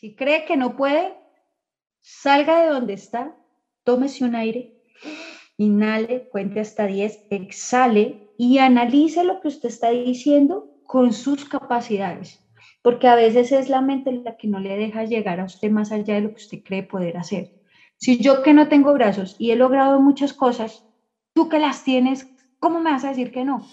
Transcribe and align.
Si 0.00 0.16
cree 0.16 0.46
que 0.46 0.56
no 0.56 0.78
puede, 0.78 1.12
salga 2.00 2.62
de 2.62 2.68
donde 2.68 2.94
está, 2.94 3.36
tómese 3.84 4.24
un 4.24 4.34
aire, 4.34 4.82
inhale, 5.58 6.26
cuente 6.30 6.58
hasta 6.58 6.86
10, 6.86 7.26
exhale 7.28 8.30
y 8.38 8.56
analice 8.56 9.24
lo 9.24 9.42
que 9.42 9.48
usted 9.48 9.68
está 9.68 9.90
diciendo 9.90 10.70
con 10.86 11.12
sus 11.12 11.44
capacidades, 11.44 12.42
porque 12.80 13.08
a 13.08 13.14
veces 13.14 13.52
es 13.52 13.68
la 13.68 13.82
mente 13.82 14.10
la 14.12 14.38
que 14.38 14.48
no 14.48 14.58
le 14.58 14.78
deja 14.78 15.04
llegar 15.04 15.38
a 15.38 15.44
usted 15.44 15.70
más 15.70 15.92
allá 15.92 16.14
de 16.14 16.22
lo 16.22 16.28
que 16.30 16.42
usted 16.44 16.62
cree 16.64 16.82
poder 16.82 17.18
hacer. 17.18 17.60
Si 17.98 18.16
yo 18.16 18.42
que 18.42 18.54
no 18.54 18.68
tengo 18.68 18.94
brazos 18.94 19.36
y 19.38 19.50
he 19.50 19.56
logrado 19.56 20.00
muchas 20.00 20.32
cosas, 20.32 20.82
tú 21.34 21.50
que 21.50 21.58
las 21.58 21.84
tienes, 21.84 22.26
¿cómo 22.58 22.80
me 22.80 22.90
vas 22.90 23.04
a 23.04 23.08
decir 23.10 23.32
que 23.32 23.44
no? 23.44 23.66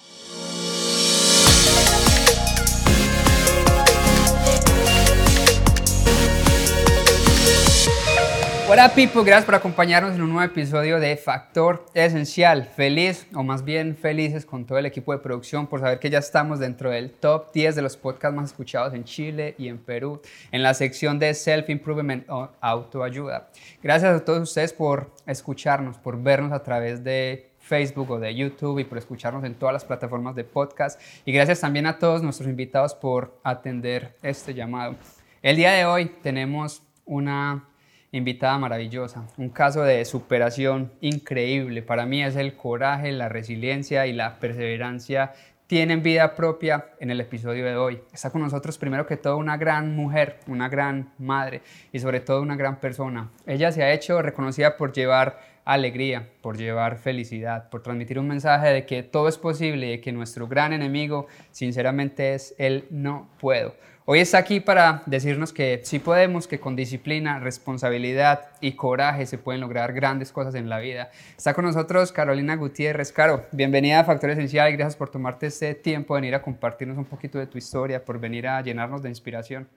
Hola 8.69 8.89
people, 8.93 9.23
gracias 9.23 9.45
por 9.45 9.55
acompañarnos 9.55 10.13
en 10.15 10.21
un 10.21 10.29
nuevo 10.29 10.43
episodio 10.43 10.99
de 10.99 11.15
Factor 11.15 11.85
Esencial. 11.93 12.65
Feliz, 12.65 13.25
o 13.33 13.41
más 13.41 13.63
bien 13.63 13.95
felices 13.95 14.45
con 14.45 14.65
todo 14.65 14.77
el 14.77 14.85
equipo 14.85 15.13
de 15.13 15.19
producción 15.19 15.67
por 15.67 15.79
saber 15.79 15.99
que 15.99 16.09
ya 16.09 16.19
estamos 16.19 16.59
dentro 16.59 16.89
del 16.89 17.11
top 17.11 17.53
10 17.53 17.77
de 17.77 17.81
los 17.81 17.95
podcasts 17.95 18.35
más 18.35 18.51
escuchados 18.51 18.93
en 18.93 19.05
Chile 19.05 19.55
y 19.57 19.69
en 19.69 19.77
Perú, 19.77 20.21
en 20.51 20.63
la 20.63 20.73
sección 20.73 21.17
de 21.17 21.33
Self 21.33 21.69
Improvement 21.69 22.29
o 22.29 22.49
Autoayuda. 22.59 23.47
Gracias 23.81 24.13
a 24.13 24.25
todos 24.25 24.41
ustedes 24.41 24.73
por 24.73 25.13
escucharnos, 25.25 25.97
por 25.97 26.21
vernos 26.21 26.51
a 26.51 26.61
través 26.61 27.01
de 27.05 27.51
Facebook 27.59 28.11
o 28.11 28.19
de 28.19 28.35
YouTube 28.35 28.79
y 28.79 28.83
por 28.83 28.97
escucharnos 28.97 29.45
en 29.45 29.55
todas 29.55 29.71
las 29.71 29.85
plataformas 29.85 30.35
de 30.35 30.43
podcast. 30.43 30.99
Y 31.23 31.31
gracias 31.31 31.61
también 31.61 31.85
a 31.85 31.97
todos 31.99 32.21
nuestros 32.21 32.49
invitados 32.49 32.93
por 32.93 33.39
atender 33.45 34.17
este 34.21 34.53
llamado. 34.53 34.97
El 35.41 35.55
día 35.55 35.71
de 35.71 35.85
hoy 35.85 36.11
tenemos 36.21 36.83
una 37.05 37.63
invitada 38.11 38.57
maravillosa, 38.57 39.27
un 39.37 39.49
caso 39.49 39.83
de 39.83 40.03
superación 40.05 40.91
increíble. 41.01 41.81
Para 41.81 42.05
mí 42.05 42.23
es 42.23 42.35
el 42.35 42.55
coraje, 42.55 43.11
la 43.11 43.29
resiliencia 43.29 44.07
y 44.07 44.13
la 44.13 44.39
perseverancia 44.39 45.33
tienen 45.67 46.01
vida 46.01 46.33
propia 46.33 46.91
en 46.99 47.11
el 47.11 47.19
episodio 47.19 47.65
de 47.65 47.75
hoy. 47.75 47.99
Está 48.13 48.29
con 48.29 48.41
nosotros 48.41 48.77
primero 48.77 49.05
que 49.05 49.17
todo 49.17 49.37
una 49.37 49.57
gran 49.57 49.95
mujer, 49.95 50.39
una 50.47 50.69
gran 50.69 51.11
madre 51.17 51.61
y 51.91 51.99
sobre 51.99 52.21
todo 52.21 52.41
una 52.41 52.55
gran 52.55 52.79
persona. 52.79 53.29
Ella 53.45 53.73
se 53.73 53.83
ha 53.83 53.91
hecho 53.91 54.21
reconocida 54.21 54.77
por 54.77 54.93
llevar 54.93 55.56
alegría, 55.67 56.29
por 56.41 56.57
llevar 56.57 56.97
felicidad, 56.97 57.69
por 57.69 57.83
transmitir 57.83 58.17
un 58.17 58.27
mensaje 58.27 58.69
de 58.69 58.85
que 58.85 59.03
todo 59.03 59.27
es 59.27 59.37
posible 59.37 59.87
y 59.87 59.91
de 59.91 60.01
que 60.01 60.13
nuestro 60.13 60.47
gran 60.47 60.71
enemigo 60.71 61.27
sinceramente 61.51 62.33
es 62.33 62.55
el 62.57 62.85
no 62.89 63.29
puedo. 63.39 63.75
Hoy 64.05 64.19
está 64.19 64.37
aquí 64.37 64.61
para 64.61 65.03
decirnos 65.05 65.51
que 65.51 65.81
sí 65.83 65.99
podemos, 65.99 66.47
que 66.47 66.61
con 66.61 66.77
disciplina, 66.77 67.39
responsabilidad 67.39 68.45
y 68.61 68.71
coraje 68.71 69.25
se 69.25 69.37
pueden 69.37 69.59
lograr 69.59 69.91
grandes 69.91 70.31
cosas 70.31 70.55
en 70.55 70.69
la 70.69 70.79
vida. 70.79 71.11
Está 71.35 71.53
con 71.53 71.65
nosotros 71.65 72.13
Carolina 72.13 72.55
Gutiérrez. 72.55 73.11
Caro, 73.11 73.43
bienvenida 73.51 73.99
a 73.99 74.03
Factor 74.05 74.29
Esencial 74.29 74.69
y 74.69 74.77
gracias 74.77 74.95
por 74.95 75.09
tomarte 75.09 75.47
este 75.47 75.75
tiempo 75.75 76.15
de 76.15 76.21
venir 76.21 76.35
a 76.35 76.41
compartirnos 76.41 76.97
un 76.97 77.03
poquito 77.03 77.37
de 77.37 77.47
tu 77.47 77.57
historia, 77.57 78.05
por 78.05 78.17
venir 78.17 78.47
a 78.47 78.61
llenarnos 78.61 79.01
de 79.01 79.09
inspiración. 79.09 79.67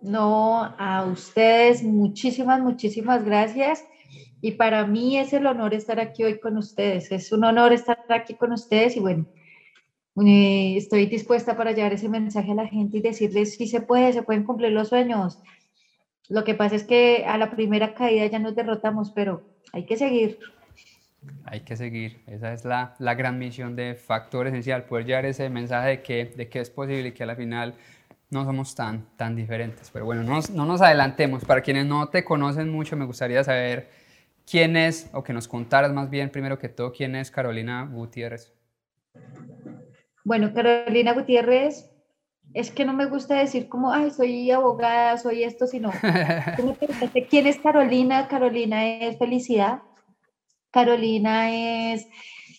No, 0.00 0.62
a 0.78 1.04
ustedes 1.04 1.82
muchísimas, 1.82 2.60
muchísimas 2.60 3.24
gracias. 3.24 3.84
Y 4.42 4.52
para 4.52 4.84
mí 4.86 5.16
es 5.18 5.32
el 5.32 5.46
honor 5.46 5.72
estar 5.72 6.00
aquí 6.00 6.24
hoy 6.24 6.40
con 6.40 6.56
ustedes. 6.56 7.12
Es 7.12 7.30
un 7.30 7.44
honor 7.44 7.72
estar 7.72 7.96
aquí 8.08 8.34
con 8.34 8.52
ustedes 8.52 8.96
y 8.96 9.00
bueno, 9.00 9.24
eh, 10.26 10.74
estoy 10.76 11.06
dispuesta 11.06 11.56
para 11.56 11.70
llevar 11.70 11.92
ese 11.92 12.08
mensaje 12.08 12.50
a 12.50 12.56
la 12.56 12.66
gente 12.66 12.98
y 12.98 13.00
decirles 13.00 13.54
si 13.54 13.68
se 13.68 13.80
puede, 13.80 14.12
se 14.12 14.24
pueden 14.24 14.42
cumplir 14.42 14.72
los 14.72 14.88
sueños. 14.88 15.38
Lo 16.28 16.42
que 16.42 16.54
pasa 16.54 16.74
es 16.74 16.82
que 16.82 17.24
a 17.24 17.38
la 17.38 17.52
primera 17.52 17.94
caída 17.94 18.26
ya 18.26 18.40
nos 18.40 18.56
derrotamos, 18.56 19.12
pero 19.12 19.44
hay 19.72 19.86
que 19.86 19.96
seguir. 19.96 20.40
Hay 21.44 21.60
que 21.60 21.76
seguir. 21.76 22.20
Esa 22.26 22.52
es 22.52 22.64
la, 22.64 22.96
la 22.98 23.14
gran 23.14 23.38
misión 23.38 23.76
de 23.76 23.94
Factor 23.94 24.48
Esencial, 24.48 24.86
poder 24.86 25.06
llevar 25.06 25.24
ese 25.24 25.48
mensaje 25.50 25.88
de 25.88 26.02
que, 26.02 26.24
de 26.24 26.48
que 26.48 26.58
es 26.58 26.68
posible 26.68 27.10
y 27.10 27.12
que 27.12 27.22
a 27.22 27.26
la 27.26 27.36
final 27.36 27.74
no 28.30 28.44
somos 28.44 28.74
tan, 28.74 29.06
tan 29.16 29.36
diferentes. 29.36 29.88
Pero 29.92 30.04
bueno, 30.04 30.24
no, 30.24 30.40
no 30.52 30.66
nos 30.66 30.80
adelantemos. 30.80 31.44
Para 31.44 31.60
quienes 31.60 31.86
no 31.86 32.08
te 32.08 32.24
conocen 32.24 32.70
mucho, 32.70 32.96
me 32.96 33.04
gustaría 33.04 33.44
saber 33.44 34.01
quién 34.50 34.76
es, 34.76 35.10
o 35.12 35.22
que 35.22 35.32
nos 35.32 35.48
contaras 35.48 35.92
más 35.92 36.10
bien, 36.10 36.30
primero 36.30 36.58
que 36.58 36.68
todo, 36.68 36.92
quién 36.92 37.16
es 37.16 37.30
Carolina 37.30 37.88
Gutiérrez. 37.90 38.52
Bueno, 40.24 40.52
Carolina 40.54 41.12
Gutiérrez, 41.12 41.90
es 42.54 42.70
que 42.70 42.84
no 42.84 42.92
me 42.92 43.06
gusta 43.06 43.36
decir 43.36 43.68
como, 43.68 43.92
ay, 43.92 44.10
soy 44.10 44.50
abogada, 44.50 45.16
soy 45.16 45.44
esto, 45.44 45.66
sino, 45.66 45.90
¿quién 47.30 47.46
es 47.46 47.58
Carolina? 47.58 48.28
Carolina 48.28 48.86
es 48.86 49.18
felicidad, 49.18 49.82
Carolina 50.70 51.92
es 51.92 52.06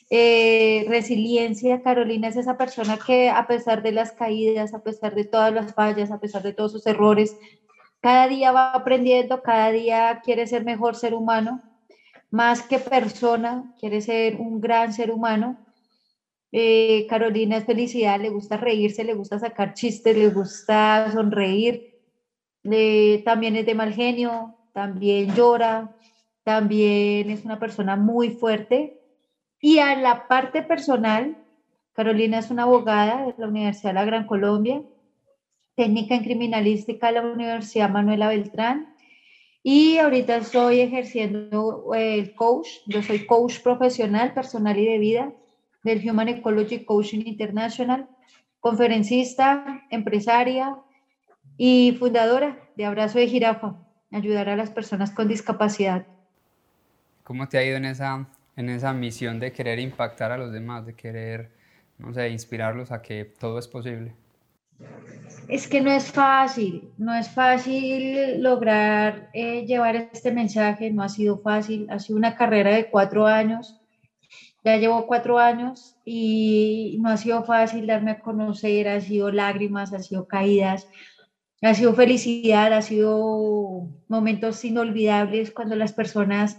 eh, 0.09 0.85
resiliencia, 0.88 1.81
Carolina 1.81 2.27
es 2.27 2.35
esa 2.35 2.57
persona 2.57 2.97
que 3.03 3.29
a 3.29 3.47
pesar 3.47 3.81
de 3.81 3.91
las 3.91 4.11
caídas, 4.11 4.73
a 4.73 4.83
pesar 4.83 5.15
de 5.15 5.25
todas 5.25 5.53
las 5.53 5.73
fallas, 5.73 6.11
a 6.11 6.19
pesar 6.19 6.44
de 6.44 6.53
todos 6.53 6.71
sus 6.71 6.85
errores, 6.85 7.35
cada 8.00 8.27
día 8.27 8.51
va 8.51 8.73
aprendiendo, 8.73 9.41
cada 9.41 9.71
día 9.71 10.21
quiere 10.23 10.45
ser 10.45 10.65
mejor 10.65 10.95
ser 10.95 11.13
humano, 11.13 11.61
más 12.33 12.63
que 12.63 12.79
persona, 12.79 13.73
quiere 13.79 14.01
ser 14.01 14.35
un 14.35 14.59
gran 14.59 14.91
ser 14.91 15.09
humano 15.11 15.63
eh, 16.55 17.07
Carolina 17.09 17.57
es 17.57 17.66
felicidad, 17.66 18.21
le 18.21 18.29
gusta 18.29 18.57
reírse, 18.57 19.03
le 19.03 19.16
gusta 19.16 19.39
sacar 19.39 19.73
chistes, 19.73 20.16
le 20.16 20.29
gusta 20.29 21.11
sonreír. 21.11 21.99
también 23.25 23.55
es 23.55 23.66
de 23.66 23.73
mal 23.73 23.91
genio, 23.91 24.55
también 24.71 25.33
llora, 25.33 25.95
también 26.44 27.31
es 27.31 27.44
una 27.44 27.59
persona 27.59 27.95
muy 27.95 28.29
fuerte. 28.29 29.01
Y 29.59 29.79
a 29.79 29.95
la 29.95 30.27
parte 30.27 30.61
personal, 30.61 31.38
Carolina 31.94 32.38
es 32.38 32.51
una 32.51 32.63
abogada 32.63 33.25
de 33.25 33.33
la 33.35 33.47
Universidad 33.47 33.89
de 33.89 33.95
la 33.95 34.05
Gran 34.05 34.27
Colombia, 34.27 34.83
técnica 35.75 36.13
en 36.13 36.23
criminalística 36.23 37.07
de 37.07 37.13
la 37.13 37.21
Universidad 37.21 37.89
Manuela 37.89 38.27
Beltrán. 38.27 38.92
Y 39.66 39.97
ahorita 39.97 40.35
estoy 40.35 40.81
ejerciendo 40.81 41.94
el 41.96 42.35
coach, 42.35 42.68
yo 42.85 43.01
soy 43.01 43.25
coach 43.25 43.62
profesional, 43.62 44.34
personal 44.34 44.78
y 44.78 44.85
de 44.85 44.97
vida 44.97 45.31
del 45.84 46.07
Human 46.07 46.28
Ecology 46.28 46.84
Coaching 46.84 47.24
International, 47.25 48.09
conferencista, 48.59 49.85
empresaria 49.90 50.75
y 51.56 51.96
fundadora 51.97 52.59
de 52.75 52.85
Abrazo 52.85 53.19
de 53.19 53.28
Jirafa, 53.29 53.78
ayudar 54.12 54.50
a 54.50 54.57
las 54.57 54.69
personas 54.69 55.12
con 55.12 55.29
discapacidad. 55.29 56.06
¿Cómo 57.24 57.47
te 57.47 57.57
ha 57.57 57.63
ido 57.63 57.78
en 57.78 57.85
esa, 57.85 58.28
en 58.57 58.69
esa 58.69 58.91
misión 58.91 59.40
de 59.40 59.53
querer 59.53 59.80
impactar 59.80 60.34
a 60.34 60.38
los 60.38 60.51
demás, 60.51 60.85
de 60.85 60.94
querer, 60.94 61.51
no 61.97 62.13
sé, 62.13 62.30
inspirarlos 62.30 62.91
a 62.91 63.01
que 63.01 63.24
todo 63.24 63.59
es 63.59 63.69
posible? 63.69 64.13
Es 65.47 65.67
que 65.67 65.81
no 65.81 65.91
es 65.91 66.11
fácil, 66.11 66.89
no 66.97 67.13
es 67.13 67.29
fácil 67.29 68.41
lograr 68.41 69.29
eh, 69.33 69.66
llevar 69.66 69.95
este 69.95 70.31
mensaje, 70.31 70.91
no 70.91 71.03
ha 71.03 71.09
sido 71.09 71.39
fácil, 71.39 71.88
ha 71.89 71.99
sido 71.99 72.17
una 72.17 72.35
carrera 72.35 72.73
de 72.75 72.89
cuatro 72.89 73.27
años 73.27 73.83
ya 74.63 74.77
llevo 74.77 75.05
cuatro 75.05 75.39
años 75.39 75.97
y 76.05 76.97
no 77.01 77.09
ha 77.09 77.17
sido 77.17 77.44
fácil 77.44 77.85
darme 77.85 78.11
a 78.11 78.19
conocer, 78.19 78.88
ha 78.88 79.01
sido 79.01 79.29
lágrimas, 79.31 79.94
ha 79.94 79.99
sido 79.99 80.25
caídas, 80.25 80.88
ha 81.61 81.73
sido 81.73 81.94
felicidad, 81.94 82.71
ha 82.71 82.81
sido 82.81 83.89
momentos 84.07 84.63
inolvidables 84.63 85.51
cuando 85.51 85.75
las 85.75 85.91
personas 85.91 86.57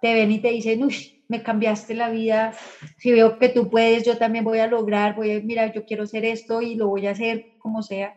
te 0.00 0.12
ven 0.12 0.30
y 0.30 0.40
te 0.40 0.50
dicen, 0.50 0.84
uy, 0.84 1.17
me 1.28 1.42
cambiaste 1.42 1.94
la 1.94 2.10
vida, 2.10 2.54
si 2.96 3.12
veo 3.12 3.38
que 3.38 3.50
tú 3.50 3.70
puedes, 3.70 4.04
yo 4.04 4.16
también 4.18 4.44
voy 4.44 4.58
a 4.58 4.66
lograr, 4.66 5.14
voy 5.14 5.30
a, 5.30 5.40
mira, 5.40 5.72
yo 5.72 5.84
quiero 5.84 6.04
hacer 6.04 6.24
esto 6.24 6.62
y 6.62 6.74
lo 6.74 6.88
voy 6.88 7.06
a 7.06 7.12
hacer 7.12 7.52
como 7.58 7.82
sea. 7.82 8.14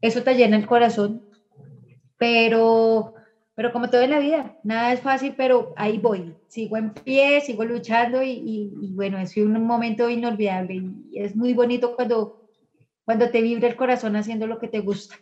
Eso 0.00 0.22
te 0.22 0.34
llena 0.34 0.56
el 0.56 0.66
corazón, 0.66 1.22
pero 2.16 3.14
pero 3.54 3.70
como 3.72 3.90
todo 3.90 4.00
en 4.00 4.10
la 4.10 4.18
vida, 4.18 4.56
nada 4.62 4.92
es 4.92 5.00
fácil, 5.00 5.34
pero 5.36 5.74
ahí 5.76 5.98
voy, 5.98 6.34
sigo 6.48 6.78
en 6.78 6.90
pie, 6.90 7.42
sigo 7.42 7.64
luchando 7.64 8.22
y, 8.22 8.92
bueno, 8.94 9.18
es 9.18 9.36
un 9.36 9.66
momento 9.66 10.08
inolvidable 10.08 10.82
y 11.10 11.20
es 11.20 11.36
muy 11.36 11.52
bonito 11.52 11.94
cuando, 11.94 12.48
cuando 13.04 13.30
te 13.30 13.42
vibra 13.42 13.68
el 13.68 13.76
corazón 13.76 14.16
haciendo 14.16 14.46
lo 14.46 14.58
que 14.58 14.68
te 14.68 14.80
gusta. 14.80 15.16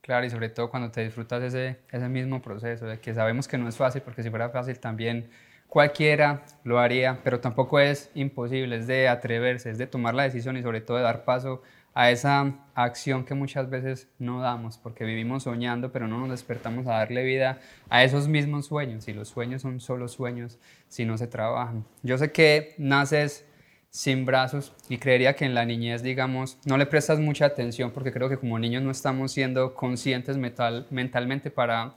Claro, 0.00 0.24
y 0.24 0.30
sobre 0.30 0.48
todo 0.48 0.70
cuando 0.70 0.90
te 0.90 1.04
disfrutas 1.04 1.42
ese, 1.42 1.80
ese 1.90 2.08
mismo 2.08 2.40
proceso, 2.40 2.86
de 2.86 2.98
que 2.98 3.12
sabemos 3.12 3.46
que 3.46 3.58
no 3.58 3.68
es 3.68 3.76
fácil, 3.76 4.00
porque 4.02 4.22
si 4.22 4.30
fuera 4.30 4.48
fácil 4.48 4.78
también 4.78 5.28
cualquiera 5.68 6.44
lo 6.64 6.78
haría, 6.78 7.20
pero 7.22 7.40
tampoco 7.40 7.80
es 7.80 8.10
imposible, 8.14 8.76
es 8.76 8.86
de 8.86 9.08
atreverse, 9.08 9.70
es 9.70 9.78
de 9.78 9.86
tomar 9.86 10.14
la 10.14 10.24
decisión 10.24 10.56
y 10.56 10.62
sobre 10.62 10.80
todo 10.80 10.96
de 10.96 11.02
dar 11.02 11.24
paso 11.24 11.62
a 11.96 12.10
esa 12.10 12.52
acción 12.74 13.24
que 13.24 13.32
muchas 13.32 13.70
veces 13.70 14.06
no 14.18 14.42
damos 14.42 14.76
porque 14.76 15.06
vivimos 15.06 15.44
soñando 15.44 15.92
pero 15.92 16.06
no 16.06 16.18
nos 16.18 16.28
despertamos 16.28 16.86
a 16.86 16.90
darle 16.90 17.24
vida 17.24 17.58
a 17.88 18.04
esos 18.04 18.28
mismos 18.28 18.66
sueños 18.66 19.08
y 19.08 19.14
los 19.14 19.28
sueños 19.28 19.62
son 19.62 19.80
solo 19.80 20.06
sueños 20.06 20.58
si 20.88 21.06
no 21.06 21.16
se 21.16 21.26
trabajan. 21.26 21.86
Yo 22.02 22.18
sé 22.18 22.32
que 22.32 22.74
naces 22.76 23.46
sin 23.88 24.26
brazos 24.26 24.74
y 24.90 24.98
creería 24.98 25.36
que 25.36 25.46
en 25.46 25.54
la 25.54 25.64
niñez, 25.64 26.02
digamos, 26.02 26.58
no 26.66 26.76
le 26.76 26.84
prestas 26.84 27.18
mucha 27.18 27.46
atención 27.46 27.92
porque 27.92 28.12
creo 28.12 28.28
que 28.28 28.36
como 28.36 28.58
niños 28.58 28.82
no 28.82 28.90
estamos 28.90 29.32
siendo 29.32 29.74
conscientes 29.74 30.36
mental, 30.36 30.86
mentalmente 30.90 31.50
para 31.50 31.94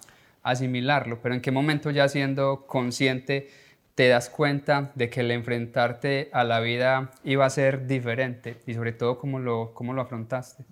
asimilarlo, 0.50 1.20
pero 1.22 1.36
en 1.36 1.42
qué 1.42 1.52
momento 1.52 1.92
ya 1.92 2.08
siendo 2.08 2.66
consciente 2.68 3.50
te 4.00 4.08
das 4.08 4.30
cuenta 4.30 4.94
de 4.96 5.10
que 5.10 5.20
el 5.20 5.32
enfrentarte 5.32 6.30
a 6.32 6.46
la 6.46 6.62
vida 6.62 7.12
iba 7.26 7.46
a 7.46 7.50
ser 7.50 7.86
diferente 7.86 8.56
y 8.66 8.74
sobre 8.74 8.94
todo 8.94 9.20
cómo 9.20 9.40
lo, 9.40 9.74
cómo 9.74 9.94
lo 9.94 10.02
afrontaste. 10.02 10.64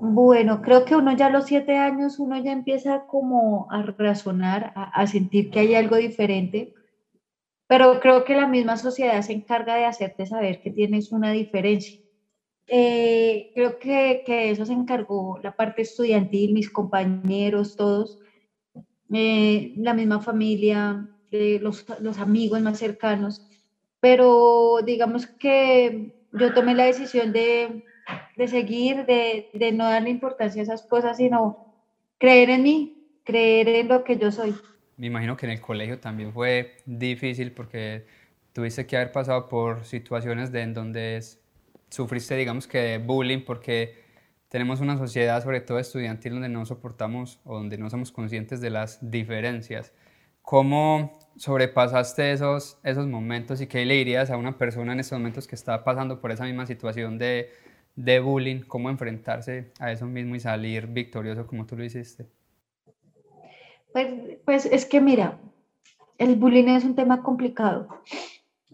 Bueno, 0.00 0.62
creo 0.62 0.86
que 0.86 0.96
uno 0.96 1.14
ya 1.14 1.26
a 1.26 1.30
los 1.30 1.44
siete 1.44 1.76
años, 1.76 2.18
uno 2.18 2.42
ya 2.42 2.52
empieza 2.52 3.06
como 3.06 3.70
a 3.70 3.82
razonar, 3.82 4.72
a, 4.74 5.06
sentir 5.06 5.50
que 5.50 5.60
hay 5.60 5.74
algo 5.74 5.96
diferente, 5.96 6.72
pero 7.66 8.00
creo 8.00 8.24
que 8.24 8.34
la 8.34 8.46
misma 8.46 8.78
sociedad 8.78 9.20
se 9.20 9.34
encarga 9.34 9.74
de 9.74 9.84
hacerte 9.84 10.24
saber 10.24 10.62
que 10.62 10.70
tienes 10.70 11.12
una 11.12 11.32
diferencia. 11.32 12.00
Eh, 12.66 13.50
creo 13.54 13.78
que, 13.78 14.22
que, 14.24 14.50
eso 14.50 14.64
se 14.64 14.72
encargó 14.72 15.38
la 15.42 15.54
parte 15.54 15.82
estudiantil, 15.82 16.54
mis 16.54 16.70
compañeros, 16.70 17.76
todos, 17.76 18.19
eh, 19.12 19.72
la 19.76 19.94
misma 19.94 20.20
familia, 20.20 21.08
los, 21.30 21.86
los 22.00 22.18
amigos 22.18 22.60
más 22.60 22.78
cercanos, 22.78 23.46
pero 24.00 24.78
digamos 24.84 25.26
que 25.26 26.14
yo 26.32 26.54
tomé 26.54 26.74
la 26.74 26.84
decisión 26.84 27.32
de 27.32 27.84
de 28.36 28.48
seguir, 28.48 29.06
de, 29.06 29.50
de 29.52 29.72
no 29.72 29.84
darle 29.84 30.10
importancia 30.10 30.62
a 30.62 30.64
esas 30.64 30.82
cosas, 30.82 31.16
sino 31.16 31.74
creer 32.18 32.50
en 32.50 32.62
mí, 32.62 33.06
creer 33.24 33.68
en 33.68 33.88
lo 33.88 34.04
que 34.04 34.16
yo 34.16 34.30
soy. 34.30 34.54
Me 34.96 35.06
imagino 35.06 35.36
que 35.36 35.46
en 35.46 35.52
el 35.52 35.60
colegio 35.60 35.98
también 35.98 36.32
fue 36.32 36.76
difícil 36.84 37.52
porque 37.52 38.04
tuviste 38.52 38.86
que 38.86 38.96
haber 38.96 39.12
pasado 39.12 39.48
por 39.48 39.84
situaciones 39.84 40.52
de 40.52 40.62
en 40.62 40.74
donde 40.74 41.20
sufriste, 41.88 42.36
digamos 42.36 42.66
que 42.66 42.98
bullying, 42.98 43.40
porque 43.44 44.09
tenemos 44.50 44.80
una 44.80 44.98
sociedad, 44.98 45.42
sobre 45.42 45.60
todo 45.60 45.78
estudiantil, 45.78 46.32
donde 46.32 46.48
no 46.48 46.66
soportamos 46.66 47.40
o 47.44 47.54
donde 47.54 47.78
no 47.78 47.88
somos 47.88 48.10
conscientes 48.10 48.60
de 48.60 48.68
las 48.68 48.98
diferencias. 49.00 49.92
¿Cómo 50.42 51.18
sobrepasaste 51.36 52.32
esos, 52.32 52.76
esos 52.82 53.06
momentos 53.06 53.60
y 53.60 53.68
qué 53.68 53.84
le 53.84 53.94
dirías 53.94 54.28
a 54.28 54.36
una 54.36 54.58
persona 54.58 54.92
en 54.92 55.00
estos 55.00 55.16
momentos 55.16 55.46
que 55.46 55.54
está 55.54 55.84
pasando 55.84 56.20
por 56.20 56.32
esa 56.32 56.44
misma 56.44 56.66
situación 56.66 57.16
de, 57.16 57.50
de 57.94 58.18
bullying, 58.18 58.62
cómo 58.62 58.90
enfrentarse 58.90 59.70
a 59.78 59.92
eso 59.92 60.06
mismo 60.06 60.34
y 60.34 60.40
salir 60.40 60.88
victorioso 60.88 61.46
como 61.46 61.64
tú 61.64 61.76
lo 61.76 61.84
hiciste? 61.84 62.26
Pues, 63.92 64.08
pues 64.44 64.66
es 64.66 64.84
que 64.84 65.00
mira, 65.00 65.38
el 66.18 66.34
bullying 66.34 66.66
es 66.66 66.84
un 66.84 66.96
tema 66.96 67.22
complicado, 67.22 67.86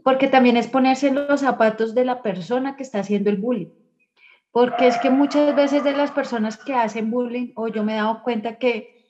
porque 0.02 0.28
también 0.28 0.56
es 0.56 0.68
ponerse 0.68 1.08
en 1.08 1.16
los 1.16 1.40
zapatos 1.40 1.94
de 1.94 2.06
la 2.06 2.22
persona 2.22 2.76
que 2.76 2.82
está 2.82 3.00
haciendo 3.00 3.28
el 3.28 3.36
bullying. 3.36 3.68
Porque 4.56 4.86
es 4.86 4.96
que 4.96 5.10
muchas 5.10 5.54
veces 5.54 5.84
de 5.84 5.92
las 5.92 6.12
personas 6.12 6.56
que 6.56 6.72
hacen 6.72 7.10
bullying, 7.10 7.52
o 7.56 7.68
yo 7.68 7.84
me 7.84 7.92
he 7.92 7.96
dado 7.96 8.22
cuenta 8.22 8.56
que 8.56 9.04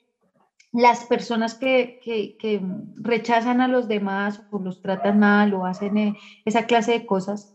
las 0.73 1.05
personas 1.05 1.55
que, 1.55 2.01
que, 2.03 2.61
rechazan 2.97 3.61
a 3.61 3.69
los 3.69 3.87
demás 3.87 4.41
o 4.51 4.59
los 4.59 4.81
tratan 4.81 5.19
mal 5.19 5.53
o 5.53 5.65
hacen 5.65 5.97
eh, 5.97 6.17
esa 6.43 6.65
clase 6.65 6.91
de 6.91 7.05
cosas, 7.05 7.53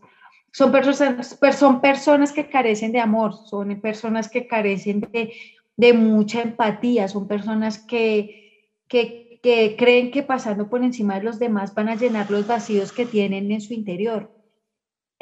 son 0.51 0.71
personas, 0.71 1.37
son 1.55 1.81
personas 1.81 2.31
que 2.31 2.49
carecen 2.49 2.93
de 2.93 2.99
amor, 2.99 3.35
son 3.45 3.79
personas 3.79 4.27
que 4.27 4.47
carecen 4.47 5.01
de, 5.11 5.31
de 5.77 5.93
mucha 5.93 6.41
empatía, 6.41 7.07
son 7.07 7.27
personas 7.27 7.77
que, 7.77 8.71
que, 8.87 9.39
que, 9.43 9.75
creen 9.77 10.09
que 10.09 10.23
pasando 10.23 10.67
por 10.67 10.83
encima 10.83 11.19
de 11.19 11.25
los 11.25 11.37
demás 11.37 11.75
van 11.75 11.89
a 11.89 11.95
llenar 11.95 12.31
los 12.31 12.47
vacíos 12.47 12.91
que 12.91 13.05
tienen 13.05 13.51
en 13.51 13.61
su 13.61 13.75
interior. 13.75 14.32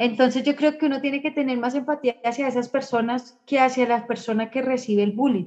Entonces 0.04 0.42
yo 0.42 0.56
creo 0.56 0.78
que 0.78 0.86
uno 0.86 1.00
tiene 1.00 1.22
que 1.22 1.30
tener 1.30 1.56
más 1.58 1.76
empatía 1.76 2.16
hacia 2.24 2.48
esas 2.48 2.68
personas 2.68 3.38
que 3.46 3.60
hacia 3.60 3.86
la 3.86 4.08
persona 4.08 4.50
que 4.50 4.60
recibe 4.60 5.04
el 5.04 5.12
bullying, 5.12 5.46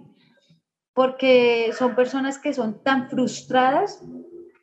porque 0.94 1.74
son 1.78 1.94
personas 1.94 2.40
que 2.40 2.54
son 2.54 2.82
tan 2.82 3.10
frustradas 3.10 4.02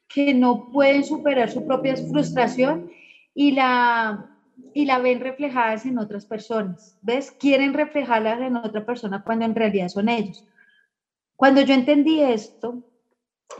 que 0.08 0.32
no 0.32 0.70
pueden 0.72 1.04
superar 1.04 1.50
su 1.50 1.66
propia 1.66 1.94
frustración 1.94 2.90
y 3.34 3.50
la 3.50 4.30
y 4.72 4.86
la 4.86 4.98
ven 4.98 5.20
reflejadas 5.20 5.84
en 5.84 5.98
otras 5.98 6.24
personas. 6.24 6.96
¿Ves? 7.02 7.30
Quieren 7.30 7.74
reflejarlas 7.74 8.40
en 8.40 8.56
otra 8.56 8.86
persona 8.86 9.22
cuando 9.22 9.44
en 9.44 9.54
realidad 9.54 9.88
son 9.88 10.08
ellos. 10.08 10.42
Cuando 11.36 11.60
yo 11.60 11.74
entendí 11.74 12.22
esto, 12.22 12.82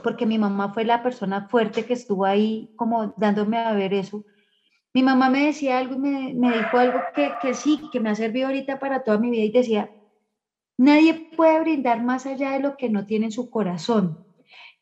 porque 0.03 0.25
mi 0.25 0.39
mamá 0.39 0.73
fue 0.73 0.87
la 0.87 1.03
persona 1.03 1.47
fuerte 1.51 1.85
que 1.85 1.93
estuvo 1.93 2.25
ahí 2.25 2.73
como 2.77 3.13
dándome 3.19 3.59
a 3.59 3.75
ver 3.75 3.93
eso, 3.93 4.25
mi 4.95 5.03
mamá 5.03 5.31
me 5.31 5.47
decía 5.47 5.79
algo 5.79 5.95
y 5.95 5.99
me, 5.99 6.35
me 6.35 6.57
dijo 6.57 6.77
algo 6.79 7.01
que, 7.15 7.33
que 7.41 7.55
sí, 7.55 7.81
que 7.93 8.01
me 8.01 8.11
ha 8.11 8.15
servido 8.15 8.49
ahorita 8.49 8.79
para 8.79 9.03
toda 9.03 9.19
mi 9.19 9.31
vida 9.31 9.45
y 9.45 9.51
decía, 9.51 9.91
nadie 10.77 11.31
puede 11.35 11.61
brindar 11.61 12.03
más 12.03 12.27
allá 12.27 12.53
de 12.53 12.61
lo 12.61 12.77
que 12.77 12.91
no 12.91 13.07
tiene 13.07 13.27
en 13.27 13.33
su 13.33 13.49
corazón. 13.49 14.19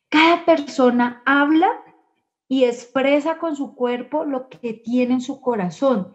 Cada 0.08 0.44
persona 0.44 1.22
habla 1.24 1.70
y 2.48 2.64
expresa 2.64 3.38
con 3.38 3.54
su 3.54 3.76
cuerpo 3.76 4.24
lo 4.24 4.48
que 4.48 4.74
tiene 4.74 5.14
en 5.14 5.20
su 5.20 5.40
corazón. 5.40 6.12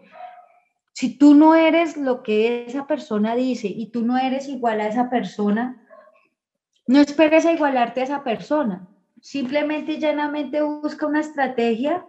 Si 0.92 1.16
tú 1.16 1.34
no 1.34 1.54
eres 1.54 1.96
lo 1.96 2.22
que 2.22 2.66
esa 2.66 2.86
persona 2.86 3.34
dice 3.34 3.68
y 3.68 3.90
tú 3.90 4.04
no 4.04 4.18
eres 4.18 4.48
igual 4.48 4.80
a 4.80 4.88
esa 4.88 5.08
persona, 5.08 5.82
no 6.86 7.00
esperes 7.00 7.46
a 7.46 7.52
igualarte 7.52 8.00
a 8.00 8.04
esa 8.04 8.22
persona. 8.22 8.86
Simplemente 9.20 9.92
y 9.92 9.98
llanamente 9.98 10.60
busca 10.60 11.06
una 11.06 11.20
estrategia 11.20 12.06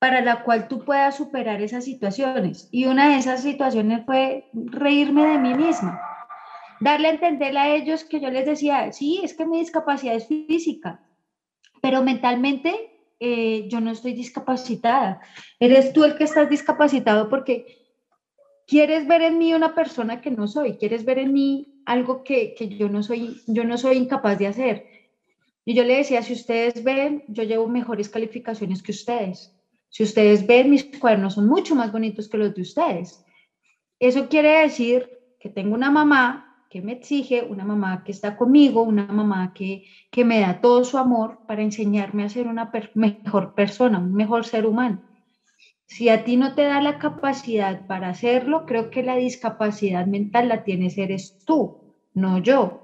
para 0.00 0.22
la 0.22 0.42
cual 0.44 0.66
tú 0.66 0.82
puedas 0.82 1.18
superar 1.18 1.60
esas 1.60 1.84
situaciones. 1.84 2.68
Y 2.72 2.86
una 2.86 3.10
de 3.10 3.18
esas 3.18 3.42
situaciones 3.42 4.06
fue 4.06 4.48
reírme 4.54 5.26
de 5.26 5.38
mí 5.38 5.54
misma. 5.54 6.00
Darle 6.80 7.08
a 7.08 7.12
entender 7.12 7.56
a 7.58 7.68
ellos 7.68 8.04
que 8.04 8.18
yo 8.18 8.30
les 8.30 8.46
decía, 8.46 8.90
sí, 8.92 9.20
es 9.22 9.34
que 9.34 9.44
mi 9.44 9.60
discapacidad 9.60 10.14
es 10.14 10.26
física, 10.26 11.02
pero 11.82 12.02
mentalmente 12.02 12.98
eh, 13.20 13.68
yo 13.68 13.82
no 13.82 13.90
estoy 13.90 14.14
discapacitada. 14.14 15.20
Eres 15.58 15.92
tú 15.92 16.04
el 16.04 16.16
que 16.16 16.24
estás 16.24 16.48
discapacitado 16.48 17.28
porque 17.28 17.66
quieres 18.66 19.06
ver 19.06 19.20
en 19.20 19.36
mí 19.36 19.52
una 19.52 19.74
persona 19.74 20.22
que 20.22 20.30
no 20.30 20.48
soy, 20.48 20.78
quieres 20.78 21.04
ver 21.04 21.18
en 21.18 21.34
mí 21.34 21.82
algo 21.84 22.24
que, 22.24 22.54
que 22.54 22.68
yo, 22.68 22.88
no 22.88 23.02
soy, 23.02 23.42
yo 23.46 23.64
no 23.64 23.76
soy 23.76 23.98
incapaz 23.98 24.38
de 24.38 24.46
hacer. 24.46 24.86
Y 25.66 25.74
yo 25.74 25.84
le 25.84 25.98
decía, 25.98 26.22
si 26.22 26.32
ustedes 26.32 26.82
ven, 26.82 27.22
yo 27.28 27.42
llevo 27.42 27.68
mejores 27.68 28.08
calificaciones 28.08 28.82
que 28.82 28.92
ustedes. 28.92 29.59
Si 29.90 30.04
ustedes 30.04 30.46
ven, 30.46 30.70
mis 30.70 30.84
cuadernos 30.98 31.34
son 31.34 31.46
mucho 31.46 31.74
más 31.74 31.92
bonitos 31.92 32.28
que 32.28 32.38
los 32.38 32.54
de 32.54 32.62
ustedes. 32.62 33.24
Eso 33.98 34.28
quiere 34.28 34.62
decir 34.62 35.10
que 35.38 35.50
tengo 35.50 35.74
una 35.74 35.90
mamá 35.90 36.64
que 36.70 36.80
me 36.80 36.92
exige, 36.92 37.42
una 37.42 37.64
mamá 37.64 38.04
que 38.04 38.12
está 38.12 38.36
conmigo, 38.36 38.82
una 38.82 39.06
mamá 39.06 39.52
que, 39.52 39.84
que 40.10 40.24
me 40.24 40.40
da 40.40 40.60
todo 40.60 40.84
su 40.84 40.96
amor 40.96 41.40
para 41.46 41.62
enseñarme 41.62 42.22
a 42.22 42.28
ser 42.28 42.46
una 42.46 42.70
mejor 42.94 43.54
persona, 43.54 43.98
un 43.98 44.14
mejor 44.14 44.44
ser 44.46 44.66
humano. 44.66 45.02
Si 45.86 46.08
a 46.08 46.22
ti 46.22 46.36
no 46.36 46.54
te 46.54 46.62
da 46.62 46.80
la 46.80 46.98
capacidad 46.98 47.84
para 47.88 48.10
hacerlo, 48.10 48.64
creo 48.64 48.90
que 48.90 49.02
la 49.02 49.16
discapacidad 49.16 50.06
mental 50.06 50.48
la 50.48 50.62
tienes 50.62 50.96
eres 50.96 51.36
tú, 51.44 51.96
no 52.14 52.38
yo. 52.38 52.82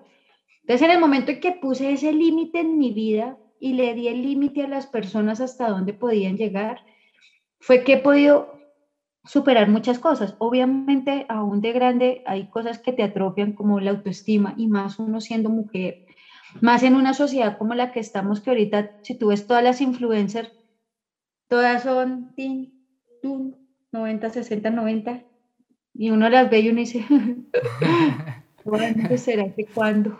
Entonces, 0.62 0.83
en 0.83 0.90
el 0.90 0.99
momento 0.99 1.30
en 1.30 1.38
que 1.38 1.52
puse 1.52 1.92
ese 1.92 2.12
límite 2.12 2.59
en 2.59 2.76
mi 2.76 2.92
vida 2.92 3.38
y 3.61 3.75
le 3.75 3.95
di 3.95 4.09
el 4.09 4.23
límite 4.23 4.64
a 4.64 4.69
las 4.69 4.88
personas 4.88 5.40
hasta 5.40 5.69
dónde 5.69 5.92
podían 5.92 6.37
llegar, 6.37 6.80
fue 7.60 7.84
que 7.84 7.94
he 7.94 7.98
podido 7.98 8.56
superar 9.26 9.68
muchas 9.68 9.98
cosas. 9.98 10.34
Obviamente, 10.38 11.26
aún 11.28 11.60
de 11.60 11.72
grande 11.72 12.22
hay 12.25 12.48
cosas 12.48 12.80
que 12.80 12.92
te 12.92 13.02
atrofian 13.02 13.52
como 13.52 13.80
la 13.80 13.90
autoestima 13.90 14.54
y 14.56 14.68
más 14.68 14.98
uno 14.98 15.20
siendo 15.20 15.50
mujer, 15.50 15.98
más 16.60 16.82
en 16.82 16.94
una 16.94 17.14
sociedad 17.14 17.58
como 17.58 17.75
la 17.75 17.90
que 17.90 18.00
estamos, 18.00 18.40
que 18.40 18.50
ahorita 18.50 18.92
si 19.02 19.18
tú 19.18 19.28
ves 19.28 19.46
todas 19.46 19.64
las 19.64 19.80
influencers, 19.80 20.50
todas 21.48 21.82
son 21.82 22.34
90, 23.92 24.30
60, 24.30 24.70
90, 24.70 25.25
y 25.94 26.10
uno 26.10 26.28
las 26.28 26.50
ve 26.50 26.60
y 26.60 26.68
uno 26.68 26.80
dice, 26.80 27.04
bueno, 28.64 29.16
será 29.16 29.44
que 29.56 29.64
cuándo? 29.75 30.18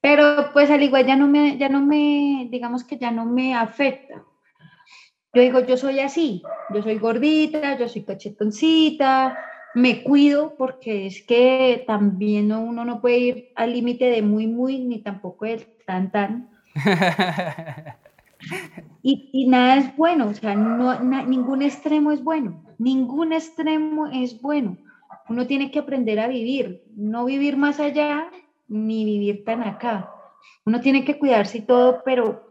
Pero 0.00 0.50
pues 0.52 0.70
al 0.70 0.82
igual 0.82 1.06
ya 1.06 1.16
no 1.16 1.26
me, 1.26 1.58
ya 1.58 1.68
no 1.68 1.84
me, 1.84 2.46
digamos 2.50 2.84
que 2.84 2.96
ya 2.96 3.10
no 3.10 3.26
me 3.26 3.54
afecta, 3.54 4.24
yo 5.32 5.42
digo, 5.42 5.60
yo 5.60 5.76
soy 5.76 6.00
así, 6.00 6.42
yo 6.74 6.82
soy 6.82 6.98
gordita, 6.98 7.78
yo 7.78 7.88
soy 7.88 8.02
cachetoncita, 8.02 9.38
me 9.74 10.02
cuido 10.02 10.54
porque 10.56 11.06
es 11.06 11.22
que 11.22 11.84
también 11.86 12.52
uno 12.52 12.84
no 12.84 13.00
puede 13.00 13.18
ir 13.18 13.48
al 13.54 13.72
límite 13.72 14.06
de 14.06 14.22
muy, 14.22 14.46
muy, 14.46 14.80
ni 14.80 15.00
tampoco 15.00 15.44
de 15.44 15.66
tan, 15.86 16.10
tan. 16.10 16.50
Y, 19.02 19.28
y, 19.32 19.48
nada 19.48 19.76
es 19.76 19.96
bueno, 19.96 20.28
o 20.28 20.34
sea, 20.34 20.54
no, 20.54 20.98
ningún 21.00 21.60
extremo 21.62 22.10
es 22.10 22.24
bueno, 22.24 22.62
ningún 22.78 23.32
extremo 23.32 24.06
es 24.06 24.40
bueno. 24.40 24.78
Uno 25.28 25.46
tiene 25.46 25.70
que 25.70 25.78
aprender 25.78 26.18
a 26.20 26.28
vivir, 26.28 26.82
no 26.96 27.26
vivir 27.26 27.56
más 27.56 27.80
allá 27.80 28.30
ni 28.68 29.04
vivir 29.04 29.44
tan 29.44 29.62
acá. 29.62 30.10
Uno 30.64 30.80
tiene 30.80 31.04
que 31.04 31.18
cuidarse 31.18 31.58
y 31.58 31.66
todo, 31.66 32.02
pero 32.04 32.49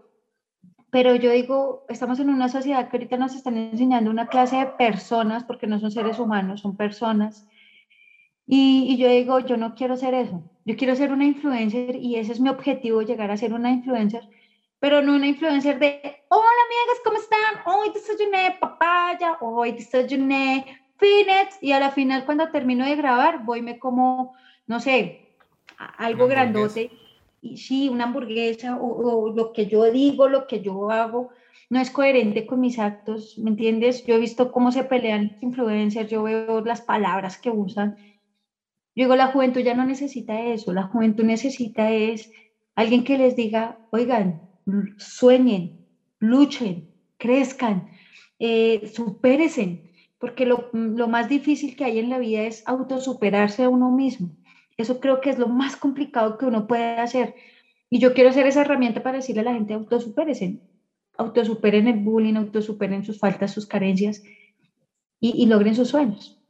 pero 0.92 1.16
yo 1.16 1.32
digo, 1.32 1.86
estamos 1.90 2.20
en 2.20 2.30
una 2.30 2.50
sociedad 2.50 2.90
que 2.90 2.98
ahorita 2.98 3.18
nos 3.18 3.36
están 3.36 3.58
enseñando 3.58 4.10
una 4.10 4.28
clase 4.28 4.58
de 4.58 4.66
personas, 4.66 5.44
porque 5.44 5.68
no 5.68 5.80
son 5.80 5.92
seres 5.92 6.20
humanos, 6.20 6.62
son 6.62 6.76
personas. 6.76 7.48
Y, 8.48 8.88
y, 8.90 8.98
yo 8.98 9.08
digo, 9.10 9.40
yo 9.40 9.58
no 9.58 9.76
quiero 9.76 9.96
ser 9.96 10.16
eso. 10.16 10.44
Yo 10.66 10.76
quiero 10.76 10.96
ser 10.96 11.12
una 11.12 11.26
influencer 11.26 11.96
y 11.96 12.16
ese 12.16 12.32
es 12.32 12.40
mi 12.40 12.50
objetivo, 12.50 13.02
llegar 13.02 13.30
a 13.30 13.38
ser 13.38 13.54
una 13.54 13.72
influencer, 13.72 14.28
pero 14.80 15.02
no 15.02 15.16
una 15.16 15.28
influencer 15.28 15.78
de, 15.78 16.24
hola 16.30 16.48
amigas, 16.66 17.02
¿cómo 17.04 17.18
están? 17.18 17.76
Hoy 17.76 17.92
desayuné 17.94 18.58
papaya, 18.60 19.38
hoy 19.42 19.74
desayuné 19.74 20.66
finet 20.98 21.50
y 21.62 21.72
a 21.72 21.80
la 21.80 21.92
final 21.92 22.26
cuando 22.26 22.50
termino 22.50 22.86
de 22.86 22.96
grabar 22.96 23.44
voy 23.46 23.62
me 23.62 23.80
como, 23.80 24.34
no 24.68 24.80
sé, 24.80 25.30
algo 25.98 26.28
grandote 26.28 26.92
y 27.42 27.58
sí, 27.58 27.90
una 27.90 28.06
hamburguesa 28.06 28.78
o, 28.80 29.34
lo 29.34 29.54
que 29.54 29.68
yo 29.68 29.92
digo, 29.92 30.28
lo 30.28 30.48
que 30.48 30.62
yo 30.62 30.92
hago, 30.92 31.30
no 31.70 31.80
es 31.80 31.92
coherente 31.92 32.46
con 32.46 32.60
mis 32.60 32.80
actos, 32.80 33.38
¿me 33.38 33.52
entiendes? 33.52 34.06
Yo 34.06 34.16
he 34.16 34.20
visto 34.20 34.52
cómo 34.52 34.72
se 34.72 34.84
pelean 34.84 35.38
influencers, 35.42 36.10
yo 36.10 36.24
veo 36.24 36.62
las 36.62 36.82
palabras 36.82 37.38
que 37.38 37.52
usan. 37.52 37.96
Yo 38.96 39.06
digo, 39.06 39.16
la 39.16 39.28
juventud 39.28 39.62
ya 39.62 39.76
no 39.76 39.86
necesita 39.86 40.42
eso, 40.42 40.74
la 40.74 40.84
juventud 40.84 41.24
necesita 41.24 41.92
es 41.92 42.32
alguien 42.76 43.04
que 43.04 43.18
les 43.18 43.36
diga, 43.36 43.80
oigan, 43.92 44.42
sueñen, 44.98 45.86
luchen, 46.20 46.90
crezcan, 47.18 47.90
eh, 48.40 48.92
porque 50.18 50.46
lo, 50.46 50.70
lo 50.74 51.08
más 51.08 51.30
difícil 51.30 51.76
que 51.76 51.86
hay 51.86 52.00
en 52.00 52.10
la 52.10 52.18
vida 52.18 52.44
es 52.44 52.64
autosuperarse 52.66 53.64
a 53.64 53.70
uno 53.70 53.92
mismo. 53.92 54.32
Eso 54.80 55.02
creo 55.02 55.20
que 55.20 55.30
es 55.30 55.38
lo 55.38 55.50
más 55.50 55.76
complicado 55.76 56.38
que 56.38 56.46
uno 56.46 56.66
puede 56.66 56.98
hacer. 57.00 57.36
Y 57.90 58.00
yo 58.00 58.14
quiero 58.14 58.32
ser 58.32 58.48
esa 58.48 58.62
herramienta 58.62 59.04
para 59.04 59.18
decirle 59.18 59.42
a 59.42 59.44
la 59.44 59.54
gente, 59.54 59.74
autosupérense, 59.74 60.62
autosuperen 61.18 61.90
el 61.90 62.00
bullying, 62.00 62.36
autosuperen 62.36 63.04
sus 63.04 63.20
faltas, 63.20 63.52
sus 63.52 63.66
carencias 63.68 64.24
y, 65.20 65.46
logren 65.48 65.76
sus 65.76 65.90
sueños. 65.90 66.42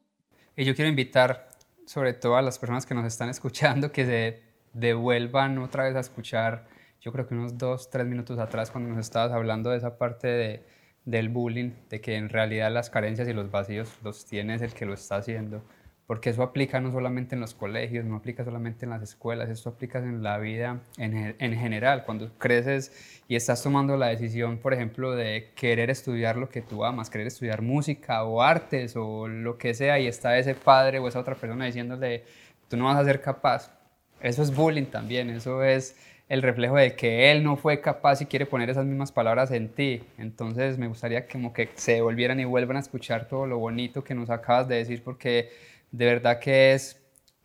Y 0.55 0.63
yo 0.63 0.75
quiero 0.75 0.89
invitar 0.89 1.49
sobre 1.87 2.13
todo 2.13 2.35
a 2.35 2.43
las 2.43 2.59
personas 2.59 2.85
que 2.85 2.93
nos 2.93 3.07
están 3.07 3.29
escuchando 3.29 3.91
que 3.91 4.05
se 4.05 4.43
devuelvan 4.73 5.57
otra 5.57 5.85
vez 5.85 5.95
a 5.95 6.01
escuchar, 6.01 6.67
yo 7.01 7.11
creo 7.11 7.25
que 7.25 7.33
unos 7.33 7.57
dos, 7.57 7.89
tres 7.89 8.05
minutos 8.05 8.37
atrás 8.37 8.69
cuando 8.69 8.91
nos 8.91 8.99
estabas 8.99 9.31
hablando 9.31 9.71
de 9.71 9.77
esa 9.77 9.97
parte 9.97 10.27
de, 10.27 10.63
del 11.03 11.29
bullying, 11.29 11.71
de 11.89 11.99
que 11.99 12.15
en 12.15 12.29
realidad 12.29 12.71
las 12.71 12.91
carencias 12.91 13.27
y 13.27 13.33
los 13.33 13.49
vacíos 13.49 13.97
los 14.03 14.27
tienes 14.27 14.61
el 14.61 14.75
que 14.75 14.85
lo 14.85 14.93
está 14.93 15.15
haciendo 15.15 15.63
porque 16.09 16.31
eso 16.31 16.41
aplica 16.41 16.81
no 16.81 16.91
solamente 16.91 17.35
en 17.35 17.41
los 17.41 17.53
colegios, 17.53 18.03
no 18.03 18.15
aplica 18.15 18.43
solamente 18.43 18.83
en 18.83 18.89
las 18.89 19.03
escuelas, 19.03 19.47
esto 19.47 19.69
aplica 19.69 19.99
en 19.99 20.23
la 20.23 20.39
vida 20.39 20.79
en, 20.97 21.35
en, 21.37 21.55
general. 21.55 22.03
Cuando 22.03 22.31
creces 22.39 23.21
y 23.27 23.35
estás 23.35 23.61
tomando 23.61 23.95
la 23.95 24.07
decisión, 24.07 24.57
por 24.57 24.73
ejemplo, 24.73 25.11
de 25.11 25.51
querer 25.53 25.91
estudiar 25.91 26.35
lo 26.35 26.49
que 26.49 26.63
tú 26.63 26.83
amas, 26.83 27.11
querer 27.11 27.27
estudiar 27.27 27.61
música 27.61 28.23
o 28.23 28.41
artes 28.41 28.95
o 28.95 29.27
lo 29.27 29.59
que 29.59 29.75
sea, 29.75 29.99
y 29.99 30.07
está 30.07 30.35
ese 30.39 30.55
padre 30.55 30.97
o 30.97 31.07
esa 31.07 31.19
otra 31.19 31.35
persona 31.35 31.67
diciéndole, 31.67 32.23
tú 32.69 32.75
no 32.75 32.85
vas 32.85 32.97
a 32.97 33.05
ser 33.05 33.21
capaz. 33.21 33.71
Eso 34.19 34.41
es 34.41 34.55
bullying 34.55 34.85
también, 34.85 35.29
eso 35.29 35.63
es 35.63 35.95
el 36.27 36.41
reflejo 36.41 36.75
de 36.75 36.95
que 36.95 37.31
él 37.31 37.43
no 37.43 37.55
fue 37.55 37.81
capaz 37.81 38.19
y 38.21 38.25
quiere 38.25 38.47
poner 38.47 38.71
esas 38.71 38.87
mismas 38.87 39.11
palabras 39.11 39.51
en 39.51 39.69
ti. 39.69 40.01
Entonces 40.17 40.79
me 40.79 40.87
gustaría 40.87 41.27
como 41.27 41.53
que 41.53 41.69
se 41.75 42.01
volvieran 42.01 42.39
y 42.39 42.45
vuelvan 42.45 42.77
a 42.77 42.79
escuchar 42.79 43.27
todo 43.27 43.45
lo 43.45 43.59
bonito 43.59 44.03
que 44.03 44.15
nos 44.15 44.31
acabas 44.31 44.67
de 44.67 44.77
decir, 44.77 45.03
porque 45.03 45.49
de 45.91 46.05
verdad 46.05 46.39
que 46.39 46.73
es, 46.73 47.01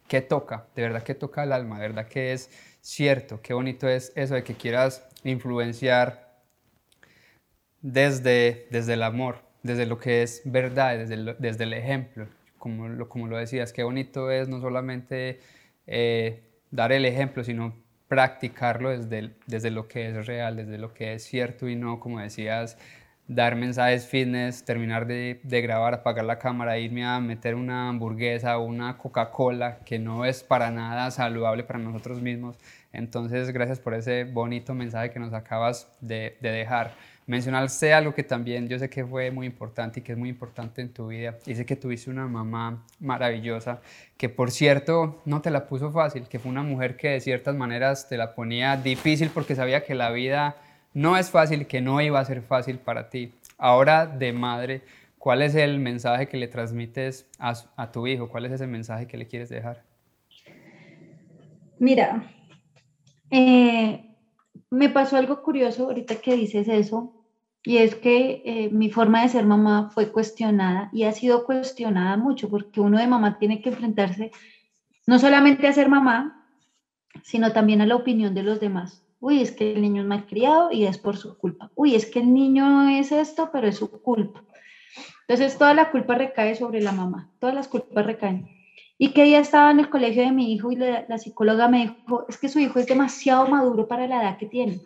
que 0.08 0.20
toca, 0.20 0.66
de 0.74 0.82
verdad 0.82 1.02
que 1.02 1.14
toca 1.14 1.44
el 1.44 1.52
alma, 1.52 1.80
de 1.80 1.88
verdad 1.88 2.08
que 2.08 2.32
es 2.32 2.50
cierto, 2.80 3.40
qué 3.42 3.54
bonito 3.54 3.88
es 3.88 4.12
eso 4.14 4.34
de 4.34 4.44
que 4.44 4.54
quieras 4.54 5.06
influenciar 5.24 6.24
desde, 7.80 8.66
desde 8.70 8.94
el 8.94 9.02
amor, 9.02 9.38
desde 9.62 9.86
lo 9.86 9.98
que 9.98 10.22
es 10.22 10.42
verdad, 10.44 10.98
desde 10.98 11.14
el, 11.14 11.36
desde 11.38 11.64
el 11.64 11.72
ejemplo, 11.72 12.26
como 12.58 12.88
lo, 12.88 13.08
como 13.08 13.26
lo 13.26 13.36
decías, 13.36 13.72
qué 13.72 13.82
bonito 13.82 14.30
es 14.30 14.48
no 14.48 14.60
solamente 14.60 15.40
eh, 15.86 16.42
dar 16.70 16.92
el 16.92 17.04
ejemplo, 17.04 17.44
sino 17.44 17.74
practicarlo 18.08 18.90
desde, 18.90 19.34
desde 19.46 19.70
lo 19.70 19.88
que 19.88 20.08
es 20.08 20.26
real, 20.26 20.56
desde 20.56 20.78
lo 20.78 20.92
que 20.94 21.14
es 21.14 21.24
cierto 21.24 21.68
y 21.68 21.76
no, 21.76 22.00
como 22.00 22.20
decías, 22.20 22.78
dar 23.26 23.56
mensajes 23.56 24.06
fitness, 24.06 24.64
terminar 24.64 25.06
de, 25.06 25.40
grabar, 25.42 25.94
apagar 25.94 26.24
la 26.24 26.38
cámara, 26.38 26.78
irme 26.78 27.04
a 27.04 27.20
meter 27.20 27.54
una 27.54 27.88
hamburguesa 27.88 28.58
o 28.58 28.64
una 28.64 28.98
Coca-Cola 28.98 29.78
que 29.84 29.98
no 29.98 30.24
es 30.24 30.42
para 30.42 30.70
nada 30.70 31.10
saludable 31.10 31.64
para 31.64 31.78
nosotros 31.78 32.20
mismos. 32.20 32.58
Entonces, 32.92 33.50
gracias 33.50 33.80
por 33.80 33.94
ese 33.94 34.24
bonito 34.24 34.74
mensaje 34.74 35.10
que 35.10 35.18
nos 35.18 35.32
acabas 35.32 35.88
de, 36.00 36.36
de 36.40 36.50
dejar. 36.50 36.92
Mencionaste 37.26 37.94
algo 37.94 38.14
que 38.14 38.22
también 38.22 38.68
yo 38.68 38.78
sé 38.78 38.90
que 38.90 39.02
fue 39.04 39.30
muy 39.30 39.46
importante 39.46 40.00
y 40.00 40.02
que 40.02 40.12
es 40.12 40.18
muy 40.18 40.28
importante 40.28 40.82
en 40.82 40.92
tu 40.92 41.06
vida. 41.06 41.38
Y 41.46 41.54
que 41.64 41.74
tuviste 41.74 42.10
una 42.10 42.26
mamá 42.26 42.84
maravillosa, 43.00 43.80
que 44.18 44.28
por 44.28 44.50
cierto 44.50 45.22
no 45.24 45.40
te 45.40 45.50
la 45.50 45.66
puso 45.66 45.90
fácil, 45.90 46.28
que 46.28 46.38
fue 46.38 46.50
una 46.50 46.62
mujer 46.62 46.96
que 46.98 47.08
de 47.08 47.20
ciertas 47.20 47.54
maneras 47.54 48.08
te 48.10 48.18
la 48.18 48.34
ponía 48.34 48.76
difícil 48.76 49.30
porque 49.32 49.54
sabía 49.56 49.84
que 49.84 49.94
la 49.94 50.10
vida 50.10 50.56
no 50.94 51.16
es 51.16 51.30
fácil, 51.30 51.66
que 51.66 51.80
no 51.80 52.00
iba 52.00 52.20
a 52.20 52.24
ser 52.24 52.40
fácil 52.40 52.78
para 52.78 53.10
ti. 53.10 53.32
Ahora 53.58 54.06
de 54.06 54.32
madre, 54.32 54.82
¿cuál 55.18 55.42
es 55.42 55.54
el 55.56 55.80
mensaje 55.80 56.28
que 56.28 56.36
le 56.36 56.48
transmites 56.48 57.28
a, 57.38 57.92
tu 57.92 58.06
hijo? 58.06 58.28
¿Cuál 58.28 58.46
es 58.46 58.52
ese 58.52 58.66
mensaje 58.66 59.06
que 59.06 59.16
le 59.16 59.26
quieres 59.26 59.48
dejar? 59.48 59.82
Mira, 61.78 62.32
eh, 63.30 64.16
me 64.70 64.88
pasó 64.88 65.16
algo 65.16 65.42
curioso 65.42 65.84
ahorita 65.84 66.16
que 66.16 66.36
dices 66.36 66.68
eso, 66.68 67.12
y 67.64 67.78
es 67.78 67.94
que 67.96 68.42
eh, 68.44 68.68
mi 68.70 68.90
forma 68.90 69.22
de 69.22 69.30
ser 69.30 69.46
mamá 69.46 69.90
fue 69.92 70.12
cuestionada 70.12 70.90
y 70.92 71.04
ha 71.04 71.12
sido 71.12 71.44
cuestionada 71.44 72.16
mucho, 72.16 72.48
porque 72.48 72.80
uno 72.80 72.98
de 72.98 73.06
mamá 73.06 73.38
tiene 73.38 73.60
que 73.60 73.70
enfrentarse 73.70 74.30
no 75.06 75.18
solamente 75.18 75.66
a 75.66 75.72
ser 75.72 75.88
mamá, 75.88 76.46
sino 77.22 77.52
también 77.52 77.80
a 77.80 77.86
la 77.86 77.96
opinión 77.96 78.34
de 78.34 78.42
los 78.42 78.60
demás 78.60 79.04
uy, 79.24 79.40
es 79.40 79.52
que 79.52 79.72
el 79.72 79.80
niño 79.80 80.02
es 80.02 80.08
malcriado 80.08 80.70
y 80.70 80.84
es 80.84 80.98
por 80.98 81.16
su 81.16 81.38
culpa, 81.38 81.70
uy, 81.74 81.94
es 81.94 82.04
que 82.04 82.20
el 82.20 82.34
niño 82.34 82.90
es 82.90 83.10
esto, 83.10 83.48
pero 83.50 83.66
es 83.66 83.78
su 83.78 83.90
culpa. 83.90 84.44
Entonces 85.26 85.56
toda 85.56 85.72
la 85.72 85.90
culpa 85.90 86.14
recae 86.14 86.54
sobre 86.54 86.82
la 86.82 86.92
mamá, 86.92 87.30
todas 87.38 87.54
las 87.54 87.68
culpas 87.68 88.04
recaen. 88.04 88.46
Y 88.98 89.12
que 89.12 89.24
día 89.24 89.40
estaba 89.40 89.70
en 89.70 89.80
el 89.80 89.88
colegio 89.88 90.22
de 90.22 90.30
mi 90.30 90.52
hijo 90.52 90.70
y 90.70 90.76
la, 90.76 91.06
la, 91.08 91.16
psicóloga 91.16 91.68
me 91.68 91.78
dijo, 91.78 92.26
es 92.28 92.36
que 92.36 92.50
su 92.50 92.58
hijo 92.58 92.78
es 92.78 92.86
demasiado 92.86 93.48
maduro 93.48 93.88
para 93.88 94.06
la 94.06 94.22
edad 94.22 94.36
que 94.36 94.46
tiene. 94.46 94.80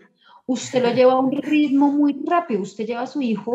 Usted 0.46 0.82
lo 0.82 0.92
lleva 0.92 1.14
a 1.14 1.18
un 1.18 1.32
ritmo 1.32 1.90
muy 1.90 2.22
rápido, 2.24 2.62
usted 2.62 2.86
lleva 2.86 3.02
a 3.02 3.06
su 3.08 3.20
hijo. 3.20 3.54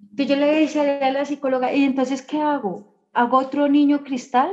Entonces 0.00 0.26
yo 0.26 0.36
le 0.36 0.46
decía 0.46 1.06
a 1.06 1.10
la 1.12 1.24
psicóloga, 1.24 1.72
¿y 1.72 1.84
entonces 1.84 2.22
qué 2.22 2.40
hago? 2.40 2.92
¿Hago 3.12 3.38
otro 3.38 3.68
niño 3.68 4.02
cristal? 4.02 4.50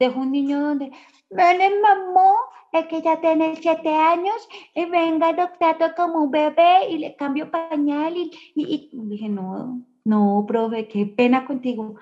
¿Dejo 0.00 0.18
un 0.18 0.32
niño 0.32 0.60
donde, 0.60 0.90
ven, 1.30 1.80
mamá, 1.80 2.34
es 2.72 2.86
que 2.86 3.02
ya 3.02 3.20
tiene 3.20 3.54
siete 3.56 3.94
años 3.94 4.48
y 4.74 4.86
venga 4.86 5.28
adoptado 5.28 5.94
como 5.94 6.22
un 6.22 6.30
bebé 6.30 6.88
y 6.88 6.98
le 6.98 7.14
cambio 7.16 7.50
pañal 7.50 8.16
y, 8.16 8.30
y, 8.54 8.90
dije, 8.92 9.28
no, 9.28 9.82
no, 10.04 10.44
profe, 10.48 10.88
qué 10.88 11.06
pena 11.06 11.44
contigo. 11.44 11.96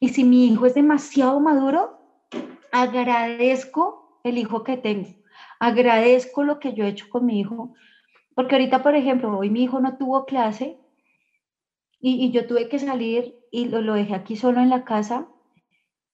Y 0.00 0.08
si 0.08 0.24
mi 0.24 0.46
hijo 0.48 0.66
es 0.66 0.74
demasiado 0.74 1.38
maduro, 1.38 2.00
agradezco 2.72 4.20
el 4.24 4.38
hijo 4.38 4.64
que 4.64 4.76
tengo, 4.76 5.08
agradezco 5.60 6.42
lo 6.42 6.58
que 6.58 6.74
yo 6.74 6.84
he 6.84 6.88
hecho 6.88 7.08
con 7.08 7.24
mi 7.24 7.38
hijo, 7.38 7.74
porque 8.34 8.56
ahorita, 8.56 8.82
por 8.82 8.96
ejemplo, 8.96 9.38
hoy 9.38 9.48
mi 9.48 9.62
hijo 9.62 9.80
no 9.80 9.96
tuvo 9.96 10.26
clase 10.26 10.76
y, 12.00 12.26
y 12.26 12.32
yo 12.32 12.48
tuve 12.48 12.68
que 12.68 12.80
salir 12.80 13.38
y 13.52 13.66
lo, 13.66 13.80
lo 13.80 13.94
dejé 13.94 14.14
aquí 14.14 14.36
solo 14.36 14.60
en 14.60 14.70
la 14.70 14.84
casa. 14.84 15.28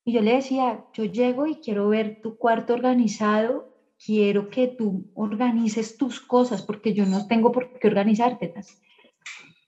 Y 0.05 0.13
yo 0.13 0.21
le 0.21 0.35
decía, 0.35 0.85
yo 0.93 1.05
llego 1.05 1.47
y 1.47 1.57
quiero 1.57 1.89
ver 1.89 2.21
tu 2.23 2.37
cuarto 2.37 2.75
organizado 2.75 3.72
quiero 4.05 4.49
que 4.51 4.69
tú 4.69 5.11
organices 5.15 5.97
tus 5.97 6.21
cosas 6.21 6.63
porque 6.63 6.93
yo 6.93 7.07
no 7.07 7.27
tengo 7.27 7.53
por 7.53 7.79
qué 7.79 7.89
organizarte. 7.89 8.53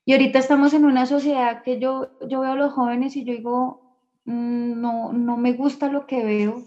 Y 0.05 0.13
ahorita 0.13 0.39
estamos 0.39 0.75
en 0.75 0.85
una 0.85 1.07
sociedad 1.07 1.63
que 1.63 1.79
yo, 1.79 2.11
yo 2.29 2.41
veo 2.41 2.53
a 2.53 2.57
los 2.57 2.73
jóvenes 2.73 3.17
y 3.17 3.25
yo 3.25 3.33
digo, 3.33 3.97
mm, 4.25 4.81
no, 4.81 5.13
no 5.13 5.37
me 5.37 5.53
gusta 5.53 5.89
lo 5.89 6.07
que 6.07 6.25
veo, 6.25 6.63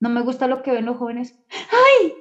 no 0.00 0.08
me 0.08 0.22
gusta 0.22 0.46
lo 0.46 0.62
que 0.62 0.72
ven 0.72 0.86
los 0.86 0.96
jóvenes. 0.96 1.38
¡Ay! 1.50 2.14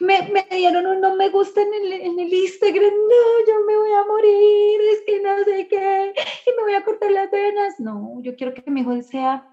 Me, 0.00 0.30
me 0.32 0.46
dieron 0.50 0.86
un 0.86 1.00
no 1.00 1.14
me 1.14 1.28
gusta 1.28 1.60
en 1.60 1.74
el, 1.74 1.92
en 1.92 2.18
el 2.18 2.32
Instagram, 2.32 2.84
no, 2.84 3.46
yo 3.46 3.64
me 3.66 3.76
voy 3.76 3.92
a 3.92 4.04
morir, 4.06 4.80
es 4.92 5.02
que 5.06 5.20
no 5.20 5.44
sé 5.44 5.68
qué, 5.68 6.12
y 6.46 6.56
me 6.56 6.62
voy 6.62 6.72
a 6.72 6.84
cortar 6.84 7.10
las 7.10 7.30
venas. 7.30 7.78
No, 7.78 8.18
yo 8.22 8.34
quiero 8.34 8.54
que 8.54 8.70
mi 8.70 8.80
hijo 8.80 9.00
sea, 9.02 9.46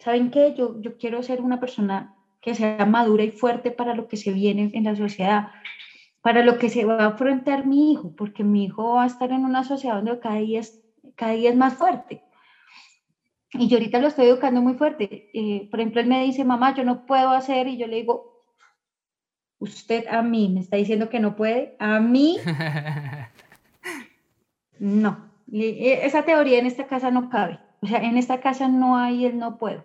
¿saben 0.00 0.30
qué? 0.30 0.54
Yo, 0.54 0.80
yo 0.82 0.98
quiero 0.98 1.22
ser 1.22 1.40
una 1.40 1.60
persona 1.60 2.15
que 2.46 2.54
sea 2.54 2.86
madura 2.86 3.24
y 3.24 3.32
fuerte 3.32 3.72
para 3.72 3.96
lo 3.96 4.06
que 4.06 4.16
se 4.16 4.32
viene 4.32 4.70
en 4.72 4.84
la 4.84 4.94
sociedad, 4.94 5.48
para 6.22 6.44
lo 6.44 6.58
que 6.58 6.68
se 6.68 6.84
va 6.84 7.02
a 7.02 7.08
afrontar 7.08 7.66
mi 7.66 7.90
hijo, 7.92 8.14
porque 8.14 8.44
mi 8.44 8.66
hijo 8.66 8.94
va 8.94 9.02
a 9.02 9.06
estar 9.06 9.32
en 9.32 9.44
una 9.44 9.64
sociedad 9.64 9.96
donde 9.96 10.20
cada 10.20 10.36
día 10.36 10.60
es, 10.60 10.80
cada 11.16 11.32
día 11.32 11.50
es 11.50 11.56
más 11.56 11.74
fuerte. 11.74 12.22
Y 13.52 13.66
yo 13.66 13.78
ahorita 13.78 13.98
lo 13.98 14.06
estoy 14.06 14.26
educando 14.26 14.62
muy 14.62 14.74
fuerte. 14.74 15.28
Eh, 15.34 15.66
por 15.72 15.80
ejemplo, 15.80 16.00
él 16.00 16.06
me 16.06 16.22
dice, 16.22 16.44
mamá, 16.44 16.72
yo 16.72 16.84
no 16.84 17.04
puedo 17.04 17.30
hacer, 17.30 17.66
y 17.66 17.78
yo 17.78 17.88
le 17.88 17.96
digo, 17.96 18.44
usted 19.58 20.06
a 20.08 20.22
mí 20.22 20.48
me 20.48 20.60
está 20.60 20.76
diciendo 20.76 21.08
que 21.08 21.18
no 21.18 21.34
puede, 21.34 21.74
a 21.80 21.98
mí, 21.98 22.38
No, 24.78 25.32
e, 25.52 26.06
esa 26.06 26.22
teoría 26.24 26.60
en 26.60 26.66
esta 26.66 26.86
casa 26.86 27.10
no 27.10 27.28
cabe. 27.28 27.58
O 27.80 27.86
sea, 27.88 28.02
en 28.02 28.16
esta 28.16 28.40
casa 28.40 28.68
no 28.68 28.96
hay 28.96 29.26
el 29.26 29.36
no 29.36 29.58
puedo. 29.58 29.84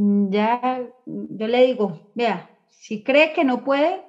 Ya, 0.00 0.60
yo 1.06 1.48
le 1.48 1.66
digo, 1.66 2.00
vea, 2.14 2.48
si 2.68 3.02
cree 3.02 3.32
que 3.32 3.42
no 3.42 3.64
puede, 3.64 4.00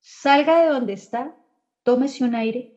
salga 0.00 0.62
de 0.62 0.68
donde 0.68 0.92
está, 0.92 1.34
tómese 1.82 2.22
un 2.22 2.36
aire, 2.36 2.72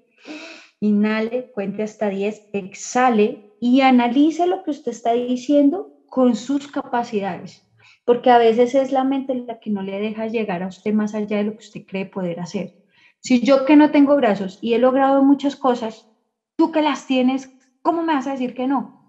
inhale, 0.80 1.52
cuente 1.54 1.84
hasta 1.84 2.10
10, 2.10 2.48
exhale 2.52 3.46
y 3.60 3.82
analice 3.82 4.48
lo 4.48 4.64
que 4.64 4.72
usted 4.72 4.92
está 4.92 5.14
diciendo 5.14 5.92
con 6.08 6.36
sus 6.36 6.68
capacidades, 6.68 7.68
porque 8.04 8.32
a 8.32 8.40
veces 8.40 8.74
es 8.74 8.92
la 8.92 9.04
mente 9.04 9.36
la 9.36 9.60
que 9.60 9.70
no 9.70 9.84
le 9.84 10.00
deja 10.00 10.26
llegar 10.26 10.64
a 10.64 10.68
usted 10.68 10.92
más 10.92 11.14
allá 11.14 11.38
de 11.38 11.44
lo 11.44 11.52
que 11.52 11.66
usted 11.66 11.82
cree 11.88 12.08
poder 12.08 12.40
hacer. 12.40 12.74
Si 13.20 13.42
yo 13.42 13.66
que 13.66 13.76
no 13.76 13.92
tengo 13.92 14.16
brazos 14.16 14.58
y 14.60 14.74
he 14.74 14.80
logrado 14.80 15.24
muchas 15.24 15.56
cosas, 15.56 16.10
tú 16.58 16.72
que 16.72 16.82
las 16.82 17.06
tienes, 17.06 17.56
¿cómo 17.84 18.02
me 18.04 18.16
vas 18.16 18.26
a 18.26 18.32
decir 18.32 18.56
que 18.56 18.68
no? 18.68 19.00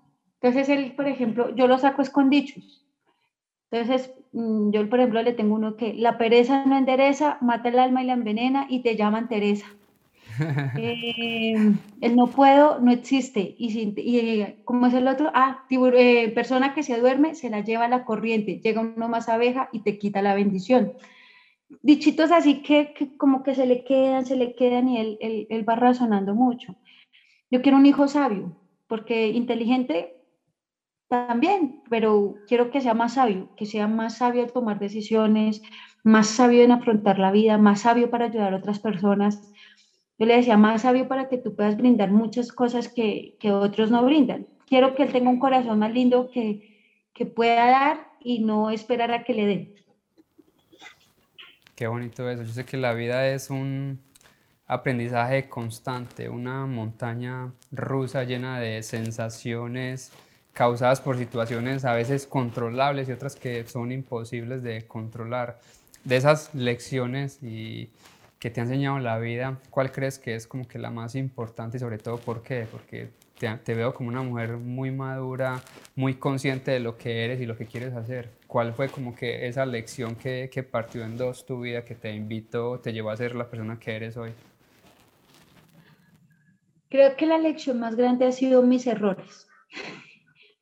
Entonces 0.42 0.68
él, 0.68 0.94
por 0.94 1.08
ejemplo, 1.08 1.54
yo 1.56 1.66
lo 1.66 1.78
saco 1.78 2.02
dichos. 2.28 2.83
Entonces, 3.74 4.14
mm, 4.32 4.70
yo, 4.70 4.88
por 4.88 5.00
ejemplo, 5.00 5.20
le 5.22 5.32
tengo 5.32 5.56
uno 5.56 5.76
que 5.76 5.94
la 5.94 6.16
pereza 6.16 6.64
no 6.64 6.78
endereza, 6.78 7.38
mata 7.40 7.68
el 7.70 7.80
alma 7.80 8.02
y 8.02 8.06
la 8.06 8.12
envenena 8.12 8.66
y 8.70 8.82
te 8.82 8.96
llaman 8.96 9.28
Teresa. 9.28 9.66
Eh, 10.76 11.54
el 12.00 12.16
no 12.16 12.26
puedo 12.26 12.80
no 12.80 12.90
existe. 12.90 13.54
Y, 13.56 13.70
si, 13.70 13.94
y 13.96 14.62
¿cómo 14.64 14.86
es 14.86 14.94
el 14.94 15.06
otro? 15.06 15.30
Ah, 15.32 15.64
eh, 15.70 16.32
persona 16.34 16.74
que 16.74 16.82
se 16.82 16.98
duerme 16.98 17.34
se 17.36 17.50
la 17.50 17.60
lleva 17.60 17.84
a 17.84 17.88
la 17.88 18.04
corriente. 18.04 18.60
Llega 18.60 18.80
uno 18.80 19.08
más 19.08 19.28
abeja 19.28 19.68
y 19.72 19.80
te 19.80 19.98
quita 19.98 20.22
la 20.22 20.34
bendición. 20.34 20.92
Dichitos 21.82 22.32
así 22.32 22.62
que, 22.62 22.94
como 23.16 23.42
que 23.42 23.54
se 23.54 23.66
le 23.66 23.84
quedan, 23.84 24.26
se 24.26 24.36
le 24.36 24.54
quedan 24.54 24.88
y 24.88 24.98
él, 24.98 25.18
él, 25.20 25.46
él 25.50 25.68
va 25.68 25.76
razonando 25.76 26.34
mucho. 26.34 26.74
Yo 27.50 27.62
quiero 27.62 27.78
un 27.78 27.86
hijo 27.86 28.08
sabio, 28.08 28.56
porque 28.88 29.28
inteligente 29.28 30.23
también, 31.08 31.82
pero 31.90 32.34
quiero 32.48 32.70
que 32.70 32.80
sea 32.80 32.94
más 32.94 33.14
sabio, 33.14 33.48
que 33.56 33.66
sea 33.66 33.86
más 33.88 34.18
sabio 34.18 34.42
al 34.42 34.52
tomar 34.52 34.78
decisiones, 34.78 35.62
más 36.02 36.28
sabio 36.28 36.62
en 36.62 36.72
afrontar 36.72 37.18
la 37.18 37.30
vida, 37.30 37.58
más 37.58 37.82
sabio 37.82 38.10
para 38.10 38.26
ayudar 38.26 38.54
a 38.54 38.58
otras 38.58 38.78
personas 38.78 39.52
yo 40.18 40.26
le 40.26 40.36
decía, 40.36 40.56
más 40.56 40.82
sabio 40.82 41.08
para 41.08 41.28
que 41.28 41.38
tú 41.38 41.56
puedas 41.56 41.76
brindar 41.76 42.10
muchas 42.10 42.52
cosas 42.52 42.88
que, 42.88 43.36
que 43.40 43.50
otros 43.50 43.90
no 43.90 44.04
brindan. 44.04 44.46
Quiero 44.66 44.94
que 44.94 45.02
él 45.02 45.12
tenga 45.12 45.28
un 45.28 45.40
corazón 45.40 45.80
más 45.80 45.92
lindo 45.92 46.30
que, 46.30 46.78
que 47.12 47.26
pueda 47.26 47.66
dar 47.66 48.12
y 48.20 48.44
no 48.44 48.70
esperar 48.70 49.10
a 49.10 49.24
que 49.24 49.34
le 49.34 49.46
den. 49.46 49.74
Qué 51.74 51.88
bonito 51.88 52.28
eso. 52.30 52.44
Yo 52.44 52.52
sé 52.52 52.64
que 52.64 52.76
la 52.76 52.94
vida 52.94 53.28
es 53.28 53.50
un 53.50 54.00
aprendizaje 54.66 55.48
constante, 55.48 56.28
una 56.28 56.64
montaña 56.66 57.52
rusa 57.72 58.22
llena 58.22 58.60
de 58.60 58.84
sensaciones 58.84 60.12
causadas 60.54 61.00
por 61.00 61.18
situaciones 61.18 61.84
a 61.84 61.92
veces 61.92 62.26
controlables 62.26 63.08
y 63.08 63.12
otras 63.12 63.36
que 63.36 63.66
son 63.66 63.92
imposibles 63.92 64.62
de 64.62 64.86
controlar. 64.86 65.58
De 66.04 66.16
esas 66.16 66.54
lecciones 66.54 67.42
y 67.42 67.90
que 68.38 68.50
te 68.50 68.60
ha 68.60 68.64
enseñado 68.64 68.98
la 68.98 69.18
vida, 69.18 69.58
¿cuál 69.70 69.90
crees 69.90 70.18
que 70.18 70.34
es 70.34 70.46
como 70.46 70.68
que 70.68 70.78
la 70.78 70.90
más 70.90 71.14
importante 71.14 71.78
y 71.78 71.80
sobre 71.80 71.98
todo 71.98 72.18
por 72.18 72.42
qué? 72.42 72.66
Porque 72.70 73.08
te, 73.38 73.74
veo 73.74 73.94
como 73.94 74.10
una 74.10 74.22
mujer 74.22 74.56
muy 74.58 74.90
madura, 74.90 75.60
muy 75.96 76.14
consciente 76.14 76.70
de 76.70 76.80
lo 76.80 76.96
que 76.96 77.24
eres 77.24 77.40
y 77.40 77.46
lo 77.46 77.56
que 77.56 77.66
quieres 77.66 77.94
hacer. 77.94 78.30
¿Cuál 78.46 78.72
fue 78.72 78.88
como 78.88 79.14
que 79.14 79.48
esa 79.48 79.66
lección 79.66 80.14
que, 80.14 80.50
que 80.52 80.62
partió 80.62 81.04
en 81.04 81.16
dos 81.16 81.44
tu 81.44 81.60
vida, 81.60 81.84
que 81.84 81.94
te 81.94 82.14
invitó, 82.14 82.78
te 82.80 82.92
llevó 82.92 83.10
a 83.10 83.16
ser 83.16 83.34
la 83.34 83.48
persona 83.48 83.78
que 83.78 83.96
eres 83.96 84.16
hoy? 84.16 84.30
Creo 86.90 87.16
que 87.16 87.26
la 87.26 87.38
lección 87.38 87.80
más 87.80 87.96
grande 87.96 88.26
ha 88.26 88.32
sido 88.32 88.62
mis 88.62 88.86
errores, 88.86 89.48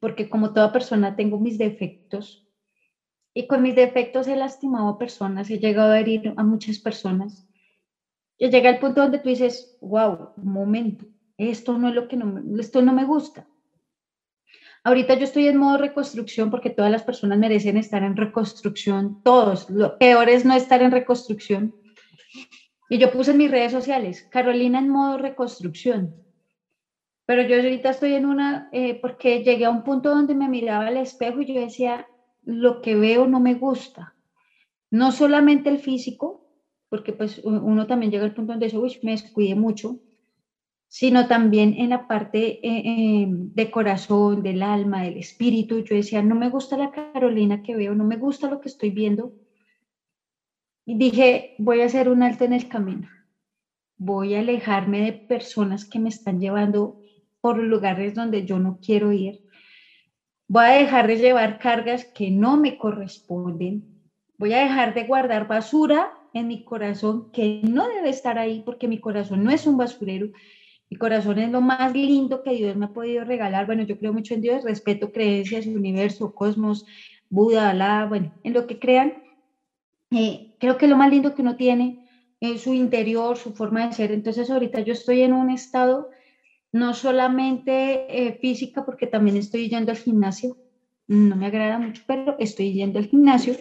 porque 0.02 0.28
como 0.28 0.52
toda 0.52 0.72
persona 0.72 1.14
tengo 1.14 1.38
mis 1.38 1.58
defectos 1.58 2.44
y 3.32 3.46
con 3.46 3.62
mis 3.62 3.76
defectos 3.76 4.26
he 4.26 4.34
lastimado 4.34 4.88
a 4.88 4.98
personas, 4.98 5.48
he 5.48 5.60
llegado 5.60 5.92
a 5.92 6.00
herir 6.00 6.34
a 6.36 6.42
muchas 6.42 6.80
personas 6.80 7.46
y 8.36 8.50
llega 8.50 8.68
el 8.68 8.80
punto 8.80 9.00
donde 9.00 9.20
tú 9.20 9.28
dices, 9.28 9.76
wow, 9.80 10.32
un 10.36 10.52
momento, 10.52 11.06
esto 11.38 11.78
no 11.78 11.88
es 11.88 11.94
lo 11.94 12.08
que 12.08 12.16
no, 12.16 12.42
esto 12.60 12.82
no 12.82 12.92
me 12.92 13.04
gusta. 13.04 13.46
Ahorita 14.82 15.14
yo 15.14 15.22
estoy 15.22 15.46
en 15.46 15.58
modo 15.58 15.78
reconstrucción 15.78 16.50
porque 16.50 16.70
todas 16.70 16.90
las 16.90 17.04
personas 17.04 17.38
merecen 17.38 17.76
estar 17.76 18.02
en 18.02 18.16
reconstrucción, 18.16 19.20
todos. 19.22 19.70
Lo 19.70 19.96
peor 19.98 20.28
es 20.28 20.44
no 20.44 20.54
estar 20.54 20.82
en 20.82 20.90
reconstrucción. 20.90 21.76
Y 22.88 22.98
yo 22.98 23.12
puse 23.12 23.30
en 23.30 23.38
mis 23.38 23.52
redes 23.52 23.70
sociales, 23.70 24.26
Carolina 24.28 24.80
en 24.80 24.88
modo 24.88 25.16
reconstrucción. 25.16 26.12
Pero 27.26 27.42
yo 27.42 27.56
ahorita 27.56 27.90
estoy 27.90 28.14
en 28.14 28.26
una, 28.26 28.68
eh, 28.72 28.98
porque 29.00 29.42
llegué 29.44 29.64
a 29.64 29.70
un 29.70 29.84
punto 29.84 30.10
donde 30.10 30.34
me 30.34 30.48
miraba 30.48 30.88
al 30.88 30.96
espejo 30.96 31.40
y 31.40 31.46
yo 31.46 31.60
decía, 31.60 32.06
lo 32.42 32.82
que 32.82 32.96
veo 32.96 33.26
no 33.26 33.40
me 33.40 33.54
gusta. 33.54 34.14
No 34.90 35.12
solamente 35.12 35.70
el 35.70 35.78
físico, 35.78 36.46
porque 36.88 37.12
pues 37.12 37.40
uno 37.44 37.86
también 37.86 38.12
llega 38.12 38.24
al 38.24 38.34
punto 38.34 38.52
donde 38.52 38.66
dice, 38.66 38.78
uy, 38.78 38.98
me 39.02 39.12
descuide 39.12 39.54
mucho, 39.54 40.00
sino 40.88 41.26
también 41.26 41.74
en 41.78 41.88
la 41.88 42.06
parte 42.06 42.58
eh, 42.66 42.82
eh, 42.84 43.26
de 43.28 43.70
corazón, 43.70 44.42
del 44.42 44.62
alma, 44.62 45.02
del 45.02 45.16
espíritu. 45.16 45.78
Yo 45.78 45.94
decía, 45.94 46.22
no 46.22 46.34
me 46.34 46.50
gusta 46.50 46.76
la 46.76 46.90
Carolina 46.90 47.62
que 47.62 47.74
veo, 47.74 47.94
no 47.94 48.04
me 48.04 48.16
gusta 48.16 48.50
lo 48.50 48.60
que 48.60 48.68
estoy 48.68 48.90
viendo. 48.90 49.32
Y 50.84 50.98
dije, 50.98 51.54
voy 51.56 51.80
a 51.80 51.86
hacer 51.86 52.10
un 52.10 52.22
alto 52.22 52.44
en 52.44 52.52
el 52.52 52.68
camino. 52.68 53.08
Voy 53.96 54.34
a 54.34 54.40
alejarme 54.40 55.00
de 55.00 55.12
personas 55.12 55.88
que 55.88 55.98
me 55.98 56.10
están 56.10 56.40
llevando 56.40 56.98
por 57.42 57.58
lugares 57.58 58.14
donde 58.14 58.46
yo 58.46 58.58
no 58.58 58.78
quiero 58.80 59.12
ir. 59.12 59.42
Voy 60.48 60.64
a 60.64 60.78
dejar 60.78 61.08
de 61.08 61.16
llevar 61.16 61.58
cargas 61.58 62.06
que 62.14 62.30
no 62.30 62.56
me 62.56 62.78
corresponden. 62.78 63.84
Voy 64.38 64.54
a 64.54 64.62
dejar 64.62 64.94
de 64.94 65.04
guardar 65.04 65.48
basura 65.48 66.12
en 66.32 66.46
mi 66.46 66.64
corazón 66.64 67.30
que 67.32 67.60
no 67.64 67.88
debe 67.88 68.08
estar 68.08 68.38
ahí 68.38 68.62
porque 68.64 68.88
mi 68.88 68.98
corazón 68.98 69.44
no 69.44 69.50
es 69.50 69.66
un 69.66 69.76
basurero. 69.76 70.28
Mi 70.88 70.96
corazón 70.96 71.38
es 71.38 71.50
lo 71.50 71.60
más 71.60 71.92
lindo 71.92 72.42
que 72.42 72.52
Dios 72.52 72.76
me 72.76 72.86
ha 72.86 72.92
podido 72.92 73.24
regalar. 73.24 73.66
Bueno, 73.66 73.82
yo 73.82 73.98
creo 73.98 74.12
mucho 74.12 74.34
en 74.34 74.40
Dios, 74.40 74.62
respeto 74.62 75.10
creencias, 75.10 75.66
universo, 75.66 76.34
cosmos, 76.34 76.86
Buda, 77.28 77.70
Alá, 77.70 78.06
bueno, 78.08 78.32
en 78.44 78.52
lo 78.52 78.66
que 78.66 78.78
crean. 78.78 79.14
Eh, 80.12 80.54
creo 80.60 80.76
que 80.76 80.86
lo 80.86 80.96
más 80.96 81.10
lindo 81.10 81.34
que 81.34 81.42
uno 81.42 81.56
tiene 81.56 82.06
es 82.40 82.62
su 82.62 82.72
interior, 82.72 83.36
su 83.36 83.52
forma 83.52 83.86
de 83.86 83.94
ser. 83.94 84.12
Entonces 84.12 84.48
ahorita 84.48 84.80
yo 84.80 84.92
estoy 84.92 85.22
en 85.22 85.32
un 85.32 85.50
estado 85.50 86.10
no 86.72 86.94
solamente 86.94 88.06
eh, 88.08 88.38
física, 88.40 88.84
porque 88.84 89.06
también 89.06 89.36
estoy 89.36 89.68
yendo 89.68 89.92
al 89.92 89.98
gimnasio. 89.98 90.58
No 91.06 91.36
me 91.36 91.46
agrada 91.46 91.78
mucho, 91.78 92.02
pero 92.06 92.36
estoy 92.38 92.72
yendo 92.72 92.98
al 92.98 93.06
gimnasio. 93.06 93.56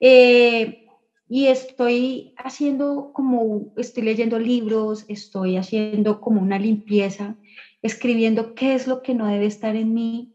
Eh, 0.00 0.84
y 1.28 1.46
estoy 1.46 2.32
haciendo 2.36 3.10
como, 3.12 3.72
estoy 3.76 4.02
leyendo 4.02 4.38
libros, 4.38 5.04
estoy 5.08 5.56
haciendo 5.56 6.20
como 6.20 6.40
una 6.40 6.58
limpieza, 6.58 7.36
escribiendo 7.82 8.54
qué 8.54 8.74
es 8.74 8.86
lo 8.86 9.02
que 9.02 9.14
no 9.14 9.26
debe 9.26 9.46
estar 9.46 9.76
en 9.76 9.92
mí 9.92 10.32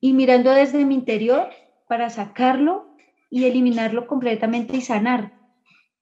y 0.00 0.12
mirando 0.12 0.52
desde 0.52 0.84
mi 0.84 0.94
interior 0.94 1.48
para 1.88 2.08
sacarlo 2.08 2.94
y 3.30 3.44
eliminarlo 3.44 4.06
completamente 4.06 4.76
y 4.76 4.80
sanar. 4.80 5.32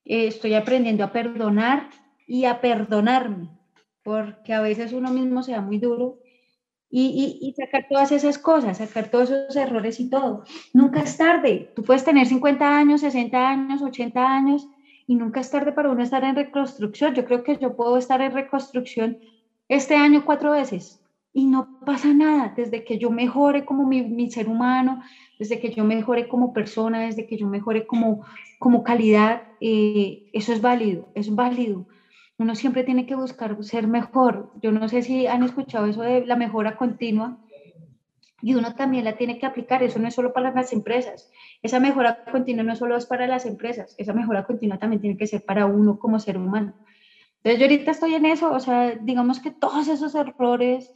Eh, 0.04 0.26
estoy 0.26 0.54
aprendiendo 0.54 1.04
a 1.04 1.12
perdonar 1.12 1.88
y 2.26 2.44
a 2.44 2.60
perdonarme, 2.60 3.55
porque 4.06 4.54
a 4.54 4.60
veces 4.60 4.92
uno 4.92 5.10
mismo 5.10 5.42
se 5.42 5.50
da 5.50 5.60
muy 5.60 5.78
duro 5.78 6.20
y, 6.88 7.52
sacar 7.56 7.88
todas 7.90 8.12
esas 8.12 8.38
cosas, 8.38 8.78
sacar 8.78 9.10
todos 9.10 9.32
esos 9.32 9.56
errores 9.56 9.98
y 9.98 10.08
todo. 10.08 10.44
Nunca 10.72 11.02
es 11.02 11.16
tarde. 11.16 11.72
Tú 11.74 11.82
puedes 11.82 12.04
tener 12.04 12.28
50 12.28 12.78
años, 12.78 13.00
60 13.00 13.36
años, 13.36 13.82
80 13.82 14.24
años 14.24 14.68
y 15.08 15.16
nunca 15.16 15.40
es 15.40 15.50
tarde 15.50 15.72
para 15.72 15.90
uno 15.90 16.04
estar 16.04 16.22
en 16.22 16.36
reconstrucción. 16.36 17.16
Yo 17.16 17.24
creo 17.24 17.42
que 17.42 17.56
yo 17.56 17.74
puedo 17.74 17.96
estar 17.96 18.20
en 18.20 18.32
reconstrucción 18.32 19.18
este 19.68 19.96
año 19.96 20.24
cuatro 20.24 20.52
veces 20.52 21.02
y 21.32 21.46
no 21.46 21.80
pasa 21.84 22.14
nada. 22.14 22.54
Desde 22.56 22.84
que 22.84 22.98
yo 22.98 23.10
mejore 23.10 23.64
como 23.64 23.88
mi, 23.88 24.30
ser 24.30 24.48
humano, 24.48 25.02
desde 25.40 25.58
que 25.58 25.70
yo 25.70 25.82
mejore 25.82 26.28
como 26.28 26.52
persona, 26.52 27.00
desde 27.00 27.26
que 27.26 27.36
yo 27.36 27.48
mejore 27.48 27.88
como, 27.88 28.24
como 28.60 28.84
calidad, 28.84 29.42
eh, 29.60 30.30
eso 30.32 30.52
es 30.52 30.60
válido, 30.60 31.08
es 31.16 31.34
válido 31.34 31.88
uno 32.38 32.54
siempre 32.54 32.84
tiene 32.84 33.06
que 33.06 33.14
buscar 33.14 33.56
ser 33.64 33.86
mejor. 33.86 34.52
Yo 34.62 34.72
no 34.72 34.88
sé 34.88 35.02
si 35.02 35.26
han 35.26 35.42
escuchado 35.42 35.86
eso 35.86 36.02
de 36.02 36.26
la 36.26 36.36
mejora 36.36 36.76
continua 36.76 37.38
y 38.42 38.54
uno 38.54 38.74
también 38.74 39.04
la 39.04 39.16
tiene 39.16 39.38
que 39.38 39.46
aplicar. 39.46 39.82
Eso 39.82 39.98
no 39.98 40.08
es 40.08 40.14
solo 40.14 40.32
para 40.32 40.52
las 40.52 40.72
empresas. 40.72 41.30
Esa 41.62 41.80
mejora 41.80 42.22
continua 42.30 42.64
no 42.64 42.76
solo 42.76 42.96
es 42.96 43.06
para 43.06 43.26
las 43.26 43.46
empresas, 43.46 43.94
esa 43.96 44.12
mejora 44.12 44.44
continua 44.44 44.78
también 44.78 45.00
tiene 45.00 45.16
que 45.16 45.26
ser 45.26 45.42
para 45.44 45.66
uno 45.66 45.98
como 45.98 46.18
ser 46.18 46.36
humano. 46.36 46.74
Entonces 47.42 47.60
yo 47.60 47.64
ahorita 47.66 47.90
estoy 47.92 48.14
en 48.14 48.26
eso, 48.26 48.50
o 48.52 48.60
sea, 48.60 48.96
digamos 48.96 49.40
que 49.40 49.52
todos 49.52 49.88
esos 49.88 50.14
errores, 50.14 50.92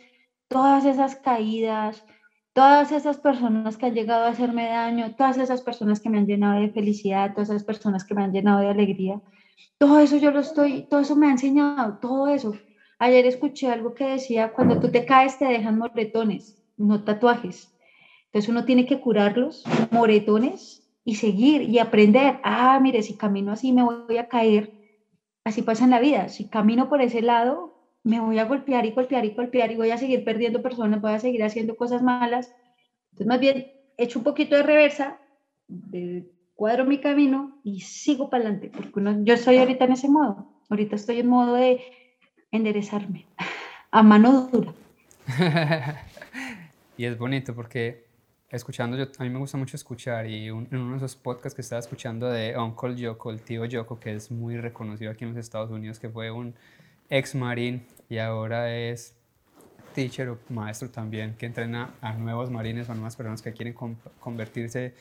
todas 0.49 0.85
esas 0.85 1.15
caídas, 1.17 2.05
todas 2.53 2.93
esas 2.93 3.19
personas 3.19 3.77
que 3.77 3.87
han 3.87 3.95
llegado 3.95 4.25
a 4.25 4.31
hacerme 4.31 4.69
daño, 4.69 5.15
todas 5.15 5.39
esas 5.39 5.63
personas 5.63 6.01
que 6.01 6.11
me 6.11 6.19
han 6.19 6.27
llenado 6.27 6.61
de 6.61 6.71
felicidad, 6.71 7.33
todas 7.33 7.51
esas 7.51 7.65
personas 7.65 8.05
que 8.05 8.15
me 8.15 8.25
han 8.25 8.33
llenado 8.33 8.59
de 8.61 8.69
alegría, 8.69 9.21
todo 9.79 9.99
eso 10.01 10.17
yo 10.17 10.31
lo 10.31 10.41
estoy, 10.41 10.87
todo 10.89 11.01
eso 11.01 11.17
me 11.17 11.27
ha 11.29 11.31
enseñado, 11.31 11.99
todo 12.01 12.29
eso. 12.29 12.55
Ayer 12.99 13.27
escuché 13.27 13.69
algo 13.69 13.95
que 13.95 14.05
decía, 14.05 14.53
cuando 14.53 14.79
tú 14.79 14.91
te 14.91 15.05
caes 15.05 15.39
te 15.39 15.47
dejan 15.47 15.79
moretones, 15.79 16.63
no 16.77 17.03
tatuajes. 17.03 17.75
Entonces 18.27 18.49
uno 18.49 18.65
tiene 18.65 18.87
que 18.87 19.01
curarlos, 19.01 19.65
moretones, 19.91 20.81
y 21.05 21.17
seguir 21.17 21.63
y 21.63 21.79
aprender. 21.79 22.39
Ah, 22.43 22.79
mire, 22.81 23.03
si 23.03 23.17
camino 23.17 23.53
así 23.53 23.73
me 23.73 23.83
voy 23.83 24.19
a 24.19 24.29
caer. 24.29 24.73
Así 25.45 25.63
pasa 25.63 25.85
en 25.85 25.91
la 25.91 26.01
vida. 26.01 26.29
Si 26.29 26.49
camino 26.49 26.89
por 26.89 27.01
ese 27.01 27.23
lado, 27.23 27.75
me 28.05 28.21
voy 28.21 28.39
a 28.39 28.45
golpear 28.45 28.87
y 28.87 28.93
golpear 28.93 29.25
y 29.25 29.31
golpear 29.31 29.73
y 29.73 29.77
voy 29.77 29.91
a 29.91 29.99
seguir 29.99 30.25
perdiendo 30.25 30.63
personas, 30.63 31.01
voy 31.01 31.13
a 31.13 31.19
seguir 31.19 31.43
haciendo 31.43 31.77
cosas 31.77 32.03
malas. 32.03 32.53
Entonces, 33.13 33.27
más 33.27 33.41
bien, 33.41 33.73
echo 33.97 34.19
un 34.19 34.25
poquito 34.25 34.57
de 34.57 34.63
reversa, 34.63 35.21
de 35.67 36.31
cuadro 36.61 36.85
mi 36.85 37.01
camino 37.01 37.59
y 37.65 37.81
sigo 37.81 38.29
para 38.29 38.45
adelante, 38.45 38.71
porque 38.71 39.01
yo 39.25 39.33
estoy 39.33 39.57
ahorita 39.57 39.87
en 39.87 39.93
ese 39.93 40.11
modo. 40.11 40.47
Ahorita 40.69 40.95
estoy 40.95 41.21
en 41.21 41.27
modo 41.27 41.55
de 41.55 41.81
enderezarme 42.51 43.25
a 43.91 44.03
mano 44.03 44.51
dura. 44.53 44.75
y 46.99 47.07
es 47.07 47.17
bonito 47.17 47.55
porque 47.55 48.05
escuchando, 48.51 48.99
yo, 48.99 49.07
a 49.19 49.25
mí 49.25 49.31
me 49.31 49.39
gusta 49.39 49.57
mucho 49.57 49.75
escuchar 49.75 50.27
y 50.27 50.49
en 50.49 50.69
uno 50.71 50.91
de 50.91 50.97
esos 50.99 51.17
podcasts 51.17 51.55
que 51.55 51.63
estaba 51.63 51.81
escuchando 51.81 52.29
de 52.29 52.55
Uncle 52.59 52.95
Yoko, 52.95 53.31
el 53.31 53.41
tío 53.41 53.65
Yoko, 53.65 53.99
que 53.99 54.15
es 54.15 54.31
muy 54.31 54.59
reconocido 54.59 55.13
aquí 55.13 55.25
en 55.25 55.31
los 55.31 55.39
Estados 55.39 55.71
Unidos, 55.71 55.99
que 55.99 56.11
fue 56.11 56.31
un 56.31 56.55
ex 57.09 57.35
marín 57.35 57.87
y 58.11 58.19
ahora 58.19 58.77
es 58.77 59.17
teacher 59.95 60.29
o 60.29 60.39
maestro 60.51 60.91
también, 60.91 61.37
que 61.39 61.47
entrena 61.47 61.95
a 62.03 62.13
nuevos 62.13 62.51
marines 62.51 62.87
o 62.91 62.93
a 62.93 62.97
nuevas 62.97 63.17
personas 63.17 63.41
que 63.41 63.55
quieren 63.55 63.75
convertirse 64.21 64.93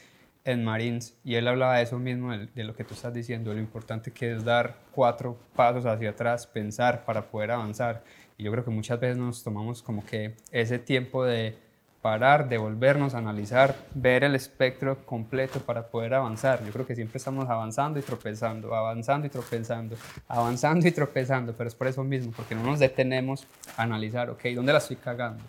en 0.45 0.63
marines. 0.63 1.17
Y 1.23 1.35
él 1.35 1.47
hablaba 1.47 1.77
de 1.77 1.83
eso 1.83 1.99
mismo, 1.99 2.31
de, 2.31 2.63
lo 2.63 2.75
que 2.75 2.83
tú 2.83 2.93
estás 2.93 3.13
diciendo, 3.13 3.53
lo 3.53 3.59
importante 3.59 4.11
que 4.11 4.33
es 4.33 4.43
dar 4.43 4.75
cuatro 4.91 5.37
pasos 5.55 5.85
hacia 5.85 6.11
atrás, 6.11 6.47
pensar 6.47 7.05
para 7.05 7.29
poder 7.29 7.51
avanzar. 7.51 8.03
Y 8.37 8.43
yo 8.43 8.51
creo 8.51 8.63
que 8.63 8.71
muchas 8.71 8.99
veces 8.99 9.17
nos 9.17 9.43
tomamos 9.43 9.83
como 9.83 10.05
que 10.05 10.35
ese 10.51 10.79
tiempo 10.79 11.25
de 11.25 11.57
parar, 12.01 12.47
devolvernos, 12.47 13.13
analizar, 13.13 13.75
ver 13.93 14.23
el 14.23 14.33
espectro 14.35 15.05
completo 15.05 15.59
para 15.59 15.87
poder 15.87 16.13
avanzar. 16.13 16.63
Yo 16.63 16.71
creo 16.71 16.85
que 16.85 16.95
siempre 16.95 17.17
estamos 17.17 17.49
avanzando 17.49 17.99
y 17.99 18.01
tropezando, 18.01 18.73
avanzando 18.73 19.27
y 19.27 19.29
tropezando, 19.29 19.97
avanzando 20.27 20.87
y 20.87 20.91
tropezando, 20.91 21.53
pero 21.53 21.67
es 21.67 21.75
por 21.75 21.87
eso 21.87 22.03
mismo, 22.03 22.31
porque 22.33 22.55
no 22.55 22.63
nos 22.63 22.79
detenemos 22.79 23.45
a 23.75 23.83
analizar, 23.83 24.29
ok, 24.29 24.45
¿dónde 24.55 24.71
la 24.71 24.79
estoy 24.79 24.95
cagando? 24.95 25.43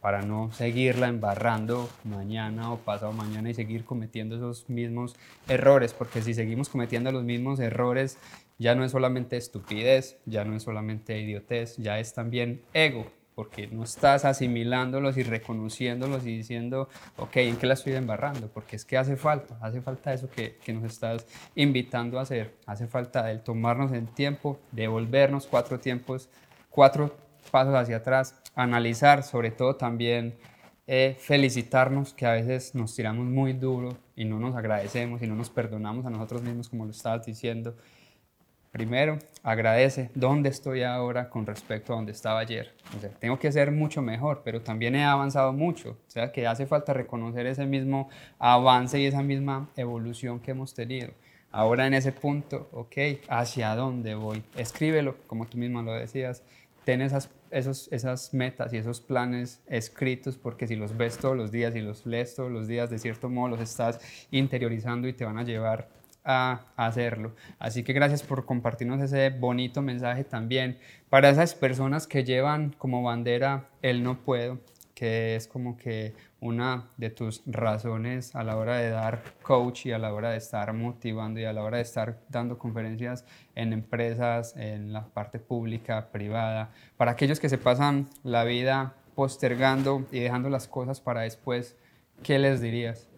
Para 0.00 0.22
no 0.22 0.50
seguirla 0.52 1.08
embarrando 1.08 1.90
mañana 2.04 2.72
o 2.72 2.78
pasado 2.78 3.12
mañana 3.12 3.50
y 3.50 3.54
seguir 3.54 3.84
cometiendo 3.84 4.36
esos 4.36 4.68
mismos 4.70 5.14
errores, 5.46 5.92
porque 5.92 6.22
si 6.22 6.32
seguimos 6.32 6.68
cometiendo 6.70 7.12
los 7.12 7.24
mismos 7.24 7.60
errores, 7.60 8.18
ya 8.58 8.74
no 8.74 8.84
es 8.84 8.92
solamente 8.92 9.36
estupidez, 9.36 10.18
ya 10.26 10.44
no 10.44 10.54
es 10.54 10.62
solamente 10.62 11.20
idiotez, 11.20 11.76
ya 11.76 11.98
es 11.98 12.14
también 12.14 12.62
ego, 12.72 13.06
porque 13.34 13.68
no 13.68 13.84
estás 13.84 14.26
asimilándolos 14.26 15.16
y 15.16 15.22
reconociéndolos 15.22 16.26
y 16.26 16.36
diciendo, 16.36 16.90
ok, 17.16 17.36
¿en 17.36 17.56
qué 17.56 17.66
la 17.66 17.72
estoy 17.72 17.94
embarrando? 17.94 18.48
Porque 18.48 18.76
es 18.76 18.84
que 18.84 18.98
hace 18.98 19.16
falta, 19.16 19.56
hace 19.62 19.80
falta 19.80 20.12
eso 20.12 20.28
que, 20.28 20.56
que 20.64 20.74
nos 20.74 20.84
estás 20.84 21.26
invitando 21.54 22.18
a 22.18 22.22
hacer, 22.22 22.54
hace 22.66 22.86
falta 22.86 23.30
el 23.30 23.40
tomarnos 23.40 23.92
el 23.92 24.08
tiempo, 24.08 24.58
devolvernos 24.72 25.46
cuatro 25.46 25.80
tiempos, 25.80 26.28
cuatro 26.68 27.16
pasos 27.50 27.74
hacia 27.74 27.96
atrás, 27.98 28.40
analizar, 28.54 29.22
sobre 29.22 29.50
todo 29.50 29.76
también 29.76 30.36
eh, 30.86 31.16
felicitarnos, 31.18 32.14
que 32.14 32.26
a 32.26 32.32
veces 32.32 32.74
nos 32.74 32.94
tiramos 32.94 33.26
muy 33.26 33.52
duro 33.52 33.96
y 34.16 34.24
no 34.24 34.38
nos 34.38 34.56
agradecemos 34.56 35.20
y 35.22 35.26
no 35.26 35.34
nos 35.34 35.50
perdonamos 35.50 36.06
a 36.06 36.10
nosotros 36.10 36.42
mismos, 36.42 36.68
como 36.68 36.84
lo 36.84 36.92
estabas 36.92 37.26
diciendo, 37.26 37.74
Primero, 38.70 39.18
agradece 39.42 40.10
dónde 40.14 40.48
estoy 40.48 40.84
ahora 40.84 41.28
con 41.28 41.44
respecto 41.44 41.92
a 41.92 41.96
donde 41.96 42.12
estaba 42.12 42.38
ayer. 42.38 42.72
O 42.96 43.00
sea, 43.00 43.10
tengo 43.10 43.36
que 43.36 43.50
ser 43.50 43.72
mucho 43.72 44.00
mejor, 44.00 44.42
pero 44.44 44.62
también 44.62 44.94
he 44.94 45.02
avanzado 45.02 45.52
mucho. 45.52 45.98
O 46.06 46.10
sea, 46.10 46.30
que 46.30 46.46
hace 46.46 46.66
falta 46.66 46.92
reconocer 46.92 47.46
ese 47.46 47.66
mismo 47.66 48.08
avance 48.38 49.00
y 49.00 49.06
esa 49.06 49.24
misma 49.24 49.68
evolución 49.76 50.38
que 50.38 50.52
hemos 50.52 50.72
tenido. 50.72 51.10
Ahora 51.50 51.88
en 51.88 51.94
ese 51.94 52.12
punto, 52.12 52.68
ok, 52.70 52.96
¿hacia 53.28 53.74
dónde 53.74 54.14
voy? 54.14 54.44
Escríbelo, 54.54 55.16
como 55.26 55.46
tú 55.46 55.58
misma 55.58 55.82
lo 55.82 55.92
decías. 55.92 56.44
Ten 56.84 57.02
esas, 57.02 57.30
esas 57.50 58.34
metas 58.34 58.72
y 58.72 58.78
esos 58.78 59.00
planes 59.00 59.62
escritos, 59.66 60.36
porque 60.36 60.66
si 60.66 60.76
los 60.76 60.96
ves 60.96 61.18
todos 61.18 61.36
los 61.36 61.50
días 61.50 61.74
y 61.76 61.80
los 61.80 62.06
lees 62.06 62.34
todos 62.34 62.50
los 62.50 62.68
días, 62.68 62.90
de 62.90 62.98
cierto 62.98 63.28
modo 63.28 63.48
los 63.48 63.60
estás 63.60 64.00
interiorizando 64.30 65.08
y 65.08 65.12
te 65.12 65.24
van 65.24 65.38
a 65.38 65.42
llevar 65.42 65.88
a 66.24 66.66
hacerlo. 66.76 67.32
Así 67.58 67.82
que 67.82 67.92
gracias 67.92 68.22
por 68.22 68.44
compartirnos 68.44 69.00
ese 69.00 69.30
bonito 69.30 69.82
mensaje 69.82 70.24
también 70.24 70.78
para 71.08 71.30
esas 71.30 71.54
personas 71.54 72.06
que 72.06 72.24
llevan 72.24 72.74
como 72.78 73.02
bandera 73.02 73.68
el 73.82 74.02
no 74.02 74.18
puedo, 74.18 74.58
que 75.00 75.34
es 75.34 75.46
como 75.46 75.78
que 75.78 76.12
una 76.40 76.90
de 76.98 77.08
tus 77.08 77.42
razones 77.46 78.36
a 78.36 78.44
la 78.44 78.58
hora 78.58 78.76
de 78.76 78.90
dar 78.90 79.22
coach 79.40 79.86
y 79.86 79.92
a 79.92 79.98
la 79.98 80.12
hora 80.12 80.32
de 80.32 80.36
estar 80.36 80.74
motivando 80.74 81.40
y 81.40 81.44
a 81.44 81.54
la 81.54 81.62
hora 81.62 81.78
de 81.78 81.84
estar 81.84 82.20
dando 82.28 82.58
conferencias 82.58 83.24
en 83.54 83.72
empresas, 83.72 84.54
en 84.58 84.92
la 84.92 85.06
parte 85.06 85.38
pública, 85.38 86.10
privada, 86.12 86.70
para 86.98 87.12
aquellos 87.12 87.40
que 87.40 87.48
se 87.48 87.56
pasan 87.56 88.10
la 88.24 88.44
vida 88.44 88.94
postergando 89.14 90.04
y 90.12 90.20
dejando 90.20 90.50
las 90.50 90.68
cosas 90.68 91.00
para 91.00 91.22
después, 91.22 91.78
¿qué 92.22 92.38
les 92.38 92.60
dirías? 92.60 93.08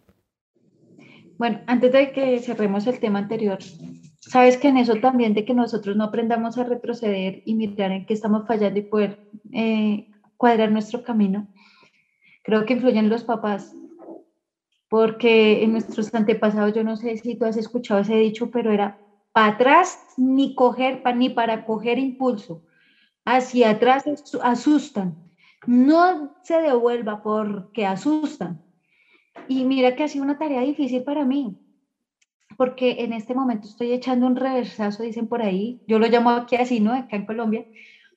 Bueno, 1.36 1.62
antes 1.66 1.90
de 1.90 2.12
que 2.12 2.38
cerremos 2.38 2.86
el 2.86 3.00
tema 3.00 3.18
anterior, 3.18 3.58
sabes 4.20 4.56
que 4.56 4.68
en 4.68 4.76
eso 4.76 4.94
también 5.00 5.34
de 5.34 5.44
que 5.44 5.52
nosotros 5.52 5.96
no 5.96 6.04
aprendamos 6.04 6.58
a 6.58 6.62
retroceder 6.62 7.42
y 7.44 7.56
mirar 7.56 7.90
en 7.90 8.06
qué 8.06 8.14
estamos 8.14 8.46
fallando 8.46 8.78
y 8.78 8.82
poder 8.82 9.18
eh, 9.52 10.06
cuadrar 10.42 10.72
nuestro 10.72 11.04
camino, 11.04 11.48
creo 12.42 12.64
que 12.64 12.74
influyen 12.74 13.08
los 13.08 13.24
papás, 13.24 13.74
porque 14.88 15.62
en 15.62 15.72
nuestros 15.72 16.12
antepasados, 16.14 16.74
yo 16.74 16.84
no 16.84 16.96
sé 16.96 17.16
si 17.16 17.34
tú 17.34 17.46
has 17.46 17.56
escuchado 17.56 18.00
ese 18.00 18.16
dicho, 18.16 18.50
pero 18.50 18.70
era 18.70 18.98
para 19.32 19.54
atrás 19.54 19.98
ni 20.16 20.54
coger, 20.54 21.02
ni 21.16 21.30
para 21.30 21.64
coger 21.64 21.98
impulso, 21.98 22.62
hacia 23.24 23.70
atrás 23.70 24.04
asustan, 24.42 25.16
no 25.66 26.34
se 26.42 26.60
devuelva 26.60 27.22
porque 27.22 27.86
asustan. 27.86 28.60
Y 29.48 29.64
mira 29.64 29.96
que 29.96 30.04
ha 30.04 30.08
sido 30.08 30.24
una 30.24 30.38
tarea 30.38 30.60
difícil 30.60 31.02
para 31.04 31.24
mí, 31.24 31.56
porque 32.58 33.02
en 33.04 33.14
este 33.14 33.34
momento 33.34 33.66
estoy 33.66 33.92
echando 33.92 34.26
un 34.26 34.36
reversazo, 34.36 35.02
dicen 35.02 35.26
por 35.26 35.40
ahí, 35.40 35.80
yo 35.86 35.98
lo 35.98 36.06
llamo 36.06 36.30
aquí 36.30 36.56
así, 36.56 36.80
¿no? 36.80 36.92
Acá 36.92 37.16
en 37.16 37.24
Colombia, 37.24 37.64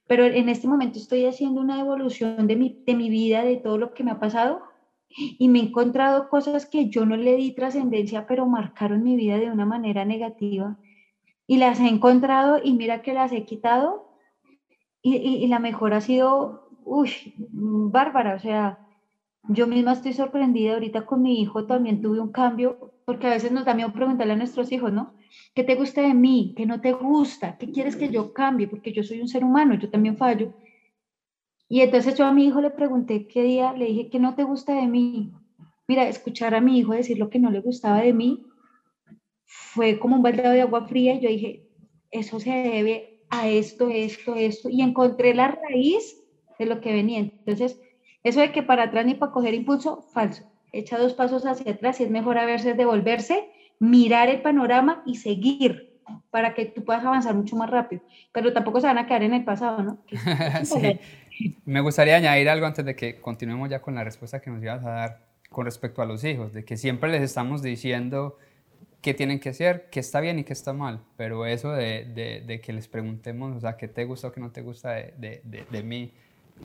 pero 0.08 0.26
en 0.26 0.50
este 0.50 0.68
momento 0.68 1.00
estoy 1.00 1.26
haciendo 1.26 1.62
una 1.62 1.80
evolución 1.80 2.48
de 2.48 2.56
mi, 2.56 2.82
de 2.86 2.96
mi 2.96 3.10
vida, 3.10 3.44
de 3.44 3.58
todo 3.58 3.78
lo 3.78 3.94
que 3.94 4.04
me 4.04 4.12
ha 4.12 4.20
pasado, 4.20 4.62
y 5.10 5.48
me 5.48 5.60
he 5.60 5.64
encontrado 5.64 6.30
cosas 6.30 6.66
que 6.66 6.90
yo 6.90 7.06
no 7.06 7.16
le 7.16 7.36
di 7.36 7.54
trascendencia, 7.54 8.28
pero 8.28 8.46
marcaron 8.46 9.04
mi 9.04 9.16
vida 9.16 9.38
de 9.38 9.52
una 9.52 9.66
manera 9.66 10.06
negativa, 10.06 10.78
y 11.48 11.58
las 11.58 11.80
he 11.80 11.88
encontrado 11.88 12.60
y 12.64 12.74
mira 12.74 13.02
que 13.02 13.14
las 13.14 13.32
he 13.32 13.46
quitado, 13.46 14.10
y, 15.02 15.16
y, 15.18 15.48
la 15.48 15.60
mejor 15.60 15.94
ha 15.94 16.02
sido, 16.02 16.68
uy, 16.84 17.10
bárbara, 17.38 18.36
o 18.36 18.40
sea, 18.40 18.80
yo 19.48 19.68
misma 19.68 19.94
estoy 19.94 20.14
sorprendida 20.14 20.74
ahorita 20.74 21.06
con 21.06 21.22
mi 21.22 21.40
hijo, 21.40 21.66
también 21.66 22.02
tuve 22.02 22.20
un 22.20 22.32
cambio, 22.32 22.92
porque 23.06 23.28
a 23.28 23.32
veces 23.32 23.52
nos 23.52 23.66
da 23.66 23.76
miedo 23.76 23.94
preguntarle 23.94 24.34
a 24.34 24.38
nuestros 24.38 24.72
hijos, 24.72 24.92
¿no? 24.92 25.14
¿Qué 25.54 25.64
te 25.64 25.76
gusta 25.76 26.02
de 26.02 26.14
mí? 26.14 26.54
¿Qué 26.56 26.66
no 26.66 26.82
te 26.82 26.92
gusta? 26.94 27.58
¿Qué 27.58 27.72
quieres 27.72 27.96
que 27.96 28.10
yo 28.10 28.34
cambie? 28.34 28.68
Porque 28.68 28.92
yo 28.92 29.04
soy 29.04 29.22
un 29.22 29.28
ser 29.28 29.44
humano, 29.44 29.76
yo 29.76 29.90
también 29.90 30.18
fallo. 30.18 30.54
Y 31.68 31.82
entonces 31.82 32.16
yo 32.16 32.26
a 32.26 32.32
mi 32.32 32.46
hijo 32.46 32.62
le 32.62 32.70
pregunté 32.70 33.28
qué 33.28 33.44
día, 33.44 33.74
le 33.74 33.86
dije, 33.86 34.10
¿qué 34.10 34.20
no 34.20 34.36
te 34.36 34.44
gusta 34.44 34.76
de 34.76 34.88
mí? 34.88 35.32
Mira, 35.88 36.08
escuchar 36.08 36.54
a 36.56 36.62
mi 36.62 36.80
hijo 36.80 36.94
decir 36.94 37.18
lo 37.18 37.30
que 37.30 37.40
no 37.40 37.52
le 37.52 37.60
gustaba 37.60 38.02
de 38.02 38.14
mí 38.14 38.46
fue 39.46 40.00
como 40.00 40.16
un 40.16 40.24
baldado 40.24 40.54
de 40.54 40.62
agua 40.62 40.88
fría 40.88 41.16
y 41.16 41.22
yo 41.22 41.30
dije, 41.30 41.68
eso 42.12 42.40
se 42.40 42.52
debe 42.52 43.22
a 43.30 43.48
esto, 43.48 43.90
esto, 43.90 44.36
esto, 44.36 44.70
y 44.70 44.82
encontré 44.82 45.34
la 45.34 45.52
raíz 45.52 46.22
de 46.58 46.66
lo 46.66 46.82
que 46.82 46.94
venía. 46.94 47.20
Entonces, 47.20 47.80
eso 48.24 48.40
de 48.40 48.52
que 48.52 48.64
para 48.64 48.84
atrás 48.84 49.06
ni 49.06 49.16
para 49.16 49.32
coger 49.32 49.54
impulso, 49.54 50.02
falso. 50.14 50.44
Echa 50.72 50.98
dos 50.98 51.14
pasos 51.14 51.46
hacia 51.46 51.74
atrás 51.74 52.00
y 52.00 52.04
es 52.04 52.10
mejor 52.10 52.38
a 52.38 52.46
veces 52.46 52.76
devolverse, 52.78 53.50
mirar 53.80 54.30
el 54.30 54.42
panorama 54.42 55.04
y 55.06 55.16
seguir 55.16 55.96
para 56.30 56.54
que 56.54 56.66
tú 56.66 56.84
puedas 56.84 57.04
avanzar 57.04 57.34
mucho 57.36 57.56
más 57.56 57.70
rápido. 57.70 58.02
Pero 58.32 58.54
tampoco 58.54 58.80
se 58.80 58.88
van 58.88 58.98
a 58.98 59.08
quedar 59.08 59.24
en 59.24 59.34
el 59.34 59.44
pasado, 59.44 59.84
¿no? 59.84 60.00
sí. 60.64 61.00
Me 61.66 61.82
gustaría 61.82 62.16
añadir 62.16 62.50
algo 62.50 62.66
antes 62.66 62.86
de 62.86 62.96
que 62.96 63.20
continuemos 63.20 63.70
ya 63.70 63.82
con 63.82 63.96
la 63.96 64.04
respuesta 64.04 64.42
que 64.42 64.50
nos 64.50 64.62
ibas 64.62 64.86
a 64.86 64.92
dar 64.92 65.26
con 65.50 65.66
respecto 65.66 66.02
a 66.02 66.06
los 66.06 66.24
hijos, 66.24 66.54
de 66.54 66.66
que 66.66 66.78
siempre 66.78 67.10
les 67.10 67.22
estamos 67.22 67.62
diciendo 67.62 68.38
qué 69.02 69.14
tienen 69.14 69.40
que 69.40 69.50
hacer, 69.50 69.90
qué 69.92 70.00
está 70.00 70.20
bien 70.20 70.40
y 70.40 70.44
qué 70.44 70.54
está 70.54 70.74
mal, 70.74 71.02
pero 71.16 71.46
eso 71.46 71.72
de, 71.72 72.06
de, 72.06 72.44
de 72.46 72.60
que 72.60 72.74
les 72.74 72.88
preguntemos, 72.88 73.56
o 73.56 73.60
sea, 73.60 73.78
qué 73.78 73.88
te 73.88 74.04
gusta 74.06 74.28
o 74.28 74.32
qué 74.32 74.42
no 74.42 74.52
te 74.52 74.62
gusta 74.62 74.92
de, 74.92 75.42
de 75.44 75.84
mí, 75.84 76.14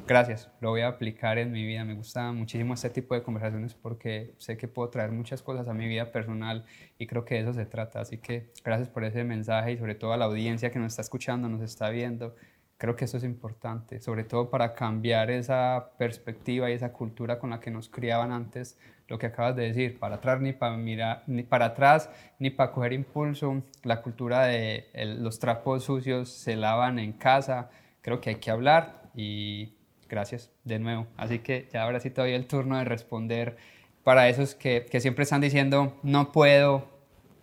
gracias, 0.07 0.51
lo 0.61 0.71
voy 0.71 0.81
a 0.83 0.89
aplicar 0.89 1.39
en 1.39 1.53
mi 1.53 1.65
vida. 1.65 1.85
Me 1.85 1.95
gusta 1.95 2.33
muchísimo 2.33 2.75
este 2.75 2.91
tipo 2.91 3.15
de 3.15 3.23
conversaciones 3.23 3.75
porque 3.75 4.35
sé 4.39 4.57
que 4.57 4.69
puedo 4.69 4.89
traer 4.89 5.13
muchas 5.13 5.43
cosas 5.43 5.69
a 5.69 5.75
mi 5.75 5.89
vida 5.89 6.13
personal 6.13 6.65
y 6.99 7.07
creo 7.07 7.25
que 7.25 7.37
de 7.37 7.43
eso 7.43 7.53
se 7.53 7.67
trata. 7.67 8.01
Así 8.01 8.19
que 8.19 8.51
gracias 8.65 8.89
por 8.89 9.05
ese 9.05 9.25
mensaje 9.25 9.73
y 9.73 9.79
sobre 9.79 9.95
todo 9.95 10.13
a 10.13 10.17
la 10.17 10.27
audiencia 10.27 10.71
que 10.71 10.79
nos 10.79 10.93
está 10.93 11.03
escuchando, 11.03 11.49
nos 11.49 11.63
está 11.63 11.91
viendo. 11.91 12.35
Creo 12.77 12.97
que 12.97 13.05
eso 13.05 13.19
es 13.19 13.25
importante, 13.25 14.01
sobre 14.01 14.25
todo 14.25 14.49
para 14.49 14.75
cambiar 14.75 15.31
esa 15.31 15.91
perspectiva 15.99 16.71
y 16.71 16.73
esa 16.73 16.93
cultura 16.93 17.39
con 17.39 17.51
la 17.51 17.61
que 17.61 17.71
nos 17.71 17.91
criaban 17.91 18.33
antes, 18.33 18.79
lo 19.07 19.19
que 19.19 19.27
acabas 19.27 19.55
de 19.55 19.65
decir, 19.65 19.99
para 19.99 20.17
atrás 20.17 20.41
ni 20.41 20.55
para 20.55 20.79
mirar, 20.79 21.23
ni 21.27 21.43
para 21.43 21.67
atrás 21.67 22.09
ni 22.39 22.49
para 22.49 22.73
coger 22.73 22.95
impulso, 22.95 23.63
la 23.83 24.01
cultura 24.01 24.47
de 24.47 24.89
los 25.19 25.39
trapos 25.39 25.85
sucios 25.85 26.31
se 26.31 26.57
lavan 26.57 26.99
en 26.99 27.13
casa, 27.13 27.69
creo 28.01 28.19
que 28.21 28.31
hay 28.31 28.37
que 28.37 28.51
hablar 28.51 29.11
y 29.15 29.75
gracias 30.11 30.51
de 30.65 30.79
nuevo. 30.79 31.07
Así 31.17 31.39
que 31.39 31.69
ya 31.73 31.85
ahora 31.85 32.01
sí 32.01 32.11
te 32.11 32.35
el 32.35 32.47
turno 32.47 32.77
de 32.77 32.85
responder 32.85 33.57
para 34.05 34.29
esos 34.29 34.55
que, 34.55 34.87
que 34.91 35.01
siempre 35.01 35.23
están 35.23 35.41
diciendo 35.41 35.99
no 36.03 36.33
puedo, 36.33 36.89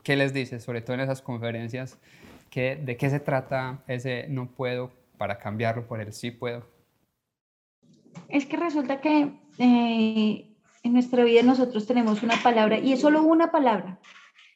¿qué 0.04 0.16
les 0.16 0.34
dices? 0.34 0.64
Sobre 0.64 0.82
todo 0.82 0.96
en 0.96 1.00
esas 1.00 1.22
conferencias, 1.22 1.98
que, 2.52 2.76
¿de 2.76 2.98
qué 2.98 3.10
se 3.10 3.20
trata 3.20 3.84
ese 3.88 4.28
no 4.30 4.48
puedo? 4.52 4.92
para 5.18 5.38
cambiarlo 5.38 5.88
por 5.88 6.00
el 6.00 6.14
sí 6.14 6.32
puedo? 6.32 6.66
Es 8.30 8.46
que 8.46 8.58
resulta 8.58 9.02
que 9.02 9.32
eh, 9.58 10.56
en 10.84 10.94
nuestra 10.94 11.24
vida 11.24 11.44
nosotros 11.44 11.88
tenemos 11.88 12.24
una 12.24 12.36
palabra 12.42 12.80
y 12.80 12.94
es 12.94 13.02
solo 13.02 13.22
una 13.24 13.52
palabra 13.52 14.00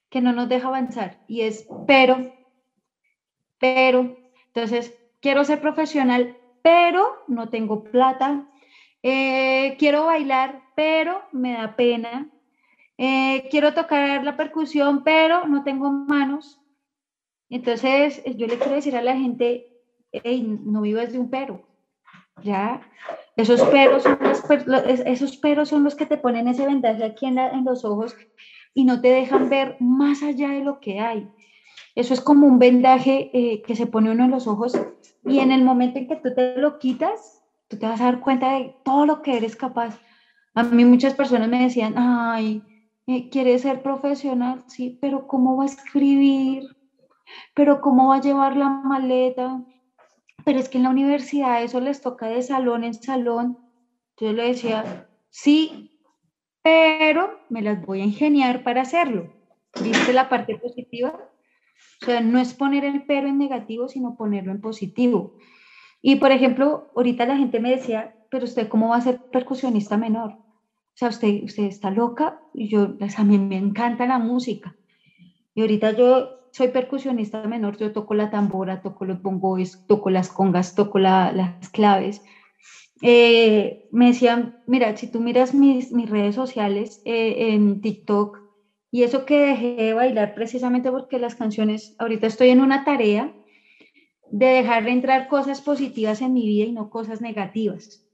que 0.10 0.21
no 0.21 0.34
nos 0.34 0.50
deja 0.50 0.67
avanzar 0.67 1.19
y 1.28 1.41
es 1.41 1.67
pero, 1.88 2.34
pero. 3.60 4.17
Entonces, 4.47 4.93
quiero 5.21 5.45
ser 5.45 5.62
profesional, 5.62 6.38
pero 6.62 7.24
no 7.28 7.50
tengo 7.50 7.84
plata. 7.84 8.45
Eh, 9.04 9.76
quiero 9.80 10.06
bailar, 10.06 10.62
pero 10.76 11.24
me 11.32 11.54
da 11.54 11.76
pena. 11.76 12.30
Eh, 12.97 13.47
quiero 13.50 13.74
tocar 13.74 14.24
la 14.24 14.38
percusión, 14.38 15.04
pero 15.04 15.47
no 15.47 15.63
tengo 15.63 15.89
manos. 15.91 16.60
Entonces, 17.50 18.21
yo 18.38 18.47
le 18.47 18.58
quiero 18.58 18.76
decir 18.76 18.95
a 18.95 19.02
la 19.02 19.15
gente, 19.15 19.67
no 20.24 20.82
vivas 20.82 21.12
de 21.12 21.19
un 21.19 21.30
pero, 21.30 21.67
¿ya? 22.41 22.82
Esos 23.36 23.62
peros, 23.63 24.04
son 24.04 24.17
los, 24.21 25.69
son 25.69 25.84
los 25.84 25.95
que 25.95 26.06
te 26.06 26.17
ponen 26.17 26.47
ese 26.47 26.65
vendaje 26.65 27.04
aquí 27.04 27.26
en 27.26 27.65
los 27.65 27.84
ojos 27.84 28.15
y 28.74 28.86
no 28.86 29.02
te 29.02 29.10
dejan 29.10 29.50
ver 29.50 29.76
más 29.80 30.24
allá 30.24 30.50
de 30.50 30.63
lo 30.63 30.80
que 30.80 31.00
hay. 31.00 31.30
Eso 31.95 32.13
es 32.13 32.21
como 32.21 32.47
un 32.47 32.60
vendaje 32.60 33.30
eh, 33.34 33.62
que 33.62 33.75
se 33.75 33.88
pone 33.88 34.12
uno 34.12 34.25
en 34.25 34.32
los 34.32 34.47
ojos 34.47 34.73
y 35.25 35.39
en 35.39 35.51
el 35.51 35.63
momento 35.63 35.99
en 35.99 36.08
que 36.08 36.15
tú 36.15 36.34
te 36.34 36.58
lo 36.58 36.80
quitas, 36.80 37.43
tú 37.67 37.77
te 37.77 37.86
vas 37.86 38.01
a 38.01 38.06
dar 38.06 38.19
cuenta 38.19 38.54
de 38.54 38.75
todo 38.84 39.06
lo 39.06 39.21
que 39.21 39.38
eres 39.38 39.56
capaz. 39.56 39.99
A 40.54 40.63
mí 40.63 40.86
muchas 40.86 41.13
personas 41.13 41.49
me 41.49 41.63
decían, 41.63 41.95
ay, 41.97 42.63
eh, 43.08 43.30
¿quieres 43.30 43.62
ser 43.62 43.82
profesional? 43.82 44.63
Sí, 44.67 44.97
pero 45.01 45.27
¿cómo 45.27 45.58
va 45.58 45.63
a 45.63 45.67
escribir? 45.67 46.63
¿Pero 47.54 47.82
cómo 47.82 48.10
va 48.10 48.17
a 48.17 48.21
llevar 48.21 48.58
la 48.58 48.69
maleta? 48.69 49.62
pero 50.43 50.60
es 50.60 50.69
que 50.69 50.77
en 50.77 50.84
la 50.84 50.89
universidad 50.89 51.63
eso 51.63 51.80
les 51.80 52.01
toca 52.01 52.27
de 52.27 52.41
salón 52.41 52.84
en 52.84 52.93
salón. 52.93 53.58
Yo 54.17 54.34
le 54.34 54.47
decía, 54.47 55.08
sí, 55.30 55.99
pero 56.62 57.39
me 57.49 57.62
las 57.62 57.84
voy 57.86 58.01
a 58.01 58.06
ingeniar 58.06 58.63
para 58.63 58.82
hacerlo. 58.82 59.34
¿Viste 59.82 60.13
la 60.13 60.30
parte 60.30 60.58
positiva? 60.58 61.17
O 62.02 62.06
sea, 62.06 62.22
no 62.22 62.39
es 62.39 62.54
poner 62.54 62.84
el 62.84 63.04
pero 63.06 63.28
en 63.28 63.38
negativo, 63.38 63.88
sino 63.88 64.15
ponerlo 64.15 64.52
en 64.52 64.62
positivo. 64.62 65.34
Y 66.02 66.15
por 66.15 66.32
ejemplo, 66.32 66.89
ahorita 66.96 67.26
la 67.26 67.38
gente 67.38 67.60
me 67.60 67.72
decía, 67.72 68.12
pero 68.30 68.46
usted 68.46 68.67
cómo 68.67 68.89
va 68.89 68.98
a 68.98 69.02
ser 69.02 69.20
percusionista 69.32 69.98
menor? 69.98 70.32
O 70.34 70.96
sea, 70.96 71.10
usted, 71.10 71.44
usted 71.44 71.63
está 71.63 71.91
loca 71.91 72.39
y 72.54 72.70
yo, 72.70 72.98
pues, 72.98 73.20
a 73.20 73.24
mí 73.24 73.38
me 73.38 73.58
encanta 73.58 74.06
la 74.06 74.20
música. 74.20 74.76
Y 75.54 75.62
ahorita 75.62 75.91
yo 75.91 76.30
soy 76.52 76.70
percusionista 76.70 77.48
menor, 77.48 77.78
yo 77.78 77.91
toco 77.91 78.13
la 78.13 78.30
tambora, 78.30 78.82
toco 78.82 79.06
los 79.06 79.22
bongos, 79.22 79.84
toco 79.86 80.10
las 80.10 80.30
congas, 80.30 80.74
toco 80.74 81.00
las 81.00 81.70
claves. 81.72 82.22
Eh, 83.02 83.80
me 83.89 84.08
decían, 84.08 84.54
mira, 84.65 84.96
si 84.96 85.10
tú 85.10 85.22
miras 85.22 85.54
mis, 85.54 85.91
mis 85.91 86.10
redes 86.10 86.36
sociales 86.36 87.02
eh, 87.06 87.54
en 87.54 87.82
TikTok, 87.82 88.40
y 88.91 89.04
eso 89.04 89.25
que 89.25 89.39
dejé 89.39 89.75
de 89.75 89.93
bailar 89.93 90.36
precisamente 90.36 90.91
porque 90.91 91.17
las 91.17 91.36
canciones, 91.36 91.95
ahorita 91.97 92.27
estoy 92.27 92.49
en 92.49 92.60
una 92.60 92.84
tarea 92.84 93.34
de 94.30 94.45
dejar 94.47 94.84
de 94.84 94.91
entrar 94.91 95.27
cosas 95.30 95.62
positivas 95.62 96.21
en 96.21 96.34
mi 96.34 96.45
vida 96.45 96.65
y 96.65 96.71
no 96.73 96.89
cosas 96.89 97.21
negativas, 97.21 98.06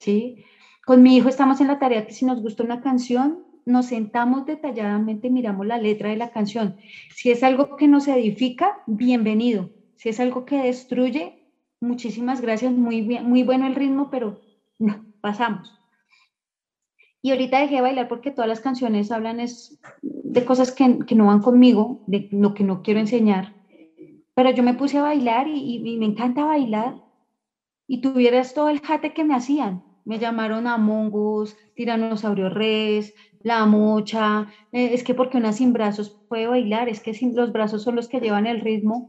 ¿sí? 0.00 0.44
Con 0.84 1.02
mi 1.02 1.16
hijo 1.16 1.28
estamos 1.28 1.60
en 1.60 1.68
la 1.68 1.78
tarea 1.78 2.06
que 2.06 2.12
si 2.12 2.24
nos 2.24 2.42
gusta 2.42 2.64
una 2.64 2.80
canción, 2.80 3.44
nos 3.64 3.86
sentamos 3.86 4.44
detalladamente, 4.44 5.30
miramos 5.30 5.66
la 5.66 5.78
letra 5.78 6.10
de 6.10 6.16
la 6.16 6.30
canción. 6.30 6.76
Si 7.14 7.30
es 7.30 7.42
algo 7.42 7.76
que 7.76 7.88
nos 7.88 8.08
edifica, 8.08 8.82
bienvenido. 8.86 9.70
Si 9.96 10.10
es 10.10 10.20
algo 10.20 10.44
que 10.44 10.58
destruye, 10.58 11.48
muchísimas 11.80 12.40
gracias, 12.40 12.72
muy, 12.72 13.00
bien, 13.02 13.26
muy 13.26 13.42
bueno 13.42 13.66
el 13.66 13.74
ritmo, 13.74 14.10
pero 14.10 14.40
no, 14.78 15.06
pasamos. 15.20 15.83
Y 17.24 17.30
ahorita 17.30 17.58
dejé 17.58 17.76
de 17.76 17.80
bailar 17.80 18.06
porque 18.06 18.30
todas 18.30 18.46
las 18.50 18.60
canciones 18.60 19.10
hablan 19.10 19.40
es 19.40 19.80
de 20.02 20.44
cosas 20.44 20.72
que, 20.72 20.98
que 21.06 21.14
no 21.14 21.24
van 21.24 21.40
conmigo, 21.40 22.02
de 22.06 22.28
lo 22.30 22.52
que 22.52 22.64
no 22.64 22.82
quiero 22.82 23.00
enseñar. 23.00 23.54
Pero 24.34 24.50
yo 24.50 24.62
me 24.62 24.74
puse 24.74 24.98
a 24.98 25.02
bailar 25.04 25.48
y, 25.48 25.76
y 25.76 25.96
me 25.96 26.04
encanta 26.04 26.44
bailar. 26.44 27.02
Y 27.86 28.02
tuvieras 28.02 28.52
todo 28.52 28.68
el 28.68 28.80
jate 28.80 29.14
que 29.14 29.24
me 29.24 29.34
hacían. 29.34 29.82
Me 30.04 30.18
llamaron 30.18 30.66
a 30.66 30.76
Mongos, 30.76 31.56
Tiranosaurio 31.74 32.50
Res, 32.50 33.14
la 33.40 33.64
mocha, 33.64 34.48
eh, 34.70 34.90
es 34.92 35.02
que 35.02 35.14
porque 35.14 35.38
una 35.38 35.54
sin 35.54 35.72
brazos 35.72 36.10
puede 36.28 36.46
bailar, 36.46 36.90
es 36.90 37.00
que 37.00 37.14
sin, 37.14 37.34
los 37.34 37.52
brazos 37.52 37.84
son 37.84 37.96
los 37.96 38.06
que 38.06 38.20
llevan 38.20 38.46
el 38.46 38.60
ritmo. 38.60 39.08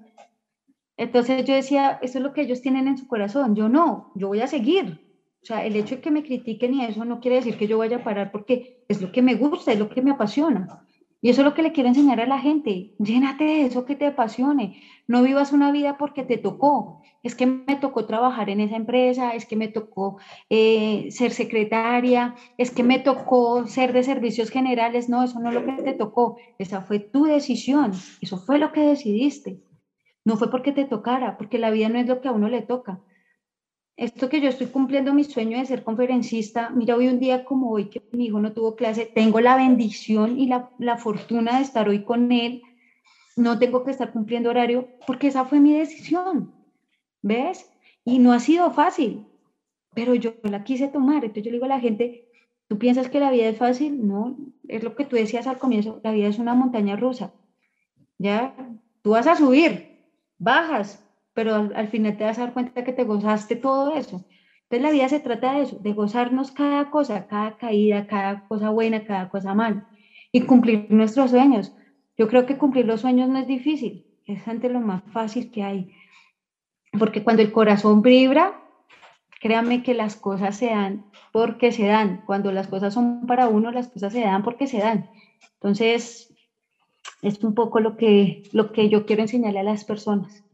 Entonces 0.95 1.43
yo 1.43 1.53
decía, 1.53 1.99
eso 2.01 2.19
es 2.19 2.23
lo 2.23 2.31
que 2.31 2.43
ellos 2.43 2.61
tienen 2.61 2.87
en 2.87 2.97
su 2.97 3.07
corazón, 3.07 3.57
yo 3.57 3.67
no, 3.67 4.13
yo 4.15 4.29
voy 4.29 4.39
a 4.39 4.47
seguir. 4.47 5.04
O 5.45 5.47
sea, 5.47 5.63
el 5.63 5.75
hecho 5.75 5.97
de 5.97 6.01
que 6.01 6.09
me 6.09 6.23
critiquen 6.23 6.73
y 6.73 6.85
eso 6.85 7.05
no 7.05 7.19
quiere 7.19 7.35
decir 7.35 7.55
que 7.55 7.67
yo 7.67 7.77
vaya 7.77 7.97
a 7.97 8.03
parar 8.03 8.31
porque 8.31 8.83
es 8.87 8.99
lo 8.99 9.11
que 9.11 9.21
me 9.21 9.35
gusta, 9.35 9.71
es 9.71 9.77
lo 9.77 9.89
que 9.89 10.01
me 10.01 10.09
apasiona. 10.09 10.87
Y 11.21 11.29
eso 11.29 11.41
es 11.41 11.45
lo 11.45 11.53
que 11.53 11.61
le 11.61 11.71
quiero 11.71 11.87
enseñar 11.87 12.19
a 12.19 12.25
la 12.25 12.39
gente. 12.39 12.95
Llénate 12.97 13.43
de 13.43 13.65
eso 13.67 13.85
que 13.85 13.95
te 13.95 14.07
apasione. 14.07 14.81
No 15.07 15.21
vivas 15.21 15.53
una 15.53 15.71
vida 15.71 15.99
porque 15.99 16.23
te 16.23 16.37
tocó. 16.37 17.03
Es 17.21 17.35
que 17.35 17.45
me 17.45 17.75
tocó 17.75 18.07
trabajar 18.07 18.49
en 18.49 18.59
esa 18.59 18.75
empresa, 18.75 19.35
es 19.35 19.45
que 19.45 19.55
me 19.55 19.67
tocó 19.67 20.17
eh, 20.49 21.09
ser 21.11 21.31
secretaria, 21.31 22.33
es 22.57 22.71
que 22.71 22.81
me 22.81 22.97
tocó 22.97 23.67
ser 23.67 23.93
de 23.93 24.01
servicios 24.01 24.49
generales. 24.49 25.09
No, 25.09 25.21
eso 25.21 25.39
no 25.39 25.49
es 25.49 25.53
lo 25.53 25.63
que 25.63 25.83
te 25.83 25.93
tocó. 25.93 26.37
Esa 26.57 26.81
fue 26.81 26.97
tu 26.97 27.25
decisión. 27.25 27.91
Eso 28.19 28.39
fue 28.39 28.57
lo 28.57 28.71
que 28.71 28.81
decidiste. 28.81 29.59
No 30.23 30.37
fue 30.37 30.49
porque 30.49 30.71
te 30.71 30.85
tocara, 30.85 31.37
porque 31.37 31.59
la 31.59 31.69
vida 31.69 31.87
no 31.89 31.99
es 31.99 32.07
lo 32.07 32.19
que 32.19 32.29
a 32.29 32.31
uno 32.31 32.49
le 32.49 32.63
toca 32.63 32.99
esto 33.97 34.27
que 34.27 34.41
yo 34.41 34.49
estoy 34.49 34.67
cumpliendo 34.67 35.13
mi 35.13 35.23
sueño 35.23 35.57
de 35.57 35.65
ser 35.65 35.83
conferencista, 35.83 36.69
mira, 36.69 36.95
hoy 36.95 37.07
un 37.07 37.19
día 37.19 37.45
como 37.45 37.71
hoy 37.71 37.85
que 37.85 38.03
mi 38.11 38.25
hijo 38.25 38.39
no 38.39 38.51
tuvo 38.51 38.75
clase, 38.75 39.05
tengo 39.05 39.39
la 39.39 39.55
bendición 39.55 40.37
y 40.37 40.47
la, 40.47 40.69
la, 40.79 40.97
fortuna 40.97 41.57
de 41.57 41.63
estar 41.63 41.87
hoy 41.87 42.03
con 42.03 42.31
él, 42.31 42.61
no 43.37 43.57
tengo 43.57 43.83
que 43.83 43.91
estar 43.91 44.11
cumpliendo 44.11 44.49
horario, 44.49 44.89
porque 45.07 45.27
esa 45.27 45.45
fue 45.45 45.59
mi 45.59 45.77
decisión, 45.77 46.53
¿ves? 47.21 47.71
Y 48.03 48.19
no 48.19 48.33
ha 48.33 48.39
sido 48.39 48.71
fácil, 48.71 49.25
pero 49.93 50.13
yo 50.13 50.33
la 50.43 50.63
quise 50.63 50.89
tomar, 50.89 51.23
entonces 51.23 51.43
yo 51.43 51.51
le 51.51 51.57
digo 51.57 51.65
a 51.65 51.69
la 51.69 51.79
gente, 51.79 52.29
¿tú 52.67 52.77
piensas 52.77 53.09
que 53.09 53.21
la 53.21 53.31
vida 53.31 53.47
es 53.47 53.57
fácil? 53.57 54.05
No, 54.05 54.37
es 54.67 54.83
lo 54.83 54.95
que 54.95 55.05
tú 55.05 55.15
decías 55.15 55.47
al 55.47 55.57
comienzo, 55.57 56.01
la 56.03 56.11
vida 56.11 56.27
es 56.27 56.37
una 56.37 56.53
montaña 56.53 56.97
rusa, 56.97 57.33
¿ya? 58.17 58.55
Tú 59.01 59.11
vas 59.11 59.27
a 59.27 59.37
subir, 59.37 60.01
bajas, 60.37 61.04
pero 61.35 61.69
al, 61.75 61.87
final 61.89 62.17
te 62.17 62.23
vas 62.23 62.39
a 62.39 62.45
dar 62.45 62.53
cuenta 62.53 62.83
que 62.83 62.93
te 62.93 63.03
gozaste 63.03 63.57
todo 63.57 63.93
eso. 63.93 64.25
Entonces 64.63 64.81
la 64.81 64.89
vida 64.89 65.09
se 65.09 65.19
trata 65.19 65.53
de 65.53 65.63
eso, 65.63 65.77
de 65.77 65.93
gozarnos 65.93 66.51
cada 66.51 66.89
cosa, 66.89 67.27
cada 67.27 67.57
caída, 67.57 68.07
cada 68.07 68.47
cosa 68.47 68.71
buena, 68.71 69.05
cada 69.05 69.29
cosa 69.29 69.53
mala 69.53 69.87
y 70.31 70.41
cumplir 70.41 70.87
nuestros 70.89 71.31
sueños. 71.31 71.75
Yo 72.17 72.29
creo 72.29 72.45
que 72.45 72.57
cumplir 72.57 72.85
los 72.85 73.01
sueños 73.01 73.29
no 73.29 73.37
es 73.37 73.47
difícil, 73.47 74.07
es 74.25 74.47
ante 74.47 74.69
lo 74.69 74.79
más 74.79 75.03
fácil 75.11 75.51
que 75.51 75.61
hay. 75.61 75.91
Porque 76.97 77.21
cuando 77.21 77.41
el 77.41 77.51
corazón 77.51 78.01
vibra, 78.01 78.61
créanme 79.41 79.83
que 79.83 79.93
las 79.93 80.15
cosas 80.15 80.55
se 80.55 80.67
dan 80.67 81.05
porque 81.33 81.73
se 81.73 81.85
dan. 81.85 82.23
Cuando 82.25 82.53
las 82.53 82.69
cosas 82.69 82.93
son 82.93 83.27
para 83.27 83.49
uno, 83.49 83.71
las 83.71 83.89
cosas 83.89 84.13
se 84.13 84.21
dan 84.21 84.41
porque 84.41 84.67
se 84.67 84.77
dan. 84.79 85.09
Entonces, 85.55 86.33
es 87.21 87.43
un 87.43 87.53
poco 87.53 87.81
lo 87.81 87.97
que, 87.97 88.43
lo 88.53 88.71
que 88.71 88.87
yo 88.87 89.05
quiero 89.05 89.23
enseñarle 89.23 89.59
a 89.59 89.63
las 89.63 89.83
personas. 89.83 90.44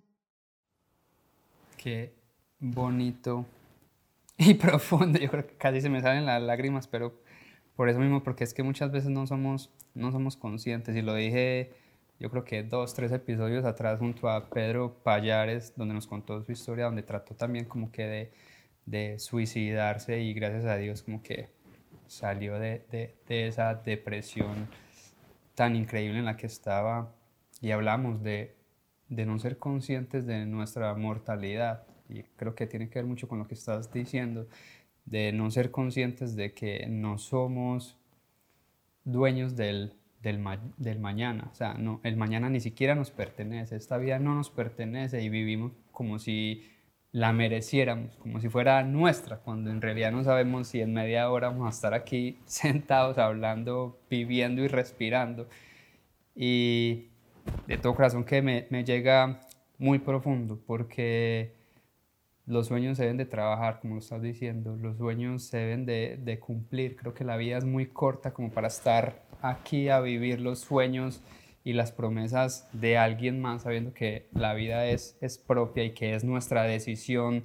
Qué 1.82 2.14
bonito 2.60 3.44
y 4.38 4.54
profundo. 4.54 5.18
Yo 5.18 5.32
creo 5.32 5.48
que 5.48 5.56
casi 5.56 5.82
se 5.82 5.90
me 5.90 6.00
salen 6.00 6.28
las 6.28 6.40
lágrimas, 6.40 6.88
pero 6.88 7.20
por 7.76 7.90
eso 7.90 7.98
mismo, 7.98 8.22
porque 8.22 8.44
es 8.44 8.54
que 8.54 8.62
muchas 8.62 8.92
veces 8.92 9.10
no 9.10 9.26
somos, 9.26 9.72
no 9.96 10.12
somos 10.12 10.38
conscientes. 10.38 10.96
Y 10.96 11.02
lo 11.02 11.16
dije, 11.16 11.72
yo 12.20 12.30
creo 12.30 12.44
que 12.44 12.62
dos, 12.62 12.94
tres 12.94 13.12
episodios 13.12 13.66
atrás 13.66 13.98
junto 13.98 14.30
a 14.30 14.48
Pedro 14.52 14.94
Payares, 15.04 15.74
donde 15.76 15.96
nos 15.96 16.06
contó 16.06 16.44
su 16.44 16.52
historia, 16.52 16.86
donde 16.86 17.02
trató 17.02 17.34
también 17.34 17.66
como 17.66 17.92
que 17.92 18.06
de, 18.06 18.32
de 18.86 19.18
suicidarse 19.18 20.22
y 20.22 20.36
gracias 20.36 20.66
a 20.66 20.78
Dios 20.78 21.02
como 21.02 21.24
que 21.24 21.50
salió 22.06 22.60
de, 22.60 22.86
de, 22.92 23.16
de 23.28 23.48
esa 23.48 23.74
depresión 23.74 24.68
tan 25.56 25.76
increíble 25.76 26.20
en 26.20 26.26
la 26.26 26.38
que 26.38 26.46
estaba 26.46 27.12
y 27.60 27.72
hablamos 27.72 28.22
de 28.22 28.61
de 29.12 29.26
no 29.26 29.38
ser 29.40 29.58
conscientes 29.60 30.26
de 30.26 30.46
nuestra 30.46 30.96
mortalidad. 30.96 31.84
y 32.10 32.24
creo 32.38 32.56
que 32.56 32.68
tiene 32.68 32.90
que 32.90 33.00
ver 33.00 33.06
mucho 33.06 33.28
con 33.28 33.40
lo 33.40 33.48
que 33.48 33.54
estás 33.56 33.92
diciendo, 33.94 34.48
de 35.06 35.34
no 35.34 35.52
ser 35.52 35.72
conscientes 35.72 36.36
de 36.36 36.54
que 36.54 36.88
no 36.90 37.18
somos 37.18 37.98
dueños 39.04 39.56
del, 39.56 39.94
del, 40.22 40.44
del, 40.78 41.00
mañana. 41.00 41.50
O 41.52 41.56
sea, 41.56 41.74
no, 41.76 42.00
el 42.04 42.18
mañana 42.18 42.50
ni 42.50 42.60
siquiera 42.62 42.96
nos 42.96 43.12
pertenece, 43.12 43.76
esta 43.76 43.98
vida 43.98 44.20
no 44.20 44.36
nos 44.36 44.50
pertenece 44.50 45.22
y 45.22 45.30
vivimos 45.30 45.74
como 45.92 46.20
si 46.20 46.64
la 47.12 47.34
mereciéramos, 47.34 48.16
como 48.18 48.40
si 48.40 48.48
fuera 48.50 48.84
nuestra, 48.84 49.38
cuando 49.40 49.72
en 49.72 49.82
realidad 49.82 50.12
no 50.14 50.24
sabemos 50.24 50.68
si 50.70 50.82
en 50.82 50.94
media 50.94 51.30
hora 51.30 51.50
vamos 51.50 51.68
a 51.68 51.70
estar 51.76 51.94
aquí 51.94 52.40
sentados 52.46 53.18
hablando, 53.18 54.00
viviendo 54.10 54.64
y 54.64 54.68
respirando. 54.68 55.50
Y 56.36 57.11
de 57.68 57.78
todo 57.78 57.96
corazón 57.96 58.24
que 58.24 58.42
me, 58.42 58.68
me 58.70 58.84
llega 58.84 59.42
muy 59.78 60.00
profundo, 60.00 60.60
porque 60.66 61.54
los 62.46 62.68
sueños 62.68 62.98
se 62.98 63.04
deben 63.04 63.18
de 63.18 63.26
trabajar, 63.26 63.80
como 63.80 63.96
lo 63.96 64.00
estás 64.00 64.22
diciendo, 64.22 64.76
los 64.76 64.98
sueños 64.98 65.44
se 65.44 65.58
deben 65.58 65.86
de, 65.86 66.20
de, 66.22 66.40
cumplir. 66.40 66.96
Creo 66.96 67.14
que 67.14 67.24
la 67.24 67.38
vida 67.38 67.58
es 67.58 67.66
muy 67.66 67.88
corta 67.88 68.34
como 68.34 68.52
para 68.52 68.68
estar 68.68 69.24
aquí 69.42 69.90
a 69.90 70.00
vivir 70.02 70.42
los 70.42 70.60
sueños 70.60 71.22
y 71.64 71.74
las 71.74 71.92
promesas 71.92 72.68
de 72.74 72.98
alguien 72.98 73.40
más, 73.42 73.64
sabiendo 73.64 73.94
que 73.94 74.28
la 74.34 74.54
vida 74.54 74.88
es, 74.88 75.18
es 75.22 75.38
propia 75.38 75.84
y 75.84 75.94
que 75.94 76.16
es 76.16 76.24
nuestra 76.24 76.64
decisión 76.64 77.44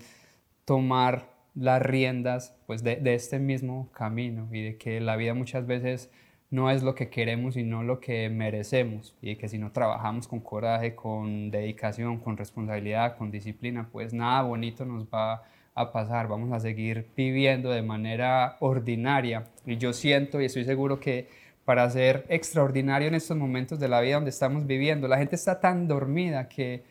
tomar 0.64 1.36
las 1.54 1.80
riendas 1.82 2.54
pues, 2.66 2.82
de, 2.82 2.96
de 2.96 3.14
este 3.14 3.38
mismo 3.38 3.90
camino 3.92 4.48
y 4.52 4.62
de 4.62 4.76
que 4.76 5.00
la 5.00 5.16
vida 5.16 5.34
muchas 5.34 5.66
veces 5.66 6.10
no 6.50 6.70
es 6.70 6.82
lo 6.82 6.94
que 6.94 7.08
queremos, 7.08 7.54
sino 7.54 7.82
lo 7.82 8.00
que 8.00 8.28
merecemos. 8.28 9.14
Y 9.20 9.36
que 9.36 9.48
si 9.48 9.58
no 9.58 9.72
trabajamos 9.72 10.28
con 10.28 10.40
coraje, 10.40 10.94
con 10.94 11.50
dedicación, 11.50 12.18
con 12.18 12.36
responsabilidad, 12.36 13.16
con 13.16 13.30
disciplina, 13.30 13.88
pues 13.90 14.12
nada 14.12 14.42
bonito 14.42 14.84
nos 14.84 15.06
va 15.06 15.42
a 15.74 15.92
pasar. 15.92 16.28
Vamos 16.28 16.52
a 16.52 16.60
seguir 16.60 17.08
viviendo 17.16 17.70
de 17.70 17.82
manera 17.82 18.56
ordinaria. 18.60 19.44
Y 19.64 19.76
yo 19.76 19.92
siento 19.92 20.40
y 20.40 20.46
estoy 20.46 20.64
seguro 20.64 21.00
que 21.00 21.28
para 21.64 21.88
ser 21.90 22.24
extraordinario 22.28 23.08
en 23.08 23.16
estos 23.16 23.36
momentos 23.36 23.80
de 23.80 23.88
la 23.88 24.00
vida 24.00 24.14
donde 24.14 24.30
estamos 24.30 24.66
viviendo, 24.66 25.08
la 25.08 25.18
gente 25.18 25.34
está 25.34 25.58
tan 25.58 25.88
dormida 25.88 26.48
que 26.48 26.84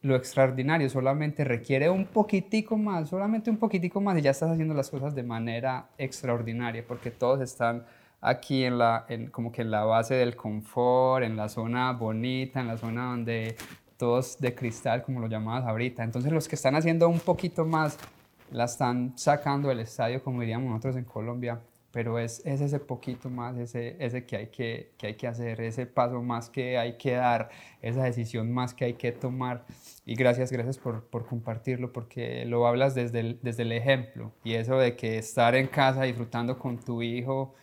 lo 0.00 0.16
extraordinario 0.16 0.88
solamente 0.88 1.44
requiere 1.44 1.88
un 1.88 2.06
poquitico 2.06 2.76
más, 2.76 3.10
solamente 3.10 3.50
un 3.50 3.58
poquitico 3.58 4.00
más 4.00 4.18
y 4.18 4.22
ya 4.22 4.32
estás 4.32 4.50
haciendo 4.50 4.74
las 4.74 4.90
cosas 4.90 5.14
de 5.14 5.22
manera 5.22 5.86
extraordinaria 5.96 6.84
porque 6.86 7.10
todos 7.10 7.40
están 7.40 7.84
aquí 8.22 8.64
en 8.64 8.78
la, 8.78 9.04
en, 9.08 9.26
como 9.26 9.52
que 9.52 9.60
en 9.60 9.70
la 9.70 9.84
base 9.84 10.14
del 10.14 10.36
confort, 10.36 11.24
en 11.24 11.36
la 11.36 11.50
zona 11.50 11.92
bonita, 11.92 12.60
en 12.60 12.68
la 12.68 12.78
zona 12.78 13.06
donde 13.06 13.56
todos 13.98 14.38
de 14.38 14.54
cristal, 14.54 15.02
como 15.02 15.20
lo 15.20 15.26
llamabas 15.26 15.64
ahorita. 15.64 16.02
Entonces 16.02 16.32
los 16.32 16.48
que 16.48 16.54
están 16.54 16.74
haciendo 16.76 17.08
un 17.08 17.20
poquito 17.20 17.64
más, 17.64 17.98
la 18.50 18.64
están 18.64 19.12
sacando 19.16 19.68
del 19.68 19.80
estadio, 19.80 20.22
como 20.22 20.40
diríamos 20.40 20.68
nosotros 20.70 20.96
en 20.96 21.04
Colombia, 21.04 21.60
pero 21.90 22.18
es, 22.18 22.44
es 22.44 22.60
ese 22.60 22.78
poquito 22.80 23.28
más, 23.28 23.56
ese, 23.58 23.96
ese 23.98 24.24
que, 24.24 24.36
hay 24.36 24.46
que, 24.48 24.92
que 24.96 25.08
hay 25.08 25.14
que 25.14 25.26
hacer, 25.26 25.60
ese 25.60 25.86
paso 25.86 26.22
más 26.22 26.48
que 26.48 26.78
hay 26.78 26.96
que 26.96 27.12
dar, 27.12 27.50
esa 27.82 28.02
decisión 28.04 28.50
más 28.50 28.72
que 28.72 28.86
hay 28.86 28.94
que 28.94 29.12
tomar. 29.12 29.64
Y 30.06 30.14
gracias, 30.14 30.50
gracias 30.50 30.78
por, 30.78 31.04
por 31.04 31.26
compartirlo, 31.26 31.92
porque 31.92 32.44
lo 32.46 32.66
hablas 32.66 32.94
desde 32.94 33.20
el, 33.20 33.38
desde 33.42 33.62
el 33.62 33.72
ejemplo 33.72 34.32
y 34.42 34.54
eso 34.54 34.78
de 34.78 34.96
que 34.96 35.18
estar 35.18 35.54
en 35.54 35.66
casa 35.66 36.04
disfrutando 36.04 36.58
con 36.58 36.78
tu 36.78 37.02
hijo, 37.02 37.54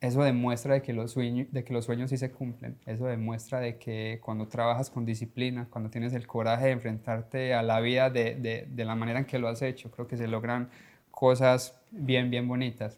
eso 0.00 0.22
demuestra 0.22 0.74
de 0.74 0.82
que, 0.82 0.92
los 0.92 1.12
sueños, 1.12 1.48
de 1.50 1.64
que 1.64 1.72
los 1.72 1.84
sueños 1.84 2.10
sí 2.10 2.16
se 2.16 2.30
cumplen. 2.30 2.78
Eso 2.86 3.06
demuestra 3.06 3.58
de 3.58 3.78
que 3.78 4.20
cuando 4.22 4.46
trabajas 4.46 4.90
con 4.90 5.04
disciplina, 5.04 5.66
cuando 5.70 5.90
tienes 5.90 6.12
el 6.12 6.26
coraje 6.26 6.66
de 6.66 6.72
enfrentarte 6.72 7.52
a 7.52 7.62
la 7.62 7.80
vida 7.80 8.08
de, 8.08 8.36
de, 8.36 8.66
de, 8.68 8.84
la 8.84 8.94
manera 8.94 9.18
en 9.18 9.24
que 9.24 9.38
lo 9.38 9.48
has 9.48 9.60
hecho, 9.60 9.90
creo 9.90 10.06
que 10.06 10.16
se 10.16 10.28
logran 10.28 10.70
cosas 11.10 11.74
bien, 11.90 12.30
bien 12.30 12.46
bonitas. 12.46 12.96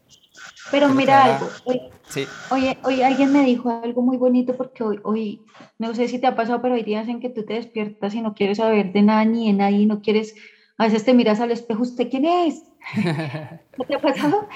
Pero 0.70 0.90
mira 0.90 1.24
algo, 1.24 1.48
hoy, 1.64 1.80
sí. 2.08 2.26
hoy, 2.50 2.76
hoy, 2.84 3.02
alguien 3.02 3.32
me 3.32 3.44
dijo 3.44 3.70
algo 3.82 4.02
muy 4.02 4.18
bonito 4.18 4.54
porque 4.56 4.84
hoy, 4.84 5.00
hoy, 5.04 5.42
no 5.78 5.94
sé 5.94 6.06
si 6.06 6.18
te 6.18 6.26
ha 6.26 6.36
pasado, 6.36 6.60
pero 6.60 6.74
hay 6.74 6.82
días 6.82 7.08
en 7.08 7.20
que 7.20 7.30
tú 7.30 7.44
te 7.46 7.54
despiertas 7.54 8.14
y 8.14 8.20
no 8.20 8.34
quieres 8.34 8.58
saber 8.58 8.92
de 8.92 9.00
nada 9.00 9.24
ni 9.24 9.46
de 9.46 9.54
nadie, 9.54 9.86
no 9.86 10.02
quieres, 10.02 10.34
a 10.76 10.84
veces 10.84 11.04
te 11.04 11.14
miras 11.14 11.40
al 11.40 11.50
espejo, 11.50 11.82
¿usted 11.82 12.10
quién 12.10 12.26
es? 12.26 12.62
¿No 13.78 13.84
te 13.86 13.94
ha 13.94 14.00
pasado? 14.00 14.46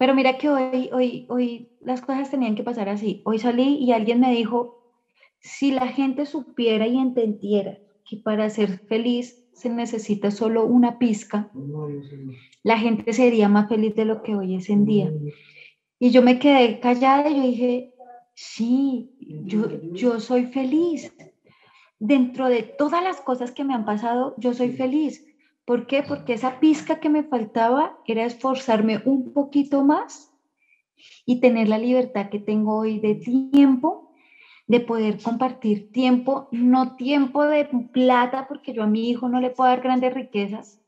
Pero 0.00 0.14
mira 0.14 0.38
que 0.38 0.48
hoy, 0.48 0.88
hoy, 0.94 1.26
hoy 1.28 1.68
las 1.82 2.00
cosas 2.00 2.30
tenían 2.30 2.54
que 2.54 2.62
pasar 2.62 2.88
así. 2.88 3.20
Hoy 3.26 3.38
salí 3.38 3.76
y 3.76 3.92
alguien 3.92 4.18
me 4.18 4.32
dijo, 4.32 4.94
si 5.40 5.72
la 5.72 5.88
gente 5.88 6.24
supiera 6.24 6.86
y 6.86 6.96
entendiera 6.96 7.76
que 8.08 8.16
para 8.16 8.48
ser 8.48 8.78
feliz 8.78 9.44
se 9.52 9.68
necesita 9.68 10.30
solo 10.30 10.64
una 10.64 10.98
pizca, 10.98 11.50
la 12.62 12.78
gente 12.78 13.12
sería 13.12 13.50
más 13.50 13.68
feliz 13.68 13.94
de 13.94 14.06
lo 14.06 14.22
que 14.22 14.34
hoy 14.34 14.54
es 14.54 14.70
en 14.70 14.86
día. 14.86 15.12
Y 15.98 16.12
yo 16.12 16.22
me 16.22 16.38
quedé 16.38 16.80
callada 16.80 17.28
y 17.28 17.36
yo 17.36 17.42
dije, 17.42 17.92
sí, 18.32 19.10
yo, 19.44 19.68
yo 19.92 20.18
soy 20.18 20.46
feliz. 20.46 21.14
Dentro 21.98 22.48
de 22.48 22.62
todas 22.62 23.04
las 23.04 23.20
cosas 23.20 23.52
que 23.52 23.64
me 23.64 23.74
han 23.74 23.84
pasado, 23.84 24.34
yo 24.38 24.54
soy 24.54 24.70
feliz. 24.70 25.26
¿Por 25.70 25.86
qué? 25.86 26.02
Porque 26.02 26.32
esa 26.32 26.58
pizca 26.58 26.98
que 26.98 27.08
me 27.08 27.22
faltaba 27.22 27.96
era 28.04 28.24
esforzarme 28.24 29.02
un 29.04 29.32
poquito 29.32 29.84
más 29.84 30.34
y 31.24 31.38
tener 31.38 31.68
la 31.68 31.78
libertad 31.78 32.28
que 32.28 32.40
tengo 32.40 32.76
hoy 32.76 32.98
de 32.98 33.14
tiempo, 33.14 34.12
de 34.66 34.80
poder 34.80 35.22
compartir 35.22 35.92
tiempo, 35.92 36.48
no 36.50 36.96
tiempo 36.96 37.44
de 37.44 37.66
plata, 37.92 38.48
porque 38.48 38.72
yo 38.72 38.82
a 38.82 38.88
mi 38.88 39.10
hijo 39.10 39.28
no 39.28 39.40
le 39.40 39.50
puedo 39.50 39.70
dar 39.70 39.80
grandes 39.80 40.12
riquezas, 40.12 40.80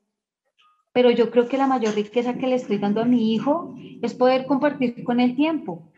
pero 0.93 1.13
yo 1.13 1.31
creo 1.31 1.47
que 1.47 1.59
la 1.59 1.69
mayor 1.69 1.95
riqueza 1.95 2.35
que 2.35 2.49
le 2.49 2.57
estoy 2.57 2.79
dando 2.79 3.03
a 3.03 3.05
mi 3.05 3.33
hijo 3.33 3.77
es 4.03 4.15
poder 4.15 4.47
compartir 4.47 5.05
con 5.05 5.21
el 5.21 5.37
tiempo, 5.37 5.93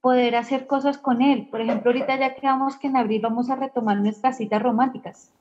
poder 0.00 0.34
hacer 0.34 0.66
cosas 0.66 0.98
con 0.98 1.22
él. 1.22 1.46
Por 1.52 1.60
ejemplo, 1.60 1.92
ahorita 1.92 2.18
ya 2.18 2.34
quedamos 2.34 2.78
que 2.78 2.88
en 2.88 2.96
abril 2.96 3.20
vamos 3.22 3.48
a 3.48 3.54
retomar 3.54 4.00
nuestras 4.00 4.38
citas 4.38 4.60
románticas. 4.60 5.32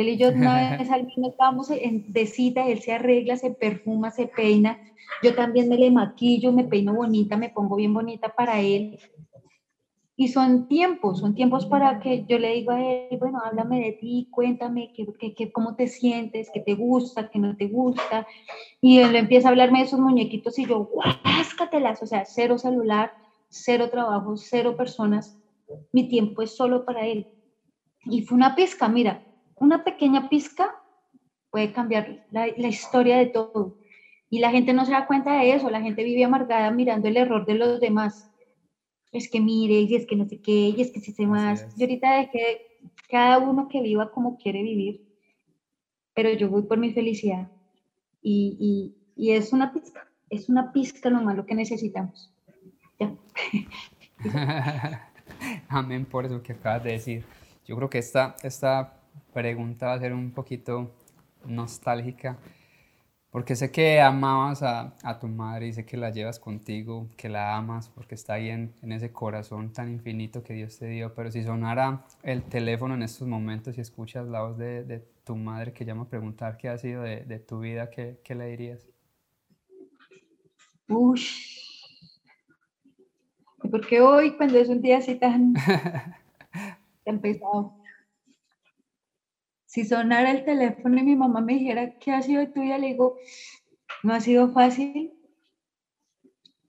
Él 0.00 0.08
y 0.08 0.16
yo 0.16 0.28
una 0.34 0.76
vez 0.76 0.90
al 0.90 1.06
menos 1.06 1.32
estábamos 1.32 1.68
de 1.68 2.26
cita, 2.26 2.66
él 2.66 2.80
se 2.80 2.92
arregla, 2.92 3.36
se 3.36 3.50
perfuma, 3.50 4.10
se 4.10 4.26
peina. 4.26 4.78
Yo 5.22 5.34
también 5.34 5.68
me 5.68 5.76
le 5.76 5.90
maquillo, 5.90 6.52
me 6.52 6.64
peino 6.64 6.94
bonita, 6.94 7.36
me 7.36 7.50
pongo 7.50 7.76
bien 7.76 7.92
bonita 7.92 8.28
para 8.30 8.60
él. 8.60 8.98
Y 10.16 10.28
son 10.28 10.68
tiempos, 10.68 11.20
son 11.20 11.34
tiempos 11.34 11.64
para 11.64 11.98
que 11.98 12.26
yo 12.26 12.38
le 12.38 12.52
digo 12.52 12.72
a 12.72 12.82
él, 12.82 13.18
bueno, 13.18 13.40
háblame 13.42 13.80
de 13.80 13.92
ti, 13.92 14.28
cuéntame 14.30 14.92
que, 14.92 15.06
que, 15.34 15.50
cómo 15.50 15.76
te 15.76 15.88
sientes, 15.88 16.50
qué 16.52 16.60
te 16.60 16.74
gusta, 16.74 17.30
qué 17.30 17.38
no 17.38 17.56
te 17.56 17.68
gusta. 17.68 18.26
Y 18.82 18.98
él 18.98 19.16
empieza 19.16 19.48
a 19.48 19.52
hablarme 19.52 19.78
de 19.78 19.86
esos 19.86 19.98
muñequitos 19.98 20.58
y 20.58 20.66
yo, 20.66 20.90
guáscatelas, 20.92 22.02
o 22.02 22.06
sea, 22.06 22.26
cero 22.26 22.58
celular, 22.58 23.12
cero 23.48 23.88
trabajo, 23.90 24.36
cero 24.36 24.76
personas. 24.76 25.38
Mi 25.90 26.06
tiempo 26.06 26.42
es 26.42 26.54
solo 26.54 26.84
para 26.84 27.06
él. 27.06 27.26
Y 28.04 28.20
fue 28.20 28.36
una 28.36 28.54
pesca, 28.54 28.90
mira, 28.90 29.24
una 29.60 29.84
pequeña 29.84 30.28
pizca 30.28 30.74
puede 31.50 31.72
cambiar 31.72 32.26
la, 32.30 32.48
la, 32.56 32.68
historia 32.68 33.18
de 33.18 33.26
todo. 33.26 33.76
Y 34.28 34.40
la 34.40 34.50
gente 34.50 34.72
no 34.72 34.84
se 34.84 34.92
da 34.92 35.06
cuenta 35.06 35.38
de 35.40 35.52
eso, 35.52 35.70
la 35.70 35.80
gente 35.80 36.02
vive 36.02 36.24
amargada 36.24 36.70
mirando 36.70 37.08
el 37.08 37.16
error 37.16 37.46
de 37.46 37.54
los 37.54 37.80
demás. 37.80 38.30
Es 39.12 39.28
que 39.30 39.40
mire, 39.40 39.80
y 39.80 39.94
es 39.94 40.06
que 40.06 40.16
no 40.16 40.26
sé 40.26 40.40
qué, 40.40 40.52
y 40.70 40.80
es 40.80 40.90
que 40.90 41.00
si 41.00 41.12
se 41.12 41.26
más. 41.26 41.66
Yo 41.76 41.84
ahorita 41.84 42.16
dejé 42.16 42.62
cada 43.08 43.38
uno 43.38 43.68
que 43.68 43.82
viva 43.82 44.10
como 44.10 44.38
quiere 44.38 44.62
vivir, 44.62 45.04
pero 46.14 46.32
yo 46.32 46.48
voy 46.48 46.62
por 46.62 46.78
mi 46.78 46.92
felicidad. 46.92 47.50
Y, 48.22 48.56
y, 49.16 49.22
y 49.22 49.32
es 49.32 49.52
una 49.52 49.72
pizca, 49.72 50.08
es 50.30 50.48
una 50.48 50.72
pizca 50.72 51.10
lo 51.10 51.44
que 51.44 51.54
necesitamos. 51.54 52.32
Ya. 52.98 53.14
Amén 55.68 56.04
por 56.04 56.24
eso 56.24 56.42
que 56.42 56.52
acabas 56.52 56.84
de 56.84 56.92
decir. 56.92 57.24
Yo 57.66 57.76
creo 57.76 57.90
que 57.90 57.98
esta, 57.98 58.36
esta 58.42 58.99
pregunta 59.32 59.86
va 59.86 59.94
a 59.94 60.00
ser 60.00 60.12
un 60.12 60.32
poquito 60.32 60.90
nostálgica, 61.46 62.38
porque 63.30 63.54
sé 63.54 63.70
que 63.70 64.00
amabas 64.00 64.62
a, 64.62 64.96
a, 65.04 65.20
tu 65.20 65.28
madre 65.28 65.68
y 65.68 65.72
sé 65.72 65.86
que 65.86 65.96
la 65.96 66.10
llevas 66.10 66.40
contigo, 66.40 67.06
que 67.16 67.28
la 67.28 67.56
amas, 67.56 67.88
porque 67.88 68.16
está 68.16 68.34
ahí 68.34 68.48
en, 68.48 68.74
en, 68.82 68.90
ese 68.90 69.12
corazón 69.12 69.72
tan 69.72 69.88
infinito 69.88 70.42
que 70.42 70.54
Dios 70.54 70.78
te 70.78 70.86
dio. 70.86 71.14
Pero 71.14 71.30
si 71.30 71.44
sonara 71.44 72.04
el 72.24 72.42
teléfono 72.42 72.94
en 72.94 73.02
estos 73.02 73.28
momentos 73.28 73.78
y 73.78 73.80
escuchas 73.80 74.26
la 74.26 74.42
voz 74.42 74.58
de, 74.58 74.82
de 74.82 74.98
tu 75.24 75.36
madre 75.36 75.72
que 75.72 75.84
llama 75.84 76.02
a 76.02 76.08
preguntar 76.08 76.56
qué 76.56 76.68
ha 76.68 76.76
sido 76.76 77.02
de, 77.02 77.24
de 77.24 77.38
tu 77.38 77.60
vida, 77.60 77.88
¿qué, 77.88 78.18
¿qué, 78.24 78.34
le 78.34 78.46
dirías? 78.46 78.84
Uy, 80.88 81.22
porque 83.70 84.00
hoy 84.00 84.32
cuando 84.36 84.58
es 84.58 84.68
un 84.68 84.82
día 84.82 84.98
así 84.98 85.14
tan, 85.14 85.54
tan 87.04 87.20
pesado, 87.20 87.79
si 89.70 89.84
sonara 89.84 90.32
el 90.32 90.44
teléfono 90.44 90.98
y 90.98 91.04
mi 91.04 91.14
mamá 91.14 91.40
me 91.40 91.52
dijera, 91.52 91.96
¿qué 92.00 92.10
ha 92.10 92.20
sido 92.22 92.44
tuya? 92.48 92.76
Le 92.76 92.88
digo, 92.88 93.16
no 94.02 94.12
ha 94.12 94.20
sido 94.20 94.48
fácil, 94.48 95.12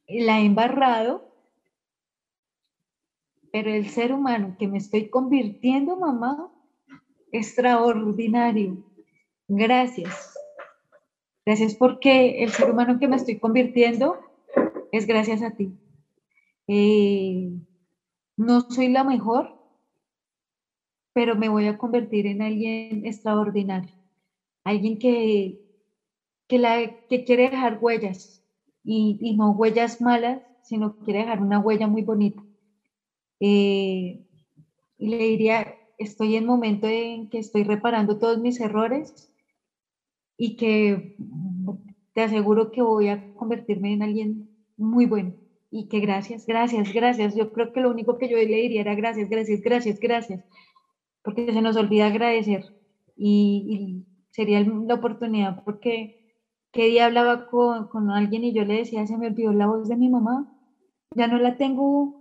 la 0.08 0.40
he 0.40 0.46
embarrado, 0.46 1.34
pero 3.52 3.72
el 3.72 3.90
ser 3.90 4.14
humano 4.14 4.56
que 4.60 4.68
me 4.68 4.78
estoy 4.78 5.10
convirtiendo, 5.10 5.98
mamá, 5.98 6.52
extraordinario. 7.32 8.78
gracias. 9.48 10.38
Gracias 11.44 11.74
porque 11.74 12.44
el 12.44 12.52
ser 12.52 12.70
humano 12.70 13.00
que 13.00 13.08
me 13.08 13.16
estoy 13.16 13.40
convirtiendo 13.40 14.16
es 14.92 15.08
gracias 15.08 15.42
a 15.42 15.50
ti. 15.50 15.76
Eh, 16.68 17.50
no 18.38 18.62
soy 18.70 18.90
la 18.90 19.04
mejor, 19.04 19.61
pero 21.14 21.36
me 21.36 21.50
voy 21.50 21.68
a 21.68 21.78
convertir 21.78 22.28
en 22.28 22.42
alguien 22.42 23.06
extraordinario, 23.06 23.92
alguien 24.64 24.98
que, 24.98 25.62
que, 26.48 26.58
la, 26.58 27.00
que 27.10 27.24
quiere 27.24 27.50
dejar 27.50 27.80
huellas 27.82 28.44
y, 28.84 29.36
no 29.38 29.52
huellas 29.52 30.02
malas, 30.02 30.42
sino 30.64 30.98
quiere 30.98 31.20
dejar 31.20 31.42
una 31.42 31.60
huella 31.60 31.88
muy 31.88 32.02
bonita. 32.02 32.42
Eh, 33.40 34.26
y 34.98 35.08
le 35.08 35.18
diría, 35.18 35.76
estoy 35.98 36.36
en 36.36 36.46
momento 36.46 36.88
en 36.88 37.30
que 37.30 37.40
estoy 37.40 37.64
reparando 37.64 38.18
todos 38.18 38.40
mis 38.40 38.60
errores 38.60 39.32
y 40.38 40.56
que 40.56 41.16
te 42.14 42.22
aseguro 42.22 42.72
que 42.72 42.82
voy 42.82 43.10
a 43.10 43.34
convertirme 43.34 43.94
en 43.94 44.04
alguien 44.04 44.50
muy 44.78 45.06
bueno 45.06 45.34
y 45.72 45.88
que 45.88 46.00
gracias, 46.02 46.46
gracias, 46.46 46.92
gracias. 46.94 47.36
Yo 47.36 47.54
creo 47.54 47.72
que 47.72 47.80
lo 47.80 47.90
único 47.90 48.18
que 48.18 48.28
yo 48.28 48.38
le 48.38 48.44
diría 48.46 48.82
era 48.82 48.94
gracias, 48.94 49.30
gracias, 49.30 49.62
gracias, 49.62 50.00
gracias, 50.00 50.44
porque 51.24 51.54
se 51.54 51.62
nos 51.62 51.76
olvida 51.78 52.08
agradecer 52.08 52.64
y, 53.16 54.06
sería 54.32 54.62
la 54.62 54.94
oportunidad 54.96 55.62
porque 55.66 56.14
qué 56.72 56.86
día 56.86 57.06
hablaba 57.08 57.46
con, 57.46 57.88
con 57.90 58.10
alguien 58.12 58.46
y 58.46 58.54
yo 58.54 58.64
le 58.64 58.76
decía, 58.76 59.06
se 59.06 59.18
me 59.18 59.28
olvidó 59.28 59.52
la 59.52 59.68
voz 59.68 59.90
de 59.90 59.98
mi 59.98 60.10
mamá, 60.10 60.46
ya 61.16 61.28
no 61.28 61.38
la 61.38 61.58
tengo 61.58 62.16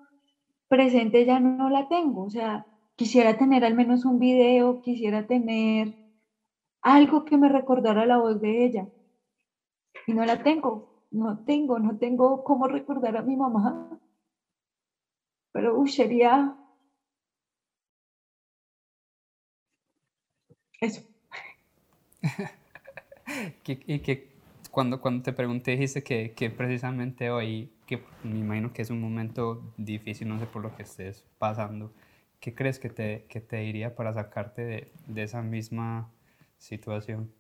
presente, 0.69 1.25
ya 1.25 1.39
no 1.39 1.71
la 1.71 1.87
tengo, 1.89 2.25
o 2.25 2.31
sea, 2.31 2.67
quisiera 2.97 3.37
tener 3.39 3.65
al 3.65 3.75
menos 3.75 4.05
un 4.05 4.19
video, 4.19 4.81
quisiera 4.81 5.27
tener 5.27 5.95
algo 6.83 7.25
que 7.25 7.39
me 7.39 7.49
recordara 7.49 8.07
la 8.07 8.19
voz 8.19 8.41
de 8.41 8.65
ella 8.65 8.89
y 10.07 10.15
no 10.15 10.25
la 10.25 10.43
tengo 10.43 10.91
no 11.11 11.39
tengo, 11.45 11.79
no 11.79 11.99
tengo 11.99 12.43
cómo 12.45 12.69
recordar 12.69 13.17
a 13.17 13.23
mi 13.23 13.37
mamá. 13.37 13.99
Pero 15.53 15.77
uy, 15.79 15.89
sería 15.89 16.57
eso. 20.81 21.03
y 23.67 23.99
que 24.01 24.31
cuando, 24.71 25.01
cuando 25.01 25.23
te 25.23 25.33
pregunté 25.33 25.73
dijiste 25.73 26.03
que, 26.03 26.33
que, 26.33 26.51
precisamente 26.51 27.31
hoy, 27.31 27.71
que 27.87 28.03
me 28.23 28.39
imagino 28.39 28.73
que 28.73 28.83
es 28.83 28.91
un 28.91 29.01
momento 29.01 29.63
difícil, 29.77 30.29
no 30.29 30.39
sé 30.39 30.47
por 30.47 30.63
lo 30.63 30.75
que 30.77 30.83
estés 30.83 31.25
pasando, 31.39 31.93
¿qué 32.41 32.55
crees 32.55 32.79
que 32.79 32.89
te, 32.89 33.27
que 33.29 33.41
te 33.41 33.57
diría 33.57 33.95
para 33.95 34.13
sacarte 34.13 34.63
de, 34.63 34.93
de 35.07 35.23
esa 35.23 35.43
misma 35.43 36.11
situación? 36.59 37.33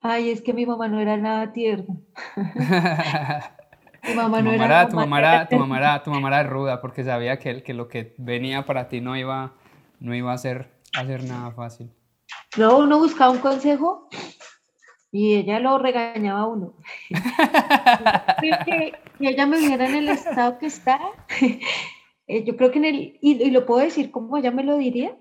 Ay, 0.00 0.30
es 0.30 0.42
que 0.42 0.52
mi 0.52 0.66
mamá 0.66 0.88
no 0.88 0.98
era 0.98 1.16
nada 1.16 1.52
tierna. 1.52 1.96
mi 4.02 4.14
mamá 4.14 4.42
no 4.42 4.52
era, 4.52 4.88
tu 4.88 4.96
mamá 4.96 5.18
era, 5.20 5.48
tu 5.48 5.56
mamá 5.56 5.78
era, 5.78 6.02
tu 6.02 6.10
mamá 6.10 6.28
era 6.28 6.42
ruda 6.42 6.80
porque 6.80 7.04
sabía 7.04 7.38
que, 7.38 7.62
que 7.62 7.72
lo 7.72 7.86
que 7.86 8.14
venía 8.18 8.66
para 8.66 8.88
ti 8.88 9.00
no 9.00 9.16
iba, 9.16 9.52
no 10.00 10.14
iba 10.14 10.32
a 10.32 10.38
ser, 10.38 10.72
hacer 10.98 11.22
nada 11.22 11.52
fácil. 11.52 11.92
No, 12.56 12.78
uno 12.78 12.98
buscaba 12.98 13.30
un 13.30 13.38
consejo 13.38 14.08
y 15.10 15.36
ella 15.36 15.60
lo 15.60 15.78
regañaba 15.78 16.40
a 16.40 16.46
uno. 16.46 16.74
que, 18.64 18.92
ella 19.20 19.46
me 19.46 19.58
viera 19.58 19.88
en 19.88 19.94
el 19.94 20.08
estado 20.08 20.58
que 20.58 20.66
está, 20.66 21.00
eh, 22.26 22.44
yo 22.44 22.56
creo 22.56 22.70
que 22.70 22.78
en 22.78 22.84
el, 22.84 23.18
y, 23.20 23.42
y, 23.42 23.50
lo 23.50 23.66
puedo 23.66 23.84
decir 23.84 24.10
como 24.10 24.36
ella 24.36 24.50
me 24.50 24.64
lo 24.64 24.76
diría, 24.76 25.16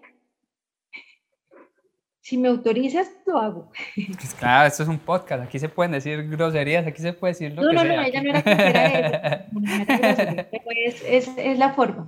si 2.21 2.37
me 2.37 2.47
autorizas, 2.47 3.11
lo 3.25 3.37
hago. 3.37 3.71
Pues 3.95 4.33
claro, 4.35 4.67
esto 4.67 4.83
es 4.83 4.89
un 4.89 4.99
podcast, 4.99 5.43
aquí 5.43 5.59
se 5.59 5.69
pueden 5.69 5.91
decir 5.91 6.29
groserías, 6.29 6.87
aquí 6.87 7.01
se 7.01 7.13
puede 7.13 7.33
decir 7.33 7.53
lo 7.53 7.61
no, 7.61 7.69
que 7.69 7.75
no, 7.75 7.81
sea. 7.81 7.95
No, 7.95 8.01
ella 8.03 8.21
no 8.23 8.29
era 8.29 8.41
grosera, 8.41 9.49
es, 10.85 11.03
es, 11.05 11.31
es 11.37 11.59
la 11.59 11.73
forma. 11.73 12.07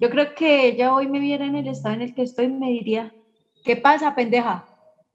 Yo 0.00 0.10
creo 0.10 0.34
que 0.34 0.66
ella 0.66 0.92
hoy 0.92 1.08
me 1.08 1.20
viera 1.20 1.46
en 1.46 1.56
el 1.56 1.68
estado 1.68 1.94
en 1.94 2.02
el 2.02 2.14
que 2.14 2.22
estoy 2.22 2.48
me 2.48 2.68
diría, 2.68 3.14
¿qué 3.62 3.76
pasa, 3.76 4.14
pendeja? 4.14 4.66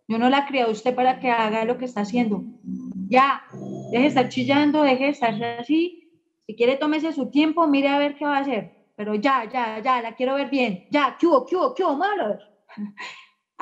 Yo 0.08 0.18
no 0.18 0.30
la 0.30 0.46
crié 0.46 0.64
a 0.64 0.70
usted 0.70 0.96
para 0.96 1.20
que 1.20 1.30
haga 1.30 1.66
lo 1.66 1.78
que 1.78 1.86
está 1.86 2.02
haciendo. 2.02 2.44
Ya, 3.10 3.42
deje 3.92 4.04
de 4.04 4.08
estar 4.08 4.30
chillando, 4.30 4.84
deje 4.84 5.06
de 5.06 5.10
estar 5.10 5.44
así. 5.60 6.00
Si 6.46 6.56
quiere, 6.56 6.78
tómese 6.78 7.12
su 7.12 7.30
tiempo, 7.30 7.68
mire 7.68 7.90
a 7.90 7.98
ver 7.98 8.16
qué 8.16 8.26
va 8.26 8.38
a 8.38 8.42
hacer. 8.42 8.72
Pero 8.96 9.16
ya, 9.16 9.50
ya, 9.52 9.80
ya, 9.80 10.02
la 10.02 10.16
quiero 10.16 10.36
ver 10.36 10.50
bien. 10.50 10.86
Ya, 10.90 11.16
¿qué 11.20 11.28
hubo, 11.28 11.46
qué 11.46 11.56
hubo, 11.56 11.74
qué 11.74 11.84
hubo, 11.84 11.98
malo? 11.98 12.38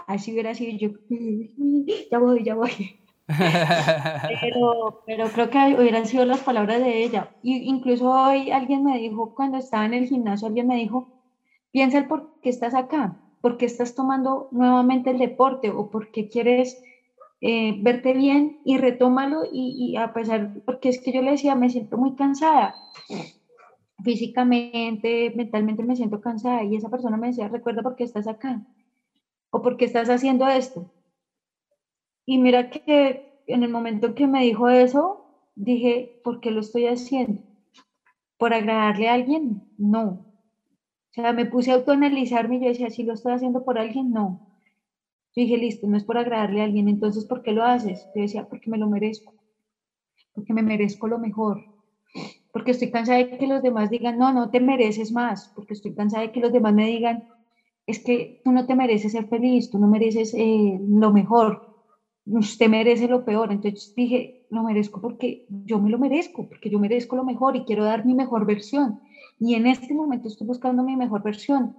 así 0.07 0.31
hubiera 0.33 0.53
sido 0.53 0.77
yo, 0.77 0.89
ya 2.11 2.19
voy, 2.19 2.43
ya 2.43 2.55
voy. 2.55 2.71
pero, 4.41 5.01
pero 5.05 5.29
creo 5.29 5.49
que 5.49 5.75
hubieran 5.79 6.05
sido 6.05 6.25
las 6.25 6.41
palabras 6.41 6.79
de 6.79 7.03
ella. 7.03 7.31
Y 7.41 7.69
incluso 7.69 8.09
hoy 8.09 8.51
alguien 8.51 8.83
me 8.83 8.97
dijo, 8.99 9.33
cuando 9.33 9.57
estaba 9.57 9.86
en 9.86 9.95
el 9.95 10.07
gimnasio, 10.07 10.47
alguien 10.47 10.67
me 10.67 10.75
dijo, 10.75 11.09
piensa 11.71 11.97
el 11.97 12.07
por 12.07 12.39
qué 12.41 12.49
estás 12.49 12.75
acá, 12.75 13.17
por 13.45 13.57
qué 13.57 13.67
estás 13.67 13.93
tomando 13.93 14.47
nuevamente 14.49 15.11
el 15.11 15.19
deporte 15.19 15.69
o 15.69 15.91
por 15.91 16.09
qué 16.09 16.27
quieres 16.27 16.81
eh, 17.41 17.75
verte 17.77 18.13
bien 18.13 18.57
y 18.63 18.79
retómalo 18.79 19.43
y, 19.45 19.75
y 19.77 19.97
a 19.97 20.13
pesar, 20.13 20.49
porque 20.65 20.89
es 20.89 20.99
que 20.99 21.11
yo 21.13 21.21
le 21.21 21.29
decía, 21.29 21.53
me 21.53 21.69
siento 21.69 21.95
muy 21.95 22.15
cansada 22.15 22.73
físicamente, 24.03 25.31
mentalmente 25.35 25.83
me 25.83 25.95
siento 25.95 26.19
cansada 26.19 26.63
y 26.63 26.75
esa 26.75 26.89
persona 26.89 27.17
me 27.17 27.27
decía, 27.27 27.47
recuerda 27.47 27.83
por 27.83 27.95
qué 27.95 28.05
estás 28.05 28.27
acá 28.27 28.59
o 29.51 29.61
por 29.61 29.77
qué 29.77 29.85
estás 29.85 30.09
haciendo 30.09 30.47
esto. 30.47 30.89
Y 32.25 32.39
mira 32.39 32.71
que 32.71 33.27
en 33.45 33.61
el 33.61 33.69
momento 33.69 34.07
en 34.07 34.15
que 34.15 34.25
me 34.25 34.41
dijo 34.41 34.69
eso, 34.69 35.23
dije, 35.53 36.15
¿por 36.23 36.39
qué 36.39 36.49
lo 36.49 36.61
estoy 36.61 36.87
haciendo? 36.87 37.43
¿Por 38.39 38.55
agradarle 38.55 39.07
a 39.07 39.13
alguien? 39.13 39.61
No. 39.77 40.25
O 41.18 41.22
sea, 41.22 41.34
me 41.34 41.45
puse 41.53 41.72
a 41.72 41.76
autoanalizarme 41.76 42.57
y 42.57 42.61
yo 42.61 42.68
decía, 42.68 42.89
si 42.91 43.03
lo 43.03 43.13
estoy 43.13 43.34
haciendo 43.34 43.63
por 43.63 43.80
alguien, 43.80 44.11
no. 44.11 44.39
Yo 45.36 45.43
dije, 45.43 45.57
listo, 45.57 45.88
no 45.88 45.97
es 45.97 46.05
por 46.05 46.18
agradarle 46.18 46.61
a 46.61 46.66
alguien, 46.66 46.88
entonces, 46.89 47.26
¿por 47.26 47.41
qué 47.43 47.51
lo 47.53 47.63
haces? 47.63 48.09
Yo 48.16 48.22
decía, 48.24 48.45
porque 48.49 48.70
me 48.72 48.78
lo 48.80 48.89
merezco, 48.89 49.34
porque 50.34 50.53
me 50.53 50.63
merezco 50.63 51.07
lo 51.07 51.20
mejor, 51.20 51.63
porque 52.51 52.72
estoy 52.72 52.91
cansada 52.91 53.20
de 53.20 53.30
que 53.39 53.47
los 53.47 53.61
demás 53.63 53.89
digan, 53.91 54.18
no, 54.18 54.34
no 54.34 54.49
te 54.51 54.59
mereces 54.61 55.11
más, 55.13 55.51
porque 55.55 55.74
estoy 55.76 55.95
cansada 55.95 56.24
de 56.26 56.32
que 56.34 56.41
los 56.41 56.53
demás 56.53 56.74
me 56.74 56.88
digan, 56.88 57.26
es 57.88 58.03
que 58.03 58.38
tú 58.43 58.51
no 58.53 58.66
te 58.68 58.76
mereces 58.76 59.13
ser 59.13 59.28
feliz, 59.28 59.70
tú 59.70 59.80
no 59.80 59.88
mereces 59.89 60.34
eh, 60.36 60.80
lo 60.88 61.11
mejor, 61.13 61.63
usted 62.26 62.70
merece 62.70 63.07
lo 63.07 63.26
peor. 63.26 63.51
Entonces 63.51 63.93
dije, 63.95 64.36
lo 64.49 64.63
merezco 64.63 65.01
porque 65.01 65.43
yo 65.47 65.80
me 65.82 65.89
lo 65.91 65.99
merezco, 65.99 66.47
porque 66.47 66.70
yo 66.72 66.80
merezco 66.80 67.16
lo 67.18 67.26
mejor 67.26 67.55
y 67.57 67.66
quiero 67.66 67.86
dar 67.86 68.05
mi 68.05 68.16
mejor 68.16 68.45
versión. 68.47 69.01
Y 69.39 69.55
en 69.55 69.67
este 69.67 69.93
momento 69.93 70.27
estoy 70.27 70.47
buscando 70.47 70.83
mi 70.83 70.95
mejor 70.95 71.23
versión. 71.23 71.75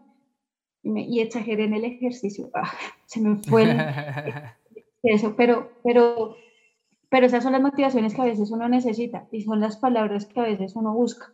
Y, 0.82 1.20
exageré 1.20 1.64
en 1.64 1.74
el 1.74 1.84
ejercicio. 1.84 2.50
Ah, 2.54 2.70
se 3.06 3.20
me 3.20 3.36
fue 3.36 3.64
eso, 5.02 5.34
pero, 5.36 5.72
pero, 5.82 6.36
pero 7.08 7.26
esas 7.26 7.42
son 7.42 7.52
las 7.52 7.62
motivaciones 7.62 8.14
que 8.14 8.22
a 8.22 8.26
veces 8.26 8.50
uno 8.50 8.68
necesita 8.68 9.26
y 9.32 9.42
son 9.42 9.60
las 9.60 9.76
palabras 9.76 10.26
que 10.26 10.40
a 10.40 10.44
veces 10.44 10.76
uno 10.76 10.94
busca. 10.94 11.32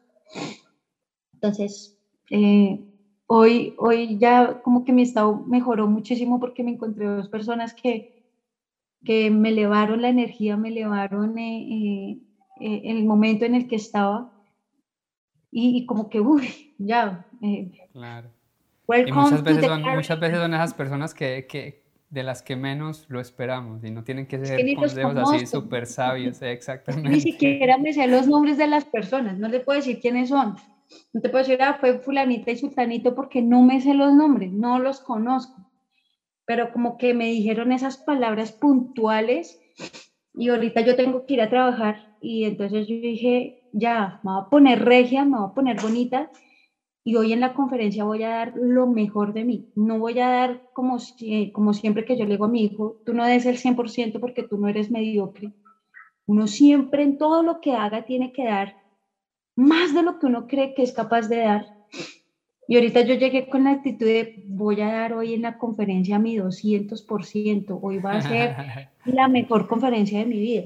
Entonces, 1.34 1.98
eh, 2.30 2.80
Hoy, 3.34 3.74
hoy 3.78 4.18
ya 4.18 4.60
como 4.62 4.84
que 4.84 4.92
mi 4.92 5.00
estado 5.00 5.42
mejoró 5.46 5.86
muchísimo 5.86 6.38
porque 6.38 6.62
me 6.62 6.72
encontré 6.72 7.06
dos 7.06 7.30
personas 7.30 7.72
que, 7.72 8.26
que 9.06 9.30
me 9.30 9.48
elevaron 9.48 10.02
la 10.02 10.10
energía, 10.10 10.58
me 10.58 10.68
elevaron 10.68 11.38
eh, 11.38 11.62
eh, 11.62 12.18
eh, 12.60 12.82
el 12.84 13.06
momento 13.06 13.46
en 13.46 13.54
el 13.54 13.68
que 13.68 13.76
estaba 13.76 14.31
y, 15.52 15.84
como 15.84 16.08
que, 16.08 16.20
uy, 16.20 16.74
ya. 16.78 17.26
claro. 17.92 18.30
Y 18.88 19.12
muchas 19.12 19.42
veces, 19.42 19.66
son, 19.66 19.82
muchas 19.82 20.18
veces 20.18 20.38
son 20.38 20.54
esas 20.54 20.74
personas 20.74 21.14
que, 21.14 21.46
que, 21.46 21.82
de 22.08 22.22
las 22.22 22.42
que 22.42 22.56
menos 22.56 23.06
lo 23.08 23.20
esperamos 23.20 23.84
y 23.84 23.90
no 23.90 24.02
tienen 24.02 24.26
que 24.26 24.44
ser 24.44 24.74
consejos 24.74 25.16
así 25.16 25.46
súper 25.46 25.86
sabios, 25.86 26.40
exactamente. 26.42 27.08
Ni 27.08 27.20
siquiera 27.20 27.78
me 27.78 27.92
sé 27.92 28.06
los 28.06 28.26
nombres 28.26 28.58
de 28.58 28.66
las 28.66 28.84
personas, 28.84 29.38
no 29.38 29.48
le 29.48 29.60
puedo 29.60 29.78
decir 29.78 30.00
quiénes 30.00 30.30
son. 30.30 30.56
No 31.12 31.20
te 31.20 31.28
puedo 31.28 31.44
decir, 31.44 31.62
ah, 31.62 31.78
fue 31.80 31.98
fulanita 32.00 32.50
y 32.50 32.56
sultanito 32.56 33.14
porque 33.14 33.40
no 33.40 33.62
me 33.62 33.80
sé 33.80 33.94
los 33.94 34.12
nombres, 34.12 34.52
no 34.52 34.78
los 34.78 35.00
conozco. 35.00 35.70
Pero 36.44 36.72
como 36.72 36.98
que 36.98 37.14
me 37.14 37.26
dijeron 37.26 37.72
esas 37.72 37.98
palabras 37.98 38.52
puntuales 38.52 39.58
y 40.34 40.48
ahorita 40.48 40.80
yo 40.82 40.96
tengo 40.96 41.24
que 41.24 41.34
ir 41.34 41.40
a 41.40 41.50
trabajar 41.50 42.16
y 42.20 42.44
entonces 42.44 42.88
yo 42.88 42.96
dije, 42.96 43.61
ya, 43.72 44.20
me 44.22 44.32
voy 44.32 44.42
a 44.42 44.50
poner 44.50 44.84
regia, 44.84 45.24
me 45.24 45.38
voy 45.38 45.48
a 45.50 45.54
poner 45.54 45.80
bonita 45.80 46.30
y 47.04 47.16
hoy 47.16 47.32
en 47.32 47.40
la 47.40 47.54
conferencia 47.54 48.04
voy 48.04 48.22
a 48.22 48.28
dar 48.28 48.52
lo 48.54 48.86
mejor 48.86 49.32
de 49.32 49.44
mí. 49.44 49.70
No 49.74 49.98
voy 49.98 50.18
a 50.20 50.28
dar 50.28 50.62
como, 50.72 50.98
como 51.52 51.74
siempre 51.74 52.04
que 52.04 52.16
yo 52.16 52.24
le 52.24 52.32
digo 52.32 52.44
a 52.44 52.48
mi 52.48 52.64
hijo, 52.64 53.00
tú 53.04 53.12
no 53.12 53.26
des 53.26 53.46
el 53.46 53.58
100% 53.58 54.20
porque 54.20 54.44
tú 54.44 54.58
no 54.58 54.68
eres 54.68 54.90
mediocre. 54.90 55.52
Uno 56.26 56.46
siempre 56.46 57.02
en 57.02 57.18
todo 57.18 57.42
lo 57.42 57.60
que 57.60 57.72
haga 57.72 58.04
tiene 58.04 58.32
que 58.32 58.44
dar 58.44 58.76
más 59.56 59.94
de 59.94 60.02
lo 60.02 60.18
que 60.18 60.26
uno 60.26 60.46
cree 60.46 60.74
que 60.74 60.82
es 60.82 60.92
capaz 60.92 61.28
de 61.28 61.38
dar. 61.38 61.66
Y 62.68 62.76
ahorita 62.76 63.02
yo 63.02 63.14
llegué 63.14 63.48
con 63.48 63.64
la 63.64 63.72
actitud 63.72 64.06
de 64.06 64.44
voy 64.46 64.80
a 64.80 64.92
dar 64.92 65.12
hoy 65.14 65.34
en 65.34 65.42
la 65.42 65.58
conferencia 65.58 66.18
mi 66.18 66.36
200%, 66.36 67.78
hoy 67.82 67.98
va 67.98 68.12
a 68.12 68.22
ser 68.22 68.54
la 69.04 69.28
mejor 69.28 69.66
conferencia 69.66 70.20
de 70.20 70.26
mi 70.26 70.38
vida. 70.38 70.62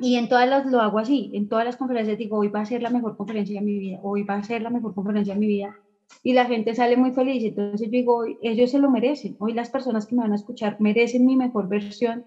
Y 0.00 0.16
en 0.16 0.28
todas 0.28 0.48
las 0.48 0.66
lo 0.66 0.80
hago 0.80 0.98
así, 0.98 1.30
en 1.34 1.48
todas 1.48 1.64
las 1.64 1.76
conferencias 1.76 2.18
digo, 2.18 2.38
hoy 2.38 2.48
va 2.48 2.60
a 2.60 2.66
ser 2.66 2.82
la 2.82 2.90
mejor 2.90 3.16
conferencia 3.16 3.58
de 3.58 3.66
mi 3.66 3.78
vida, 3.78 3.98
hoy 4.02 4.22
va 4.22 4.34
a 4.34 4.42
ser 4.42 4.62
la 4.62 4.70
mejor 4.70 4.94
conferencia 4.94 5.34
de 5.34 5.40
mi 5.40 5.46
vida. 5.46 5.76
Y 6.22 6.32
la 6.32 6.46
gente 6.46 6.74
sale 6.74 6.96
muy 6.96 7.12
feliz, 7.12 7.44
entonces 7.44 7.86
yo 7.86 7.90
digo, 7.90 8.24
ellos 8.42 8.70
se 8.70 8.78
lo 8.78 8.90
merecen, 8.90 9.36
hoy 9.38 9.52
las 9.52 9.70
personas 9.70 10.06
que 10.06 10.14
me 10.14 10.22
van 10.22 10.32
a 10.32 10.36
escuchar 10.36 10.76
merecen 10.80 11.26
mi 11.26 11.36
mejor 11.36 11.68
versión. 11.68 12.24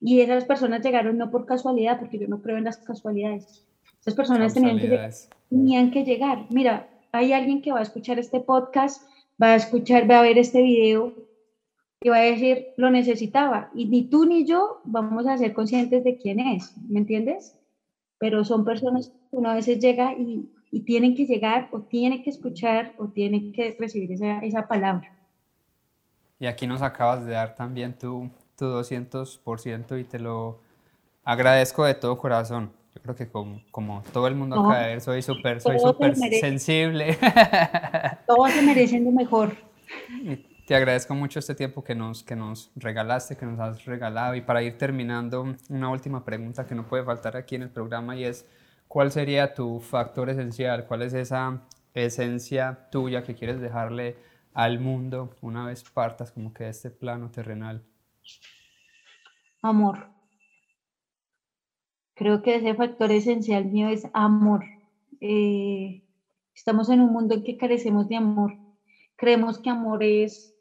Y 0.00 0.20
esas 0.20 0.44
personas 0.44 0.82
llegaron 0.82 1.16
no 1.16 1.30
por 1.30 1.46
casualidad, 1.46 1.98
porque 1.98 2.18
yo 2.18 2.28
no 2.28 2.42
creo 2.42 2.58
en 2.58 2.64
las 2.64 2.78
casualidades. 2.78 3.64
Esas 4.00 4.14
personas 4.14 4.52
tenían 4.52 4.78
que, 4.78 5.10
tenían 5.48 5.90
que 5.92 6.04
llegar. 6.04 6.46
Mira, 6.50 6.88
hay 7.12 7.32
alguien 7.32 7.62
que 7.62 7.70
va 7.72 7.78
a 7.78 7.82
escuchar 7.82 8.18
este 8.18 8.40
podcast, 8.40 9.08
va 9.40 9.52
a 9.52 9.56
escuchar, 9.56 10.10
va 10.10 10.18
a 10.18 10.22
ver 10.22 10.38
este 10.38 10.60
video 10.60 11.14
y 12.02 12.08
va 12.08 12.16
a 12.16 12.22
decir, 12.22 12.68
lo 12.76 12.90
necesitaba. 12.90 13.70
Y 13.74 13.86
ni 13.86 14.04
tú 14.04 14.26
ni 14.26 14.44
yo 14.44 14.80
vamos 14.84 15.26
a 15.26 15.38
ser 15.38 15.52
conscientes 15.52 16.04
de 16.04 16.16
quién 16.16 16.40
es, 16.40 16.74
¿me 16.88 16.98
entiendes? 16.98 17.56
Pero 18.18 18.44
son 18.44 18.64
personas 18.64 19.08
que 19.08 19.36
uno 19.36 19.50
a 19.50 19.54
veces 19.54 19.78
llega 19.78 20.14
y, 20.14 20.48
y 20.70 20.80
tienen 20.80 21.14
que 21.14 21.26
llegar 21.26 21.68
o 21.72 21.80
tienen 21.80 22.22
que 22.22 22.30
escuchar 22.30 22.92
o 22.98 23.08
tienen 23.08 23.52
que 23.52 23.76
recibir 23.78 24.12
esa, 24.12 24.38
esa 24.40 24.66
palabra. 24.66 25.12
Y 26.38 26.46
aquí 26.46 26.66
nos 26.66 26.82
acabas 26.82 27.24
de 27.24 27.32
dar 27.32 27.54
también 27.54 27.96
tu, 27.96 28.28
tu 28.56 28.64
200% 28.64 30.00
y 30.00 30.04
te 30.04 30.18
lo 30.18 30.60
agradezco 31.22 31.84
de 31.84 31.94
todo 31.94 32.18
corazón. 32.18 32.72
Yo 32.94 33.00
creo 33.00 33.14
que 33.14 33.28
como, 33.28 33.62
como 33.70 34.02
todo 34.12 34.26
el 34.26 34.34
mundo 34.34 34.60
acá 34.60 34.80
de 34.80 34.88
ver, 34.88 35.00
soy 35.00 35.22
súper 35.22 35.60
soy 35.60 35.78
super 35.78 36.14
sensible. 36.16 37.16
Todos 38.26 38.50
se 38.50 38.62
merecen 38.66 39.04
lo 39.04 39.12
mejor. 39.12 39.56
Te 40.66 40.74
agradezco 40.74 41.14
mucho 41.14 41.38
este 41.38 41.54
tiempo 41.54 41.82
que 41.82 41.94
nos, 41.94 42.22
que 42.22 42.36
nos 42.36 42.70
regalaste, 42.76 43.36
que 43.36 43.46
nos 43.46 43.58
has 43.58 43.84
regalado. 43.84 44.34
Y 44.34 44.42
para 44.42 44.62
ir 44.62 44.78
terminando, 44.78 45.56
una 45.68 45.90
última 45.90 46.24
pregunta 46.24 46.66
que 46.66 46.74
no 46.74 46.86
puede 46.86 47.04
faltar 47.04 47.36
aquí 47.36 47.56
en 47.56 47.62
el 47.62 47.70
programa 47.70 48.16
y 48.16 48.24
es, 48.24 48.46
¿cuál 48.88 49.10
sería 49.10 49.54
tu 49.54 49.80
factor 49.80 50.30
esencial? 50.30 50.86
¿Cuál 50.86 51.02
es 51.02 51.14
esa 51.14 51.62
esencia 51.94 52.88
tuya 52.90 53.22
que 53.22 53.34
quieres 53.34 53.60
dejarle 53.60 54.16
al 54.54 54.80
mundo 54.80 55.34
una 55.40 55.66
vez 55.66 55.82
partas 55.84 56.30
como 56.30 56.52
que 56.52 56.64
de 56.64 56.70
este 56.70 56.90
plano 56.90 57.30
terrenal? 57.30 57.82
Amor. 59.62 60.08
Creo 62.14 62.42
que 62.42 62.56
ese 62.56 62.74
factor 62.74 63.10
esencial 63.10 63.64
mío 63.64 63.88
es 63.88 64.06
amor. 64.12 64.64
Eh, 65.20 66.04
estamos 66.54 66.88
en 66.90 67.00
un 67.00 67.12
mundo 67.12 67.34
en 67.34 67.42
que 67.42 67.56
carecemos 67.56 68.08
de 68.08 68.16
amor. 68.16 68.52
Creemos 69.16 69.58
que 69.58 69.70
amor 69.70 70.02
es, 70.02 70.51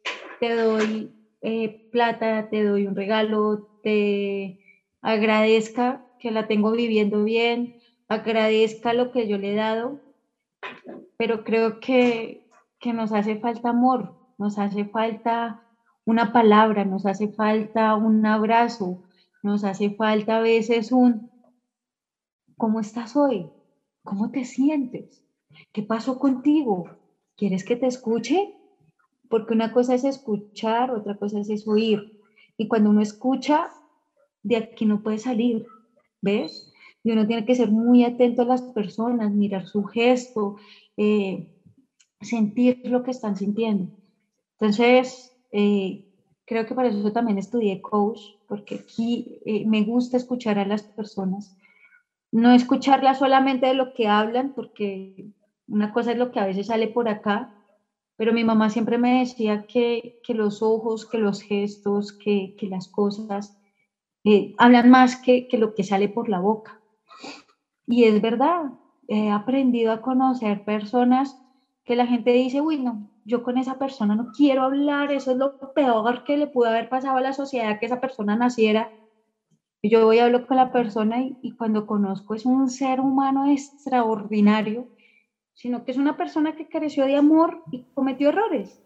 te 0.42 0.56
doy 0.56 1.14
eh, 1.42 1.78
plata, 1.92 2.50
te 2.50 2.64
doy 2.64 2.88
un 2.88 2.96
regalo, 2.96 3.62
te 3.84 4.58
agradezca 5.02 6.04
que 6.18 6.32
la 6.32 6.48
tengo 6.48 6.72
viviendo 6.72 7.24
bien, 7.24 7.76
agradezca 8.10 8.94
lo 8.94 9.12
que 9.12 9.28
yo 9.28 9.38
le 9.38 9.54
he 9.54 9.56
dado, 9.56 10.00
pero 11.16 11.44
creo 11.44 11.80
que, 11.80 12.42
que 12.80 12.92
nos 12.92 13.12
hace 13.14 13.38
falta 13.38 13.70
amor, 13.70 14.16
nos 14.40 14.58
hace 14.58 14.86
falta 14.86 15.62
una 16.06 16.34
palabra, 16.34 16.86
nos 16.86 17.06
hace 17.06 17.30
falta 17.30 17.96
un 17.96 18.26
abrazo, 18.26 18.98
nos 19.44 19.64
hace 19.64 19.92
falta 19.92 20.38
a 20.38 20.42
veces 20.42 20.92
un 20.92 21.30
¿Cómo 22.58 22.80
estás 22.80 23.16
hoy? 23.16 23.52
¿Cómo 24.04 24.32
te 24.32 24.44
sientes? 24.46 25.24
¿Qué 25.72 25.84
pasó 25.84 26.18
contigo? 26.18 26.86
¿Quieres 27.36 27.64
que 27.64 27.76
te 27.76 27.88
escuche? 27.88 28.61
Porque 29.32 29.54
una 29.54 29.72
cosa 29.72 29.96
es 29.96 30.04
escuchar, 30.04 30.92
otra 30.92 31.16
cosa 31.16 31.40
es 31.40 31.68
oír. 31.68 32.12
Y 32.58 32.68
cuando 32.68 32.92
uno 32.92 33.02
escucha, 33.02 33.72
de 34.44 34.58
aquí 34.58 34.86
no 34.86 35.02
puede 35.02 35.18
salir, 35.18 35.66
¿ves? 36.22 36.72
Y 37.04 37.12
uno 37.12 37.26
tiene 37.26 37.46
que 37.46 37.56
ser 37.56 37.72
muy 37.72 38.04
atento 38.04 38.44
a 38.44 38.46
las 38.46 38.62
personas, 38.62 39.34
mirar 39.34 39.66
su 39.66 39.84
gesto, 39.84 40.58
eh, 40.98 41.48
sentir 42.22 42.78
lo 42.84 43.02
que 43.02 43.12
están 43.12 43.36
sintiendo. 43.36 43.90
Entonces, 44.60 45.34
eh, 45.52 46.04
creo 46.46 46.68
que 46.68 46.76
para 46.76 46.90
eso 46.90 47.12
también 47.12 47.40
estudié 47.40 47.82
coach, 47.82 48.22
porque 48.48 48.76
aquí 48.76 49.40
eh, 49.46 49.66
me 49.66 49.82
gusta 49.84 50.18
escuchar 50.18 50.60
a 50.60 50.66
las 50.66 50.84
personas 50.84 51.56
no 52.32 52.54
escucharla 52.54 53.14
solamente 53.14 53.68
de 53.68 53.74
lo 53.74 53.94
que 53.94 54.08
hablan, 54.08 54.54
porque 54.54 55.28
una 55.68 55.92
cosa 55.92 56.14
es 56.14 56.18
lo 56.18 56.32
que 56.32 56.40
a 56.40 56.46
veces 56.46 56.68
sale 56.68 56.88
por 56.88 57.10
acá, 57.10 57.54
pero 58.22 58.34
mi 58.34 58.44
mamá 58.44 58.70
siempre 58.70 59.00
me 59.00 59.22
decía 59.22 59.66
que, 59.66 60.22
los 60.28 60.62
ojos, 60.62 61.08
que 61.08 61.18
los 61.18 61.42
gestos, 61.42 62.14
que, 62.14 62.56
las 62.70 62.88
cosas 62.88 63.60
eh, 64.24 64.54
hablan 64.60 64.92
más 64.92 65.16
que, 65.16 65.48
que 65.48 65.58
lo 65.58 65.74
que 65.74 65.84
sale 65.84 66.08
por 66.08 66.30
la 66.30 66.40
boca. 66.40 66.80
Y 67.88 68.04
es 68.04 68.22
verdad, 68.22 68.74
he 69.08 69.32
aprendido 69.32 69.92
a 69.92 70.04
conocer 70.04 70.64
personas 70.66 71.36
que 71.84 71.96
la 71.96 72.06
gente 72.06 72.32
dice, 72.32 72.62
uy, 72.62 72.78
no, 72.78 73.10
yo 73.26 73.42
con 73.42 73.58
esa 73.58 73.80
persona 73.80 74.14
no 74.14 74.28
quiero 74.38 74.62
hablar, 74.62 75.12
eso 75.12 75.32
es 75.32 75.38
lo 75.38 75.58
peor 75.74 76.24
que 76.24 76.38
le 76.38 76.46
pudo 76.46 76.70
haber 76.70 76.90
pasado 76.90 77.18
a 77.18 77.22
la 77.22 77.34
sociedad, 77.34 77.80
que 77.80 77.88
esa 77.88 78.00
persona 78.00 78.36
naciera 78.36 78.92
yo 79.82 80.06
voy 80.06 80.20
a 80.20 80.26
hablar 80.26 80.46
con 80.46 80.58
la 80.58 80.72
persona 80.72 81.24
y, 81.42 81.56
cuando 81.58 81.88
conozco 81.88 82.36
es 82.36 82.46
un 82.46 82.70
ser 82.70 83.00
humano 83.00 83.50
extraordinario, 83.50 84.90
sino 85.62 85.84
que 85.84 85.92
es 85.92 85.98
una 85.98 86.18
persona 86.18 86.56
que 86.56 86.68
careció 86.68 87.06
de 87.06 87.16
amor 87.16 87.64
y 87.72 87.86
cometió 87.94 88.30
errores. 88.30 88.82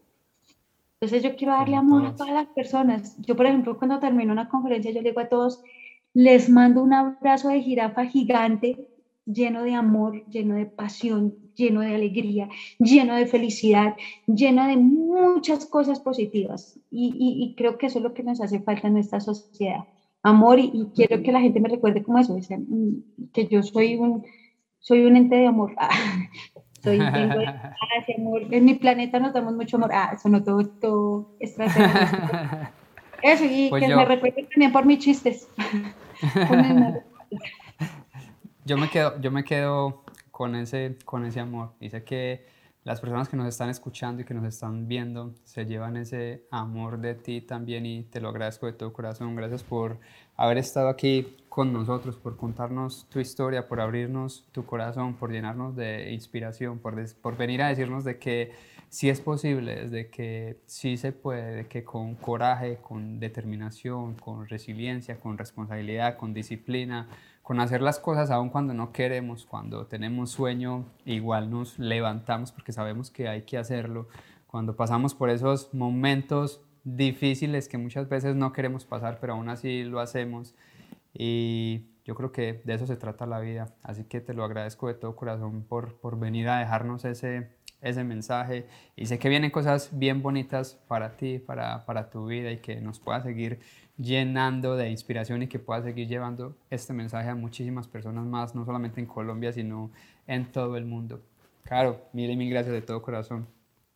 Entonces 0.93 1.23
yo 1.23 1.35
quiero 1.35 1.53
darle 1.53 1.75
amor 1.75 2.05
a 2.05 2.15
todas 2.15 2.33
las 2.33 2.47
personas. 2.47 3.15
Yo, 3.21 3.35
por 3.35 3.45
ejemplo, 3.45 3.77
cuando 3.77 3.99
termino 3.99 4.31
una 4.31 4.49
conferencia, 4.49 4.91
yo 4.91 5.01
le 5.01 5.09
digo 5.09 5.21
a 5.21 5.29
todos, 5.29 5.61
les 6.13 6.49
mando 6.49 6.81
un 6.81 6.93
abrazo 6.93 7.49
de 7.49 7.61
jirafa 7.61 8.05
gigante, 8.05 8.87
lleno 9.25 9.63
de 9.63 9.73
amor, 9.73 10.25
lleno 10.27 10.55
de 10.55 10.65
pasión, 10.65 11.35
lleno 11.55 11.81
de 11.81 11.95
alegría, 11.95 12.49
lleno 12.79 13.15
de 13.15 13.25
felicidad, 13.25 13.95
lleno 14.27 14.67
de 14.67 14.77
muchas 14.77 15.65
cosas 15.65 15.99
positivas. 15.99 16.79
Y, 16.89 17.13
y 17.17 17.55
creo 17.55 17.77
que 17.77 17.87
eso 17.87 17.99
es 17.99 18.03
lo 18.03 18.13
que 18.13 18.23
nos 18.23 18.41
hace 18.41 18.59
falta 18.59 18.87
en 18.87 18.97
esta 18.97 19.19
sociedad 19.19 19.85
amor 20.25 20.59
y, 20.59 20.89
quiero 20.95 21.21
que 21.21 21.31
la 21.31 21.39
gente 21.39 21.59
me 21.59 21.69
recuerde 21.69 22.03
como 22.03 22.17
eso, 22.17 22.35
mm, 22.35 23.29
que 23.31 23.47
yo 23.47 23.61
soy 23.61 23.95
un, 23.95 24.25
soy 24.79 25.05
un 25.05 25.15
ente 25.15 25.35
de 25.35 25.47
amor. 25.47 25.75
soy, 26.85 26.99
tengo 26.99 27.41
amor. 28.17 28.41
En 28.51 28.63
mi 28.63 28.75
planeta 28.75 29.19
nos 29.19 29.33
damos 29.33 29.53
mucho 29.53 29.75
amor. 29.77 29.91
Ah, 29.93 30.11
eso 30.13 30.29
no 30.29 30.41
todo, 30.43 30.65
todo 30.65 31.27
Eso, 33.21 33.43
y 33.45 33.69
pues 33.69 33.83
que 33.83 33.95
me 33.95 34.05
recuerden 34.05 34.47
también 34.47 34.71
por 34.71 34.85
mis 34.85 34.99
chistes. 34.99 35.49
yo 38.65 38.77
me 38.77 38.89
quedo, 38.89 39.19
yo 39.19 39.31
me 39.31 39.43
quedo 39.43 40.03
con 40.31 40.55
ese, 40.55 40.95
con 41.05 41.25
ese 41.25 41.39
amor. 41.39 41.73
Dice 41.79 42.03
que 42.03 42.45
las 42.85 43.01
personas 43.01 43.27
que 43.27 43.35
nos 43.35 43.47
están 43.47 43.69
escuchando 43.69 44.21
y 44.21 44.25
que 44.25 44.35
nos 44.35 44.45
están 44.45 44.87
viendo 44.87 45.33
se 45.43 45.65
llevan 45.65 45.97
ese 45.97 46.43
amor 46.51 46.99
de 46.99 47.15
ti 47.15 47.41
también 47.41 47.83
y 47.83 48.03
te 48.03 48.21
lo 48.21 48.29
agradezco 48.29 48.67
de 48.67 48.73
todo 48.73 48.93
corazón. 48.93 49.35
Gracias 49.35 49.63
por 49.63 49.97
haber 50.37 50.59
estado 50.59 50.89
aquí 50.89 51.35
con 51.49 51.73
nosotros, 51.73 52.15
por 52.17 52.37
contarnos 52.37 53.07
tu 53.09 53.19
historia, 53.19 53.67
por 53.67 53.81
abrirnos 53.81 54.45
tu 54.51 54.67
corazón, 54.67 55.15
por 55.15 55.31
llenarnos 55.31 55.75
de 55.75 56.13
inspiración, 56.13 56.77
por, 56.77 56.95
por 57.15 57.35
venir 57.35 57.63
a 57.63 57.69
decirnos 57.69 58.03
de 58.03 58.19
que 58.19 58.51
sí 58.89 59.09
es 59.09 59.19
posible, 59.19 59.89
de 59.89 60.11
que 60.11 60.59
sí 60.67 60.97
se 60.97 61.11
puede, 61.11 61.55
de 61.55 61.67
que 61.67 61.83
con 61.83 62.13
coraje, 62.13 62.77
con 62.83 63.19
determinación, 63.19 64.13
con 64.13 64.47
resiliencia, 64.47 65.19
con 65.19 65.39
responsabilidad, 65.39 66.17
con 66.17 66.35
disciplina, 66.35 67.09
con 67.45 67.59
hacer 67.59 67.83
las 67.83 67.99
cosas 67.99 68.31
aun 68.31 68.49
cuando 68.49 68.73
no 68.73 68.91
queremos, 68.91 69.45
cuando 69.45 69.85
tenemos 69.85 70.31
sueño, 70.31 70.83
igual 71.05 71.51
nos 71.51 71.77
levantamos 71.77 72.51
porque 72.51 72.71
sabemos 72.71 73.11
que 73.11 73.27
hay 73.27 73.43
que 73.43 73.59
hacerlo. 73.59 74.07
Cuando 74.47 74.75
pasamos 74.75 75.13
por 75.13 75.29
esos 75.29 75.71
momentos 75.71 76.63
difíciles 76.83 77.69
que 77.69 77.77
muchas 77.77 78.09
veces 78.09 78.35
no 78.35 78.51
queremos 78.51 78.83
pasar, 78.85 79.19
pero 79.21 79.33
aún 79.33 79.47
así 79.49 79.83
lo 79.83 79.99
hacemos. 79.99 80.55
Y 81.13 81.83
yo 82.03 82.15
creo 82.15 82.31
que 82.31 82.63
de 82.65 82.73
eso 82.73 82.87
se 82.87 82.95
trata 82.95 83.27
la 83.27 83.39
vida. 83.39 83.75
Así 83.83 84.05
que 84.05 84.21
te 84.21 84.33
lo 84.33 84.43
agradezco 84.43 84.87
de 84.87 84.95
todo 84.95 85.15
corazón 85.15 85.65
por, 85.69 85.97
por 85.97 86.17
venir 86.17 86.49
a 86.49 86.57
dejarnos 86.57 87.05
ese, 87.05 87.51
ese 87.79 88.03
mensaje. 88.03 88.65
Y 88.95 89.05
sé 89.05 89.19
que 89.19 89.29
vienen 89.29 89.51
cosas 89.51 89.91
bien 89.93 90.23
bonitas 90.23 90.79
para 90.87 91.15
ti, 91.15 91.37
para, 91.37 91.85
para 91.85 92.09
tu 92.09 92.25
vida 92.25 92.51
y 92.51 92.57
que 92.57 92.81
nos 92.81 92.99
pueda 92.99 93.21
seguir 93.21 93.59
llenando 93.97 94.75
de 94.75 94.89
inspiración 94.89 95.43
y 95.43 95.47
que 95.47 95.59
pueda 95.59 95.81
seguir 95.81 96.07
llevando 96.07 96.55
este 96.69 96.93
mensaje 96.93 97.29
a 97.29 97.35
muchísimas 97.35 97.87
personas 97.87 98.25
más, 98.25 98.55
no 98.55 98.65
solamente 98.65 98.99
en 98.99 99.05
Colombia, 99.07 99.51
sino 99.53 99.91
en 100.27 100.51
todo 100.51 100.75
el 100.77 100.85
mundo. 100.85 101.21
Caro, 101.63 102.01
mil 102.13 102.29
y 102.29 102.35
mil 102.35 102.49
gracias 102.49 102.73
de 102.73 102.81
todo 102.81 103.01
corazón. 103.01 103.47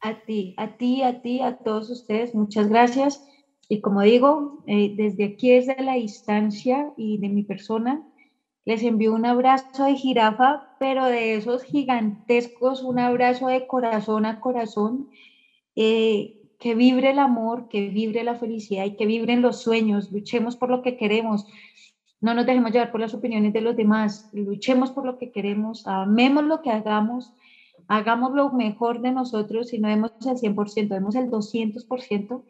A 0.01 0.19
ti, 0.21 0.55
a 0.57 0.77
ti, 0.77 1.03
a 1.03 1.21
ti, 1.21 1.41
a 1.41 1.57
todos 1.57 1.89
ustedes, 1.89 2.33
muchas 2.33 2.69
gracias. 2.69 3.25
Y 3.67 3.81
como 3.81 4.01
digo, 4.01 4.63
eh, 4.65 4.93
desde 4.95 5.25
aquí, 5.25 5.51
desde 5.51 5.81
la 5.83 5.93
distancia 5.95 6.91
y 6.97 7.17
de 7.19 7.29
mi 7.29 7.43
persona, 7.43 8.05
Les 8.65 8.83
envío 8.83 9.15
un 9.15 9.25
abrazo 9.25 9.85
de 9.85 9.95
jirafa, 9.95 10.75
pero 10.79 11.05
de 11.05 11.35
esos 11.35 11.63
gigantescos, 11.63 12.83
un 12.83 12.99
abrazo 12.99 13.47
de 13.47 13.65
corazón 13.65 14.25
a 14.27 14.39
corazón. 14.39 15.09
Eh, 15.75 16.38
que 16.59 16.75
vibre 16.75 17.11
el 17.11 17.19
amor, 17.19 17.69
que 17.69 17.89
vibre 17.89 18.23
la 18.23 18.35
felicidad 18.35 18.85
y 18.85 18.95
que 18.95 19.05
vibren 19.05 19.41
los 19.41 19.61
sueños. 19.61 20.11
Luchemos 20.11 20.57
por 20.57 20.69
lo 20.69 20.81
que 20.81 20.97
queremos. 20.97 21.47
No 22.19 22.33
nos 22.33 22.45
dejemos 22.45 22.71
llevar 22.71 22.91
por 22.91 22.99
las 22.99 23.13
opiniones 23.13 23.53
de 23.53 23.61
los 23.61 23.77
demás. 23.77 24.29
Luchemos 24.33 24.91
por 24.91 25.05
lo 25.05 25.17
que 25.17 25.31
queremos. 25.31 25.87
Amemos 25.87 26.43
lo 26.43 26.61
que 26.61 26.69
hagamos. 26.69 27.31
Hagamos 27.87 28.33
lo 28.33 28.51
mejor 28.51 29.01
de 29.01 29.11
nosotros 29.11 29.73
y 29.73 29.79
no 29.79 29.87
demos 29.87 30.11
el 30.25 30.35
100%, 30.35 30.89
demos 30.89 31.15
el 31.15 31.31
200%. 31.31 32.43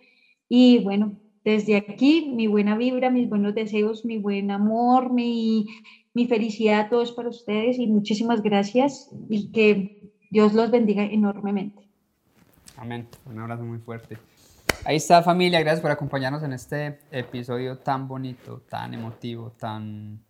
Y 0.49 0.79
bueno, 0.79 1.13
desde 1.45 1.77
aquí, 1.77 2.33
mi 2.35 2.47
buena 2.47 2.75
vibra, 2.75 3.11
mis 3.11 3.29
buenos 3.29 3.53
deseos, 3.53 4.03
mi 4.05 4.17
buen 4.17 4.49
amor, 4.49 5.13
mi, 5.13 5.67
mi 6.13 6.25
felicidad, 6.25 6.89
todo 6.89 7.03
es 7.03 7.11
para 7.11 7.29
ustedes 7.29 7.77
y 7.77 7.87
muchísimas 7.87 8.41
gracias 8.41 9.09
y 9.29 9.51
que 9.51 10.11
Dios 10.31 10.53
los 10.53 10.71
bendiga 10.71 11.05
enormemente. 11.05 11.88
Amén. 12.79 13.09
Un 13.25 13.37
abrazo 13.39 13.63
muy 13.63 13.79
fuerte. 13.79 14.17
Ahí 14.85 14.95
está 14.95 15.21
familia, 15.21 15.59
gracias 15.59 15.81
por 15.81 15.91
acompañarnos 15.91 16.43
en 16.43 16.53
este 16.53 16.99
episodio 17.11 17.77
tan 17.79 18.07
bonito, 18.07 18.61
tan 18.69 18.93
emotivo, 18.93 19.51
tan 19.51 20.23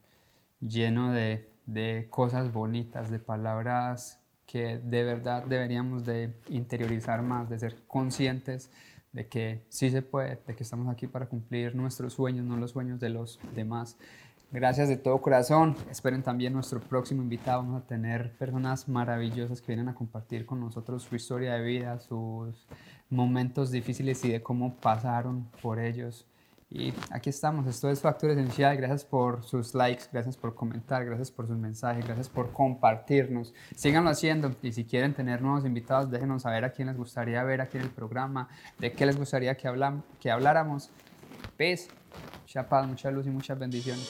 lleno 0.60 1.12
de, 1.12 1.47
de 1.68 2.08
cosas 2.10 2.52
bonitas, 2.52 3.12
de 3.12 3.20
palabras 3.20 4.20
que 4.47 4.80
de 4.80 5.04
verdad 5.04 5.43
deberíamos 5.45 6.06
de 6.06 6.34
interiorizar 6.47 7.22
más, 7.22 7.52
de 7.52 7.60
ser 7.60 7.84
conscientes 7.86 8.72
de 9.12 9.28
que 9.28 9.66
sí 9.70 9.89
se 9.89 10.02
puede, 10.02 10.39
de 10.47 10.56
que 10.56 10.64
estamos 10.64 10.88
aquí 10.88 11.08
para 11.08 11.28
cumplir 11.28 11.76
nuestros 11.76 12.14
sueños, 12.14 12.45
no 12.45 12.58
los 12.58 12.72
sueños 12.72 13.00
de 13.00 13.10
los 13.10 13.39
demás. 13.56 13.97
Gracias 14.52 14.89
de 14.89 14.97
todo 14.97 15.22
corazón. 15.22 15.76
Esperen 15.91 16.24
también 16.24 16.54
nuestro 16.54 16.80
próximo 16.80 17.22
invitado. 17.22 17.62
Vamos 17.62 17.84
a 17.84 17.86
tener 17.86 18.36
personas 18.36 18.89
maravillosas 18.89 19.62
que 19.62 19.68
vienen 19.68 19.89
a 19.89 19.93
compartir 19.93 20.47
con 20.47 20.60
nosotros 20.60 21.04
su 21.04 21.16
historia 21.16 21.54
de 21.54 21.62
vida, 21.62 22.00
sus 22.00 22.66
momentos 23.12 23.70
difíciles 23.70 24.26
y 24.26 24.32
de 24.32 24.41
cómo 24.41 24.76
pasaron 24.78 25.47
por 25.62 25.78
ellos. 25.80 26.26
Y 26.72 26.93
aquí 27.12 27.30
estamos, 27.30 27.68
esto 27.68 27.91
es 27.91 28.02
Factor 28.02 28.32
Esencial. 28.32 28.76
Gracias 28.76 29.06
por 29.06 29.43
sus 29.43 29.76
likes, 29.76 30.06
gracias 30.12 30.36
por 30.36 30.56
comentar, 30.56 31.06
gracias 31.06 31.30
por 31.30 31.45
sus 31.45 31.58
mensajes, 31.58 32.04
gracias 32.04 32.28
por 32.28 32.52
compartirnos. 32.52 33.54
Síganlo 33.76 34.10
haciendo 34.10 34.56
y 34.64 34.72
si 34.72 34.84
quieren 34.84 35.14
tener 35.14 35.43
nuevos 35.43 35.64
invitados, 35.64 36.10
déjenos 36.10 36.41
saber 36.41 36.66
a 36.66 36.72
quién 36.72 36.88
les 36.88 36.97
gustaría 36.97 37.43
ver 37.43 37.62
aquí 37.62 37.78
en 37.78 37.84
el 37.84 37.91
programa, 37.91 38.50
de 38.80 38.93
qué 38.93 39.06
les 39.06 39.16
gustaría 39.16 39.56
que, 39.56 39.68
hablan, 39.68 40.04
que 40.20 40.32
habláramos. 40.32 40.89
Peace, 41.56 41.88
mucha 42.41 42.68
mucha 42.88 43.12
luz 43.12 43.26
y 43.28 43.30
muchas 43.30 43.57
bendiciones. 43.60 44.07